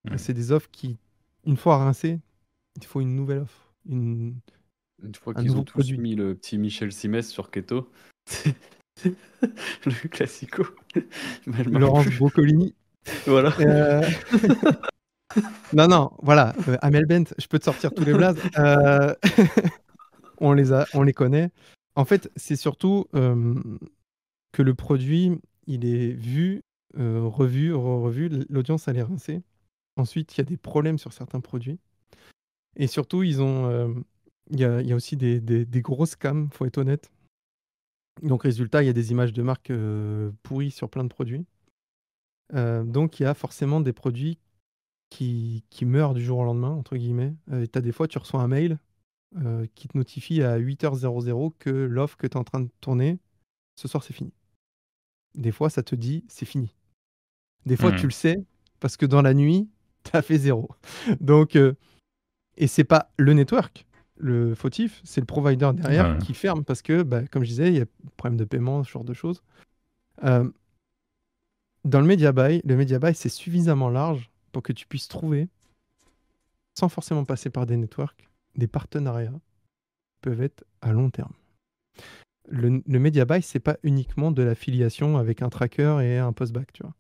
[0.09, 0.17] Ouais.
[0.17, 0.97] C'est des offres qui,
[1.45, 2.19] une fois rincées,
[2.75, 3.62] il faut une nouvelle offre.
[3.89, 4.35] Une...
[5.19, 5.97] Fois Un qu'ils ont tous produit.
[5.97, 7.89] mis le petit Michel Simès sur Keto,
[9.03, 10.63] le classico.
[11.65, 12.17] Laurence plus.
[12.17, 12.73] Broccolini.
[13.25, 13.53] Voilà.
[13.59, 14.01] Euh,
[15.73, 16.53] non, non, voilà.
[16.69, 18.39] euh, Amel Bent, je peux te sortir tous les blazes.
[18.57, 19.13] Euh,
[20.37, 21.49] on, les a, on les connaît.
[21.95, 25.31] En fait, c'est surtout que le produit,
[25.67, 26.61] il est vu,
[26.95, 28.45] revu, re-revu.
[28.49, 29.41] L'audience, elle est rincée.
[29.97, 31.79] Ensuite, il y a des problèmes sur certains produits.
[32.75, 33.69] Et surtout, ils ont.
[33.69, 33.93] euh,
[34.49, 37.11] Il y, a, il y a aussi des, des, des gros scams, faut être honnête.
[38.21, 41.45] Donc, résultat, il y a des images de marque euh, pourries sur plein de produits.
[42.53, 44.37] Euh, donc, il y a forcément des produits
[45.09, 47.33] qui, qui meurent du jour au lendemain, entre guillemets.
[47.51, 48.77] Euh, tu as des fois, tu reçois un mail
[49.73, 53.17] qui te notifie à 8h00 que l'offre que tu es en train de tourner,
[53.75, 54.31] ce soir, c'est fini.
[55.33, 56.75] Des fois, ça te dit, c'est fini.
[57.65, 58.43] Des fois, tu le sais,
[58.79, 59.67] parce que dans la nuit,
[60.03, 60.69] tu as fait zéro.
[61.19, 61.57] Donc,
[62.57, 63.85] et c'est pas le network,
[64.17, 66.19] le fautif, c'est le provider derrière Ouais.
[66.19, 67.85] qui ferme, parce que, bah, comme je disais, il y a
[68.17, 69.43] problème de paiement, ce genre de choses.
[70.23, 70.49] Euh,
[71.83, 75.49] dans le media buy, le media buy, c'est suffisamment large pour que tu puisses trouver,
[76.77, 81.33] sans forcément passer par des networks, des partenariats qui peuvent être à long terme.
[82.47, 86.71] Le, le media buy, c'est pas uniquement de l'affiliation avec un tracker et un postback,
[86.73, 86.93] tu vois.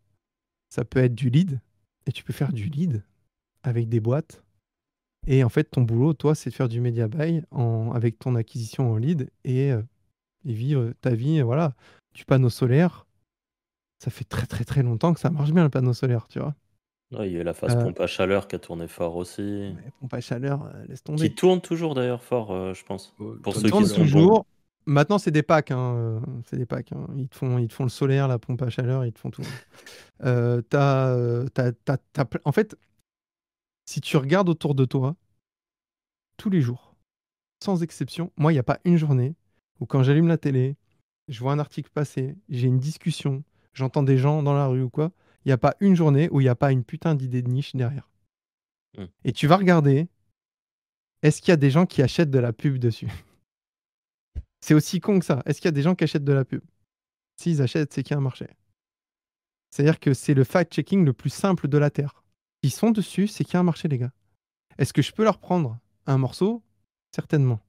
[0.69, 1.61] Ça peut être du lead,
[2.05, 3.03] et tu peux faire du lead
[3.61, 4.42] avec des boîtes.
[5.27, 8.35] Et en fait, ton boulot, toi, c'est de faire du media buy en, avec ton
[8.35, 9.81] acquisition en lead et, euh,
[10.45, 11.73] et vivre ta vie, euh, voilà,
[12.13, 13.05] du panneau solaire.
[14.03, 16.55] Ça fait très très très longtemps que ça marche bien le panneau solaire, tu vois.
[17.13, 19.15] Ouais, il y a eu la phase Euh, pompe à chaleur qui a tourné fort
[19.15, 19.41] aussi.
[19.75, 21.29] mais pompe à chaleur, euh, laisse tomber.
[21.29, 23.15] Qui tourne toujours d'ailleurs fort, euh, je pense.
[23.43, 24.03] Pour ceux qui sont bons.
[24.05, 24.45] toujours.
[24.85, 25.71] Maintenant, c'est des packs.
[25.71, 26.91] hein, C'est des packs.
[26.91, 27.07] hein.
[27.15, 29.29] Ils, te font, ils te font le solaire, la pompe à chaleur, ils te font
[29.31, 29.43] tout.
[30.23, 32.75] Euh, t'as, t'as- t'as- t'as ple- En fait,
[33.85, 35.15] si tu regardes autour de toi,
[36.37, 36.95] tous les jours,
[37.63, 39.35] sans exception, moi, il n'y a pas une journée
[39.79, 40.77] où quand j'allume la télé,
[41.27, 43.43] je vois un article passer, j'ai une discussion,
[43.73, 45.11] j'entends des gens dans la rue ou quoi,
[45.45, 47.49] il n'y a pas une journée où il n'y a pas une putain d'idée de
[47.49, 48.09] niche derrière.
[48.97, 49.05] Hmm.
[49.23, 50.07] Et tu vas regarder,
[51.21, 53.07] est-ce qu'il y a des gens qui achètent de la pub dessus?
[54.61, 55.41] C'est aussi con que ça.
[55.45, 56.61] Est-ce qu'il y a des gens qui achètent de la pub?
[57.35, 58.47] S'ils achètent, c'est qu'il y a un marché.
[59.69, 62.22] C'est-à-dire que c'est le fact-checking le plus simple de la Terre.
[62.63, 64.13] S'ils sont dessus, c'est qu'il y a un marché, les gars.
[64.77, 66.63] Est-ce que je peux leur prendre un morceau?
[67.11, 67.59] Certainement.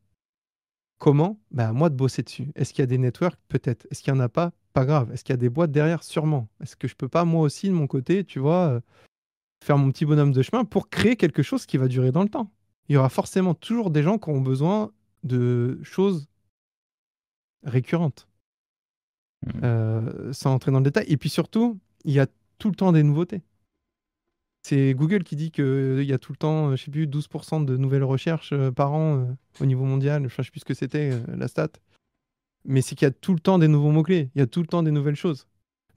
[0.99, 1.41] Comment?
[1.51, 2.53] Bah, À moi de bosser dessus.
[2.55, 3.39] Est-ce qu'il y a des networks?
[3.49, 3.89] Peut-être.
[3.91, 4.53] Est-ce qu'il n'y en a pas?
[4.73, 5.13] Pas grave.
[5.13, 6.05] Est-ce qu'il y a des boîtes derrière?
[6.05, 6.49] Sûrement.
[6.63, 8.81] Est-ce que je peux pas, moi aussi, de mon côté, tu vois, euh,
[9.65, 12.29] faire mon petit bonhomme de chemin pour créer quelque chose qui va durer dans le
[12.29, 12.53] temps?
[12.89, 14.93] Il y aura forcément toujours des gens qui auront besoin
[15.25, 16.29] de choses
[17.65, 18.29] récurrentes.
[19.45, 19.61] Mhm.
[19.65, 21.07] Euh, sans entrer dans le détail.
[21.09, 23.43] Et puis surtout, il y a tout le temps des nouveautés.
[24.67, 27.61] C'est Google qui dit qu'il y a tout le temps, euh, je sais plus, 12%
[27.67, 29.25] de nouvelles recherches euh, par an euh,
[29.61, 30.27] au niveau mondial.
[30.27, 31.69] Je sais plus ce que c'était, euh, la stat.
[32.65, 34.31] Mais c'est qu'il y a tout le temps des nouveaux mots-clés.
[34.35, 35.47] Il y a tout le temps des nouvelles choses.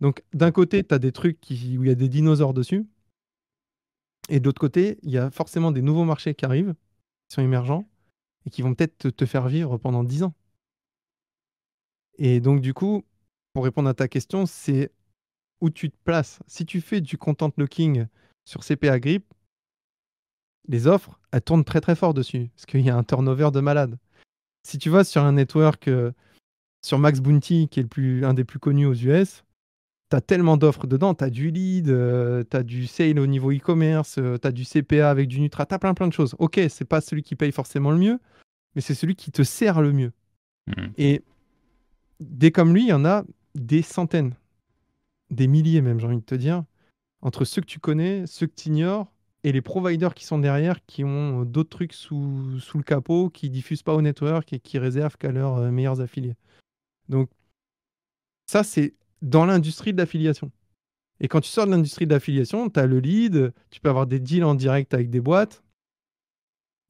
[0.02, 2.86] Donc, d'un côté, tu as des trucs qui, où il y a des dinosaures dessus.
[4.28, 6.76] Et de l'autre côté, il y a forcément des nouveaux marchés qui arrivent,
[7.30, 7.88] qui sont émergents,
[8.46, 10.34] et qui vont peut-être te, te faire vivre pendant 10 ans.
[12.18, 13.06] Et donc, du coup,
[13.54, 14.92] pour répondre à ta question, c'est
[15.62, 16.40] où tu te places.
[16.48, 18.08] Si tu fais du content looking
[18.48, 19.26] sur CPA Grip,
[20.70, 23.60] les offres, elles tournent très très fort dessus, parce qu'il y a un turnover de
[23.60, 23.98] malade.
[24.64, 26.14] Si tu vas sur un network, euh,
[26.82, 29.44] sur Max Bounty, qui est le plus, un des plus connus aux US,
[30.10, 33.52] tu as tellement d'offres dedans, tu as du lead, tu as du sale au niveau
[33.52, 36.34] e-commerce, tu as du CPA avec du Nutra, tu as plein plein de choses.
[36.40, 38.20] Ok, c'est pas celui qui paye forcément le mieux,
[38.76, 40.14] mais c'est celui qui te sert le mieux.
[40.68, 40.94] Mhm.
[40.98, 41.22] Et
[42.22, 43.26] des comme lui, il y en a
[43.56, 44.36] des centaines,
[45.32, 46.64] des milliers même, j'ai envie de te dire,
[47.22, 49.12] entre ceux que tu connais, ceux que tu ignores,
[49.44, 53.30] et les providers qui sont derrière, qui ont euh, d'autres trucs sous, sous le capot,
[53.30, 56.36] qui diffusent pas au network et qui réservent qu'à leurs euh, meilleurs affiliés.
[57.08, 57.30] Donc,
[58.50, 60.52] ça, c'est dans l'industrie de l'affiliation.
[61.20, 64.06] Et quand tu sors de l'industrie de l'affiliation, tu as le lead, tu peux avoir
[64.06, 65.64] des deals en direct avec des boîtes.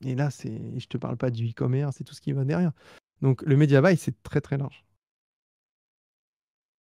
[0.06, 2.72] Et là, c'est, je te parle pas du e-commerce et tout ce qui va derrière.
[3.22, 4.84] Donc, le media buy, c'est très très large.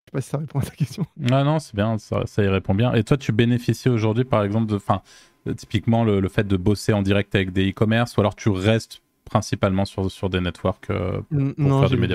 [0.07, 1.05] Je sais pas si ça répond à ta question.
[1.31, 2.93] Ah non, c'est bien, ça, ça y répond bien.
[2.95, 5.03] Et toi, tu bénéficies aujourd'hui, par exemple, de, enfin,
[5.47, 8.49] euh, typiquement le, le fait de bosser en direct avec des e-commerce, ou alors tu
[8.51, 12.15] restes principalement sur, sur des networks euh, N- pour non, faire du buy?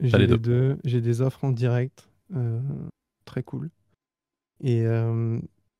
[0.00, 0.38] J'ai les deux.
[0.38, 0.78] deux.
[0.84, 2.08] J'ai des offres en direct.
[2.34, 2.60] euh,
[3.24, 3.70] très cool.
[4.62, 5.38] Et euh,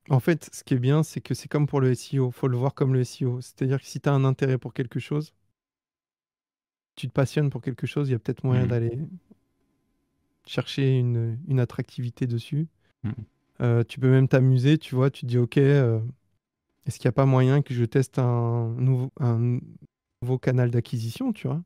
[0.09, 2.31] en fait, ce qui est bien, c'est que c'est comme pour le SEO.
[2.31, 3.41] faut le voir comme le SEO.
[3.41, 5.33] C'est-à-dire que si tu as un intérêt pour quelque chose,
[6.95, 8.69] tu te passionnes pour quelque chose, il y a peut-être moyen Mhm.
[8.69, 8.99] d'aller
[10.47, 12.67] chercher une, une attractivité dessus.
[13.03, 13.13] Mhm.
[13.61, 15.99] Euh, tu peux même t'amuser, tu vois, tu te dis, OK, euh,
[16.85, 19.59] est-ce qu'il n'y a pas moyen que je teste un nouveau, un
[20.21, 21.63] nouveau canal d'acquisition, tu vois?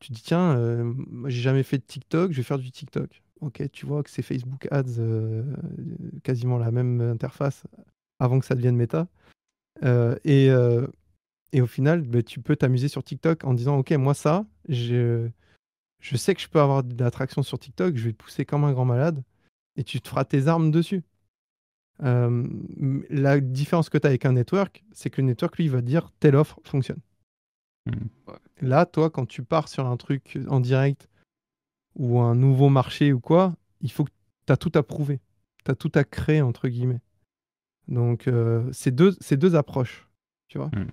[0.00, 0.92] Tu te dis, tiens, euh,
[1.26, 3.22] j'ai jamais fait de TikTok, je vais faire du TikTok.
[3.40, 5.42] Ok, tu vois que c'est Facebook Ads, euh,
[6.22, 7.64] quasiment la même interface
[8.20, 9.08] avant que ça devienne méta.
[10.24, 10.50] Et,
[11.52, 15.28] et au final, bah, tu peux t'amuser sur TikTok en disant, ok, moi ça, je,
[16.02, 18.64] je sais que je peux avoir de l'attraction sur TikTok, je vais te pousser comme
[18.64, 19.22] un grand malade,
[19.76, 21.02] et tu te feras tes armes dessus.
[22.02, 22.46] Euh,
[23.08, 25.80] la différence que tu as avec un network, c'est que le network, lui, il va
[25.80, 27.00] dire, telle offre fonctionne.
[27.86, 28.08] Mhm.
[28.62, 31.08] Là, toi, quand tu pars sur un truc en direct
[31.94, 34.10] ou un nouveau marché ou quoi, il faut que
[34.46, 35.20] tu as tout à prouver.
[35.64, 37.00] Tu as tout à créer, entre guillemets.
[37.86, 40.08] Donc, euh, c'est deux, c'est deux approches,
[40.48, 40.68] tu vois.
[40.68, 40.88] Mm.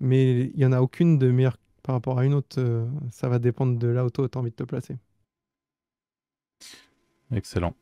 [0.00, 1.58] Mais il n'y en a aucune de meilleure
[1.88, 2.60] par rapport à une autre.
[2.60, 4.98] euh, ça va dépendre de là où toi, tu as envie de te placer.
[7.32, 7.74] Excellent.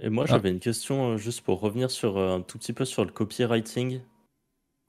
[0.00, 0.32] Et moi, Ah.
[0.32, 3.10] j'avais une question euh, juste pour revenir sur euh, un tout petit peu sur le
[3.12, 4.00] copywriting.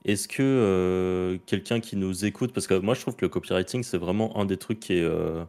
[0.06, 3.84] Est-ce que euh, quelqu'un qui nous écoute, parce que moi je trouve que le copywriting
[3.84, 5.44] c'est vraiment un des trucs qui est euh,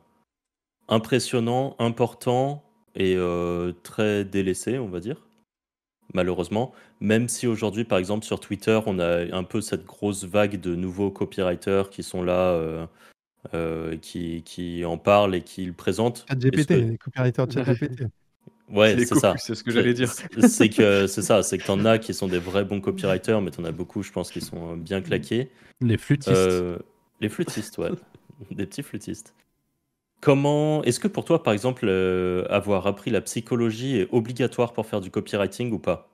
[0.89, 2.65] impressionnant, important
[2.97, 5.25] et euh, très délaissé, on va dire,
[6.13, 6.73] malheureusement.
[7.01, 10.75] Même si aujourd'hui, par exemple, sur Twitter, on a un peu cette grosse vague de
[10.75, 12.87] nouveaux copywriters qui sont là, euh,
[13.55, 16.25] euh, qui, qui en parlent et qui le présentent.
[16.29, 18.03] Chat Est-ce GPT, que- les copywriters de chat GPT.
[18.71, 19.35] Ouais, c'est ça.
[19.39, 20.11] c'est ce que j'allais dire.
[20.11, 23.51] C'est- que c'est ça, c'est que t'en as qui sont des vrais bons copywriters, mais
[23.51, 25.51] t'en as beaucoup, je pense, qui sont bien claqués.
[25.83, 26.35] Les flûtistes.
[26.35, 26.79] Euh,
[27.21, 27.91] les flûtistes, ouais,
[28.51, 29.35] des petits flûtistes.
[30.25, 34.87] Comment est-ce que pour toi, par exemple, euh, avoir appris la psychologie est obligatoire pour
[34.87, 36.09] faire du copywriting ou pas?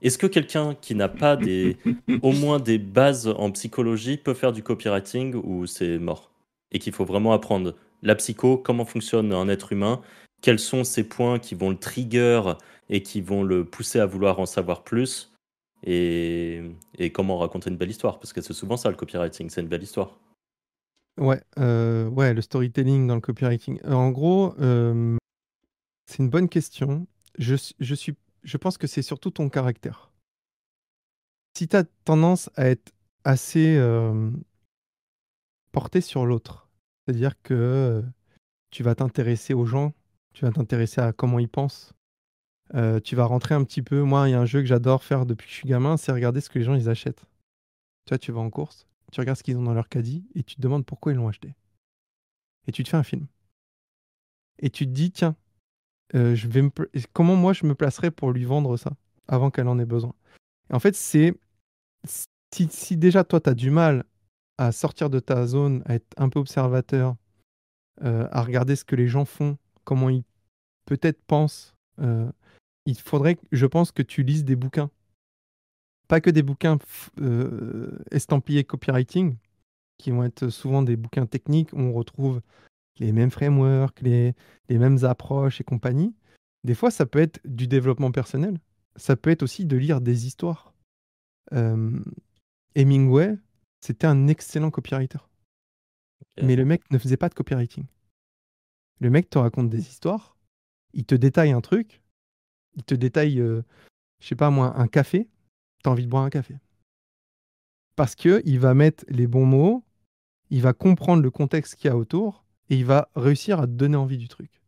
[0.00, 1.76] Est-ce que quelqu'un qui n'a pas des,
[2.22, 6.30] au moins des bases en psychologie peut faire du copywriting ou c'est mort?
[6.70, 7.74] Et qu'il faut vraiment apprendre
[8.04, 10.02] la psycho, comment fonctionne un être humain,
[10.40, 12.52] quels sont ces points qui vont le trigger
[12.90, 15.34] et qui vont le pousser à vouloir en savoir plus?
[15.84, 16.62] Et,
[16.96, 18.20] et comment raconter une belle histoire?
[18.20, 20.16] Parce que c'est souvent ça le copywriting, c'est une belle histoire.
[21.18, 23.80] Ouais, euh, ouais, le storytelling dans le copywriting.
[23.84, 25.16] Euh, en gros, euh,
[26.06, 27.08] c'est une bonne question.
[27.38, 28.14] Je, je suis,
[28.44, 30.12] je pense que c'est surtout ton caractère.
[31.56, 32.92] Si tu as tendance à être
[33.24, 33.78] assez
[35.72, 36.68] porté sur l'autre,
[37.04, 38.04] c'est-à-dire que
[38.70, 39.92] tu vas t'intéresser aux gens,
[40.34, 41.94] tu vas t'intéresser à comment ils pensent,
[43.02, 44.02] tu vas rentrer un petit peu.
[44.02, 46.12] Moi, il y a un jeu que j'adore faire depuis que je suis gamin, c'est
[46.12, 47.24] regarder ce que les gens ils achètent.
[48.04, 50.42] Tu vois, tu vas en course, tu regardes ce qu'ils ont dans leur caddie et
[50.42, 51.54] tu te demandes pourquoi ils l'ont acheté.
[52.66, 53.26] Et tu te fais un film.
[54.58, 55.36] Et tu te dis, tiens,
[56.14, 56.48] euh, je
[57.12, 58.92] comment moi je me placerais pour lui vendre ça
[59.26, 60.14] avant qu'elle en ait besoin?
[60.70, 61.34] En fait, c'est
[62.04, 64.04] si, si déjà toi tu as du mal
[64.58, 67.16] à sortir de ta zone, à être un peu observateur,
[68.02, 70.24] euh, à regarder ce que les gens font, comment ils
[70.86, 72.30] peut-être pensent, euh,
[72.86, 74.90] il faudrait, je pense, que tu lises des bouquins.
[76.08, 76.78] Pas que des bouquins
[77.20, 79.36] euh, estampillés copywriting,
[79.98, 82.40] qui vont être souvent des bouquins techniques où on retrouve
[82.98, 84.34] les mêmes frameworks, les,
[84.68, 86.14] les mêmes approches et compagnie.
[86.64, 88.58] Des fois, ça peut être du développement personnel.
[88.96, 90.74] Ça peut être aussi de lire des histoires.
[91.52, 92.00] Euh,
[92.74, 93.38] Hemingway,
[93.80, 95.18] c'était un excellent copywriter.
[96.42, 97.84] Mais le mec ne faisait pas de copywriting.
[99.00, 100.36] Le mec te raconte des histoires,
[100.92, 102.02] il te détaille un truc,
[102.74, 103.62] il te détaille, euh,
[104.20, 105.28] je sais pas moi, un café,
[105.88, 106.56] envie de boire un café.
[107.96, 109.84] Parce que il va mettre les bons mots,
[110.50, 113.72] il va comprendre le contexte qu'il y a autour, et il va réussir à te
[113.72, 114.62] donner envie du truc.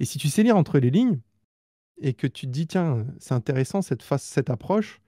[0.00, 1.20] Et si tu sais lire entre les lignes,
[2.00, 5.00] et que tu te dis, tiens, c'est intéressant cette, face, cette approche,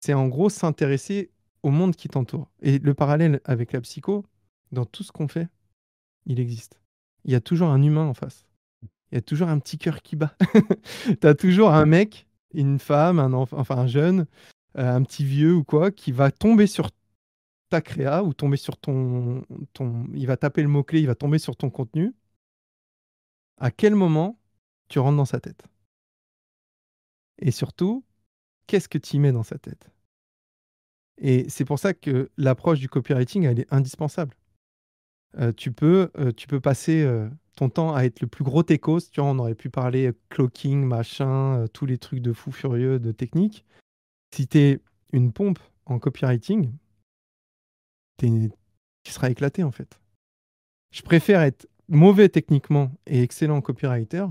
[0.00, 1.30] c'est en gros s'intéresser
[1.62, 2.50] au monde qui t'entoure.
[2.62, 4.24] Et le parallèle avec la psycho,
[4.72, 5.48] dans tout ce qu'on fait,
[6.26, 6.80] il existe.
[7.24, 8.46] Il y a toujours un humain en face.
[9.10, 10.36] Il y a toujours un petit cœur qui bat.
[11.20, 14.26] tu as toujours un mec, une femme, un enfant, enfin un jeune,
[14.74, 16.90] un petit vieux ou quoi, qui va tomber sur
[17.68, 20.06] ta créa ou tomber sur ton, ton...
[20.14, 22.12] Il va taper le mot-clé, il va tomber sur ton contenu.
[23.58, 24.38] À quel moment
[24.88, 25.62] tu rentres dans sa tête?
[27.38, 28.04] Et surtout,
[28.66, 29.90] qu'est-ce que tu y mets dans sa tête?
[31.18, 34.34] Et c'est pour ça que l'approche du copywriting, elle est indispensable.
[35.38, 38.62] Euh, tu, peux, euh, tu peux passer euh, ton temps à être le plus gros
[38.62, 39.00] techos.
[39.12, 42.50] Tu vois, on aurait pu parler euh, cloaking, machin, euh, tous les trucs de fou
[42.50, 43.64] furieux, de technique.
[44.34, 44.80] Si tu es
[45.12, 46.72] une pompe en copywriting,
[48.18, 48.50] tu
[49.04, 50.00] seras éclaté en fait.
[50.92, 54.26] Je préfère être mauvais techniquement et excellent en copywriter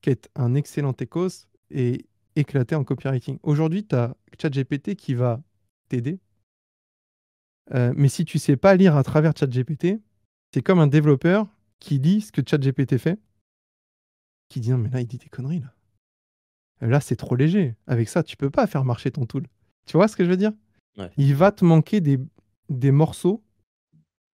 [0.00, 3.38] qu'être un excellent techos et éclaté en copywriting.
[3.42, 5.42] Aujourd'hui, tu as ChatGPT qui va
[5.88, 6.20] t'aider.
[7.74, 10.00] Euh, mais si tu sais pas lire à travers ChatGPT,
[10.52, 11.48] c'est comme un développeur
[11.80, 13.18] qui lit ce que ChatGPT fait,
[14.48, 15.75] qui dit non mais là il dit des conneries là.
[16.80, 17.74] Là c'est trop léger.
[17.86, 19.46] Avec ça tu peux pas faire marcher ton tool.
[19.86, 20.52] Tu vois ce que je veux dire?
[20.98, 21.10] Ouais.
[21.16, 22.18] Il va te manquer des,
[22.68, 23.42] des morceaux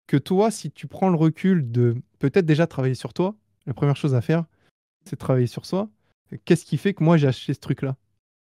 [0.07, 3.35] que toi si tu prends le recul de peut-être déjà travailler sur toi,
[3.67, 4.45] la première chose à faire
[5.05, 5.89] c'est de travailler sur soi.
[6.45, 7.97] Qu'est-ce qui fait que moi j'ai acheté ce truc là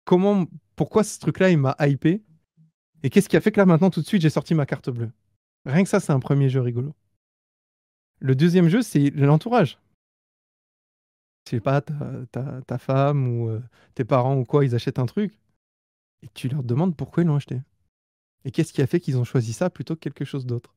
[0.06, 0.46] Comment,
[0.76, 2.22] pourquoi ce truc là il m'a hypé?
[3.04, 4.90] Et qu'est-ce qui a fait que là, maintenant, tout de suite, j'ai sorti ma carte
[4.90, 5.12] bleue?
[5.66, 6.94] Rien que ça, c'est un premier jeu rigolo.
[8.20, 9.80] Le deuxième jeu, c'est l'entourage.
[11.46, 13.60] Je sais pas, ta, ta- femme ou
[13.96, 15.34] tes parents ou quoi, ils achètent un truc
[16.24, 17.62] et tu leur demandes pourquoi ils l'ont acheté.
[18.46, 20.76] Et qu'est-ce qui a fait qu'ils ont choisi ça plutôt que quelque chose d'autre?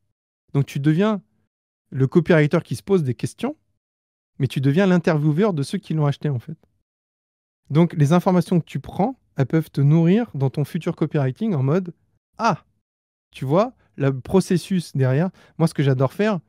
[0.52, 1.22] Donc tu deviens
[1.90, 3.56] le copywriter qui se pose des questions,
[4.38, 6.58] mais tu deviens l'intervieweur de ceux qui l'ont acheté en fait.
[7.70, 11.62] Donc les informations que tu prends, elles peuvent te nourrir dans ton futur copywriting en
[11.62, 11.94] mode
[12.38, 12.64] ah,
[13.30, 15.30] tu vois, le processus derrière.
[15.58, 16.40] Moi, ce que j'adore faire,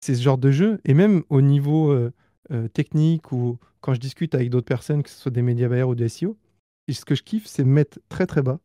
[0.00, 0.80] c'est ce genre de jeu.
[0.84, 1.92] Et même au niveau
[2.50, 5.82] euh, technique ou quand je discute avec d'autres personnes, que ce soit des médias buyers
[5.82, 6.36] ou des SEO,
[6.86, 8.60] et ce que je kiffe, c'est me mettre très très bas,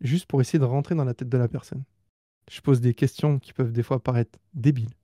[0.00, 1.84] juste pour essayer de rentrer dans la tête de la personne.
[2.50, 4.94] Je pose des questions qui peuvent des fois paraître débiles,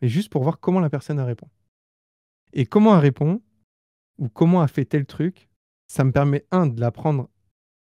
[0.00, 1.48] mais juste pour voir comment la personne elle répond.
[2.52, 3.40] Et comment elle répond,
[4.18, 5.48] ou comment elle fait tel truc,
[5.86, 7.28] ça me permet, un, de l'apprendre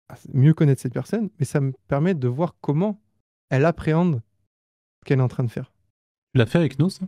[0.09, 3.01] à mieux connaître cette personne, mais ça me permet de voir comment
[3.49, 4.21] elle appréhende
[4.99, 5.71] ce qu'elle est en train de faire.
[6.33, 7.05] Tu l'as fait avec nous, ça?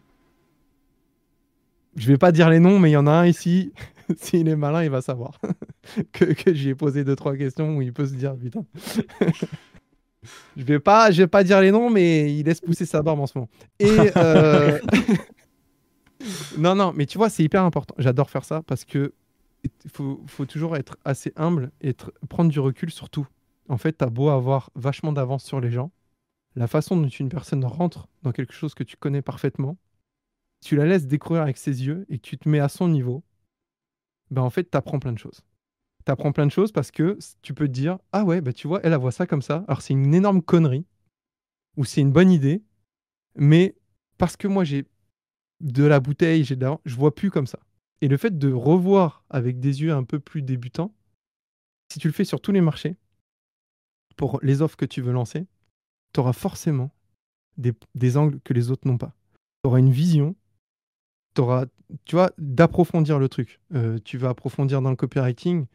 [1.96, 3.72] Je vais pas dire les noms, mais il y en a un ici.
[4.18, 5.40] S'il est malin, il va savoir
[6.12, 8.66] que, que j'y ai posé deux trois questions où il peut se dire putain.
[10.58, 13.20] je vais pas, je vais pas dire les noms, mais il laisse pousser sa barbe
[13.20, 13.50] en ce moment.
[13.80, 14.80] Et euh,
[16.58, 17.96] non, non, mais tu vois, c'est hyper important.
[17.98, 19.14] J'adore faire ça parce que
[19.64, 23.28] il faut, faut toujours être assez humble et être- prendre du recul sur tout.
[23.68, 25.92] En fait, t'as beau avoir vachement d'avance sur les gens,
[26.56, 29.78] la façon dont une personne rentre dans quelque chose que tu connais parfaitement,
[30.66, 33.24] tu la laisses découvrir avec ses yeux et que tu te mets à son niveau,
[34.32, 35.42] ben en fait, t'apprends plein de choses.
[36.06, 38.80] T'apprends plein de choses parce que tu peux te dire Ah ouais, bah tu vois,
[38.84, 39.64] elle, elle voit ça comme ça.
[39.68, 40.86] Alors, c'est une énorme connerie
[41.78, 42.64] ou c'est une bonne idée,
[43.36, 43.76] mais
[44.18, 44.88] parce que moi, j'ai
[45.60, 46.80] de la bouteille, j'ai de la...
[46.84, 47.60] je vois plus comme ça.
[48.02, 50.96] Et le fait de revoir avec des yeux un peu plus débutants,
[51.92, 52.98] si tu le fais sur tous les marchés,
[54.16, 55.46] pour les offres que tu veux lancer,
[56.14, 56.92] tu auras forcément
[57.58, 59.16] des, angles que les autres n'ont pas.
[59.64, 60.40] Tu auras une vision, tu
[61.42, 61.66] auras,
[62.06, 63.60] tu vois, d'approfondir le truc.
[63.74, 65.66] Euh, tu vas approfondir dans le copywriting,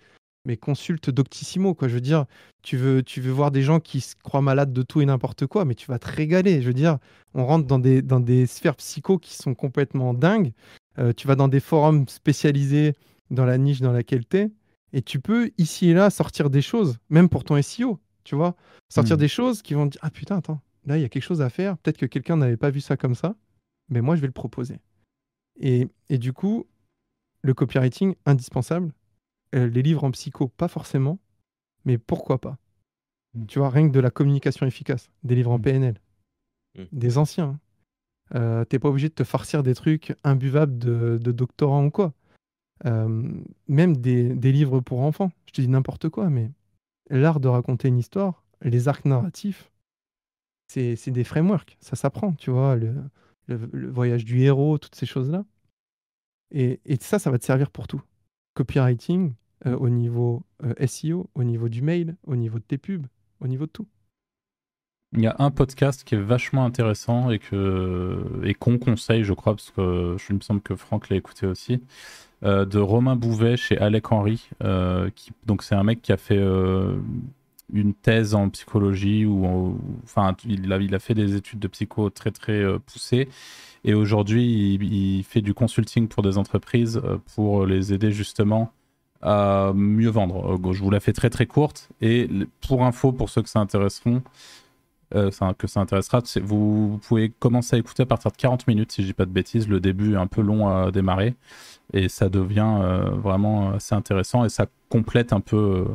[0.47, 1.89] mais consulte Doctissimo, quoi.
[1.89, 2.27] Je veux dire,
[2.62, 5.47] tu veux, tu veux voir des gens qui se croient malades de tout et n'importe
[5.47, 6.62] quoi, mais tu vas te régaler.
[6.62, 6.99] Je veux dire,
[7.35, 10.53] on rentre dans des, dans des sphères psycho qui sont complètement dingues.
[10.99, 12.95] Euh, tu vas dans des forums spécialisés
[13.31, 14.51] dans la niche dans laquelle tu es,
[14.93, 18.57] et tu peux ici et là sortir des choses, même pour ton SEO, tu vois,
[18.89, 19.20] sortir Hmm.
[19.20, 21.43] des choses qui vont te dire Ah putain, attends, là il y a quelque chose
[21.43, 23.37] à faire, peut-être que quelqu'un n'avait pas vu ça comme ça,
[23.89, 24.81] mais moi je vais le proposer.
[25.59, 26.66] Et, et du coup,
[27.43, 28.93] le copywriting, indispensable.
[29.55, 31.18] Euh, les livres en psycho, pas forcément,
[31.85, 32.56] mais pourquoi pas
[33.35, 33.47] Mm.
[33.47, 35.62] Tu vois, rien que de la communication efficace, des livres en Mm.
[35.62, 36.01] PNL,
[36.77, 36.82] Mm.
[36.93, 37.44] des anciens.
[37.44, 37.60] hein.
[38.35, 42.12] Euh, T'es pas obligé de te farcir des trucs imbuvables de, de doctorants ou quoi.
[42.86, 45.31] Euh, même des, des livres pour enfants.
[45.47, 46.51] Je te dis n'importe quoi, mais
[47.09, 49.70] l'art de raconter une histoire, les arcs narratifs,
[50.68, 52.94] c'est c'est des frameworks, ça s'apprend, tu vois, le,
[53.47, 55.45] le- voyage du héros, toutes ces choses-là.
[56.53, 58.03] Et, et ça, ça va te servir pour tout.
[58.55, 59.35] Copywriting,
[59.67, 63.07] euh, au niveau euh, SEO, au niveau du mail, au niveau de tes pubs,
[63.41, 63.87] au niveau de tout.
[65.12, 69.33] Il y a un podcast qui est vachement intéressant et que et qu'on conseille, je
[69.33, 71.83] crois, parce que je il me semble que Franck l'a écouté aussi,
[72.45, 74.49] euh, de Romain Bouvet chez Alec Henry.
[75.17, 76.39] qui, donc c'est un mec qui a fait
[77.72, 81.68] une thèse en psychologie ou en- enfin il a, il a fait des études de
[81.68, 83.28] psycho très très euh, poussées
[83.84, 88.72] et aujourd'hui il, fait du consulting pour des entreprises euh, pour les aider justement
[89.22, 90.59] à mieux vendre.
[90.64, 92.28] Euh, Je vous la fais très très courte et
[92.66, 94.22] pour info pour ceux que ça intéresseront
[95.59, 96.22] que ça intéressera.
[96.40, 99.32] Vous, pouvez commencer à écouter à partir de 40 minutes, si je dis pas de
[99.32, 99.68] bêtises.
[99.68, 101.34] Le début est un peu long à démarrer
[101.92, 102.78] et ça devient
[103.16, 105.86] vraiment assez intéressant et ça complète un peu,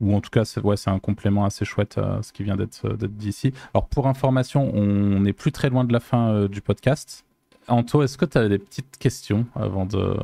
[0.00, 2.86] ou en tout cas, c'est ouais, un complément assez chouette à ce qui vient d'être
[2.86, 3.52] euh, d'être dit ici.
[3.74, 7.24] Alors, pour information, on n'est plus très loin de la fin euh, du podcast.
[7.68, 10.16] Anto, est-ce que tu as des petites questions avant de,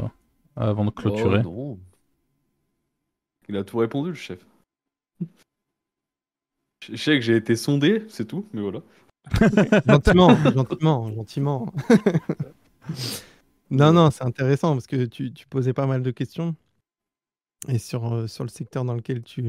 [0.57, 1.43] avant de clôturer?
[1.45, 1.79] Oh, non.
[3.49, 4.45] Il a tout répondu, le chef.
[5.21, 5.27] Je
[6.93, 8.81] je sais que j'ai été sondé, c'est tout, mais voilà.
[9.87, 11.73] Gentiment, gentiment, gentiment.
[13.71, 16.55] non, non, c'est intéressant parce que tu, tu posais pas mal de questions.
[17.69, 19.43] Et sur, euh, sur le secteur dans lequel tu,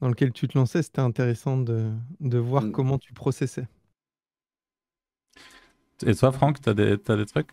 [0.00, 2.72] dans lequel tu te lançais, c'était intéressant de, de voir Mm.
[2.72, 3.66] comment tu processais.
[6.06, 7.50] Et toi, Franck, tu as, des t'as des trucs?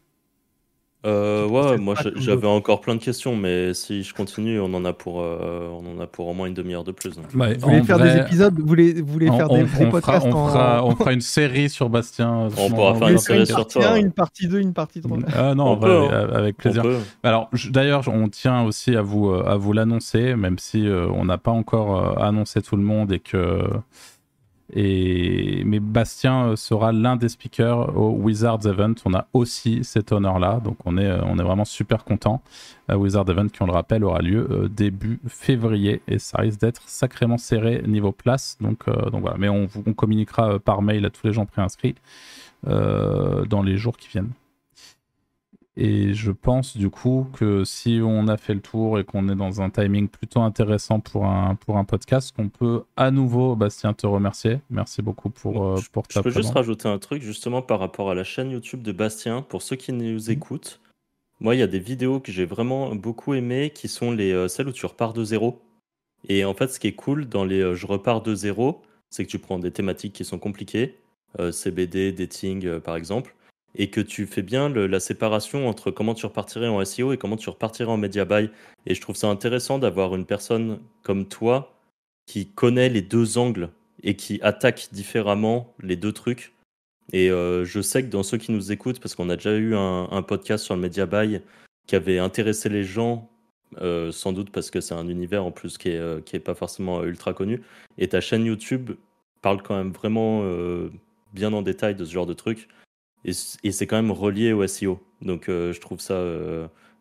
[1.06, 4.94] Euh, ouais, moi j'avais encore plein de questions, mais si je continue, on en a
[4.94, 7.16] pour, euh, on en a pour au moins une demi-heure de plus.
[7.16, 7.26] donc.
[7.32, 8.58] Vous voulez faire des épisodes?
[8.60, 10.84] Vous voulez, vous voulez on, faire on- des, on des fera, podcasts on, en- fera,
[10.86, 12.50] on fera une série sur Bastien.
[12.58, 14.00] On pourra faire une série sur partie toi, 1, ouais.
[14.02, 16.28] une partie 2, une partie 3 Ah non, On peut, hein.
[16.34, 16.82] avec- plaisir.
[16.82, 16.98] peut.
[17.24, 21.26] Alors, d'ailleurs, on tient aussi à vous, euh, à vous l'annoncer, même si euh, on
[21.26, 23.62] n'a pas encore euh, annoncé tout le monde et que.
[24.74, 28.96] Mais Bastien euh, sera l'un des speakers au Wizards Event.
[29.06, 32.42] On a aussi cet honneur-là, donc on est, euh, on est vraiment super content.
[32.90, 36.88] Wizards Event, qui on le rappelle, aura lieu euh, début février et ça risque d'être
[36.88, 38.58] sacrément serré niveau place.
[38.62, 41.96] Donc, donc voilà, mais on, communiquera par mail à tous les gens préinscrits
[42.64, 44.32] dans les jours qui viennent.
[45.78, 49.36] Et je pense du coup que si on a fait le tour et qu'on est
[49.36, 53.94] dans un timing plutôt intéressant pour un, pour un podcast, qu'on peut à nouveau, Bastien,
[53.94, 54.62] te remercier.
[54.70, 58.10] Merci beaucoup pour, euh, Je- pour Je peux juste rajouter un truc justement par rapport
[58.10, 59.42] à la chaîne YouTube de Bastien.
[59.42, 59.98] Pour ceux qui Mhm.
[60.14, 60.80] nous écoutent,
[61.42, 64.48] moi il y a des vidéos que j'ai vraiment beaucoup aimées qui sont les, euh,
[64.48, 65.62] celles où tu repars de zéro.
[66.30, 69.26] Et en fait, ce qui est cool dans les euh, je repars de zéro, c'est
[69.26, 70.96] que tu prends des thématiques qui sont compliquées,
[71.40, 73.36] euh, CBD, dating euh, par exemple,
[73.76, 77.38] et que tu fais bien la séparation entre comment tu repartirais en SEO et comment
[77.38, 78.50] tu repartirais en media buy.
[78.86, 81.76] Et je trouve ça intéressant d'avoir une personne comme toi
[82.26, 83.70] qui connaît les deux angles
[84.04, 86.54] et qui attaque différemment les deux trucs.
[87.12, 89.76] Et euh, je sais que dans ceux qui nous écoutent, parce qu'on a déjà eu
[89.76, 91.42] un, podcast sur le media buy
[91.88, 93.30] qui avait intéressé les gens,
[93.82, 96.40] euh, sans doute parce que c'est un univers en plus qui est, euh, qui est
[96.40, 97.62] pas forcément ultra connu.
[97.98, 98.92] Et ta chaîne YouTube
[99.42, 100.44] parle quand même vraiment
[101.34, 102.68] bien en détail de ce genre de trucs.
[103.26, 105.00] Et, c'est quand même relié au SEO.
[105.22, 106.22] Donc je trouve ça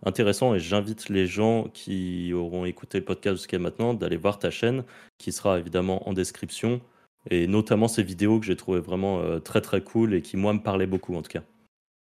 [0.05, 4.51] intéressant et j'invite les gens qui auront écouté le podcast jusqu'à maintenant d'aller voir ta
[4.51, 4.85] chaîne
[5.19, 6.81] qui sera évidemment en description
[7.31, 10.53] et notamment ces vidéos que j'ai trouvé vraiment euh, très très cool et qui moi
[10.53, 11.43] me parlaient beaucoup en tout cas.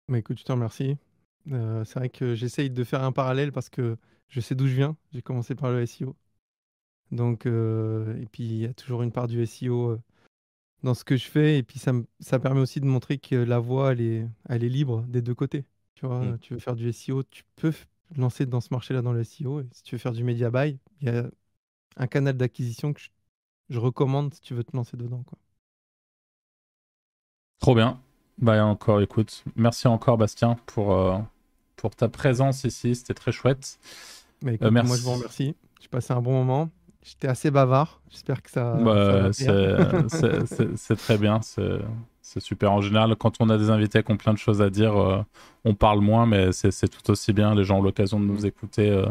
[0.08, 0.96] Mais écoute, je te remercie.
[1.52, 3.96] Euh, c'est vrai que j'essaye de faire un parallèle parce que
[4.28, 4.96] je sais d'où je viens.
[5.12, 6.16] J'ai commencé par le SEO.
[7.12, 9.98] Donc, euh, et puis il y a toujours une part du SEO
[10.84, 11.58] dans ce que je fais.
[11.58, 14.68] Et puis ça, ça permet aussi de montrer que la voie, elle est, elle est
[14.68, 15.64] libre des deux côtés.
[15.94, 16.38] Tu vois, mmh.
[16.38, 17.72] tu veux faire du SEO, tu peux
[18.16, 19.60] lancer dans ce marché-là dans le SEO.
[19.60, 21.24] Et si tu veux faire du media buy, il y a
[21.96, 23.00] un canal d'acquisition que
[23.70, 25.22] je, recommande si tu veux te lancer dedans.
[25.24, 25.38] Quoi.
[27.58, 28.00] Trop bien.
[28.38, 31.18] Bah encore, écoute, merci encore Bastien pour, euh,
[31.76, 33.78] pour ta présence ici, c'était très chouette.
[34.42, 34.88] Mais euh, merci.
[34.88, 35.54] Moi je vous remercie.
[35.80, 36.68] J'ai passé un bon moment.
[37.04, 38.00] J'étais assez bavard.
[38.08, 38.74] J'espère que ça.
[38.74, 41.40] Bah, c'est très bien.
[41.42, 42.72] C'est super.
[42.72, 45.22] En général, quand on a des invités qui ont plein de choses à dire, euh,
[45.66, 47.54] on parle moins, mais c'est tout aussi bien.
[47.54, 48.46] Les gens ont l'occasion de nous mm.
[48.46, 49.06] écouter euh,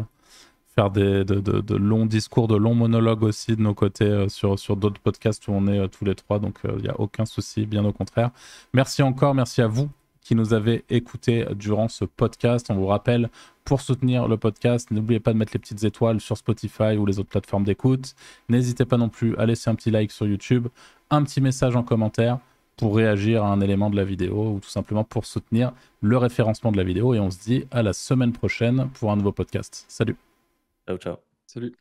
[0.76, 4.58] faire des, de, de, longs discours, de longs monologues aussi de nos côtés euh, sur,
[4.58, 6.40] sur d'autres podcasts où on est tous les trois.
[6.40, 8.32] Donc, il n'y a aucun souci, bien au contraire.
[8.74, 9.36] Merci encore.
[9.36, 9.90] Merci à vous
[10.22, 12.68] qui nous avez écoutés durant ce podcast.
[12.72, 13.30] On vous rappelle,
[13.66, 17.20] pour soutenir le podcast, n'oubliez pas de mettre les petites étoiles sur Spotify ou les
[17.20, 18.16] autres plateformes d'écoute.
[18.50, 20.68] N'hésitez pas non plus à laisser un petit like sur YouTube,
[21.10, 22.40] un petit message en commentaire
[22.78, 26.72] pour réagir à un élément de la vidéo ou tout simplement pour soutenir le référencement
[26.72, 27.14] de la vidéo.
[27.14, 29.86] Et on se dit à la semaine prochaine pour un nouveau podcast.
[29.88, 30.16] Salut.
[30.88, 31.16] Ciao, ciao.
[31.46, 31.74] Salut.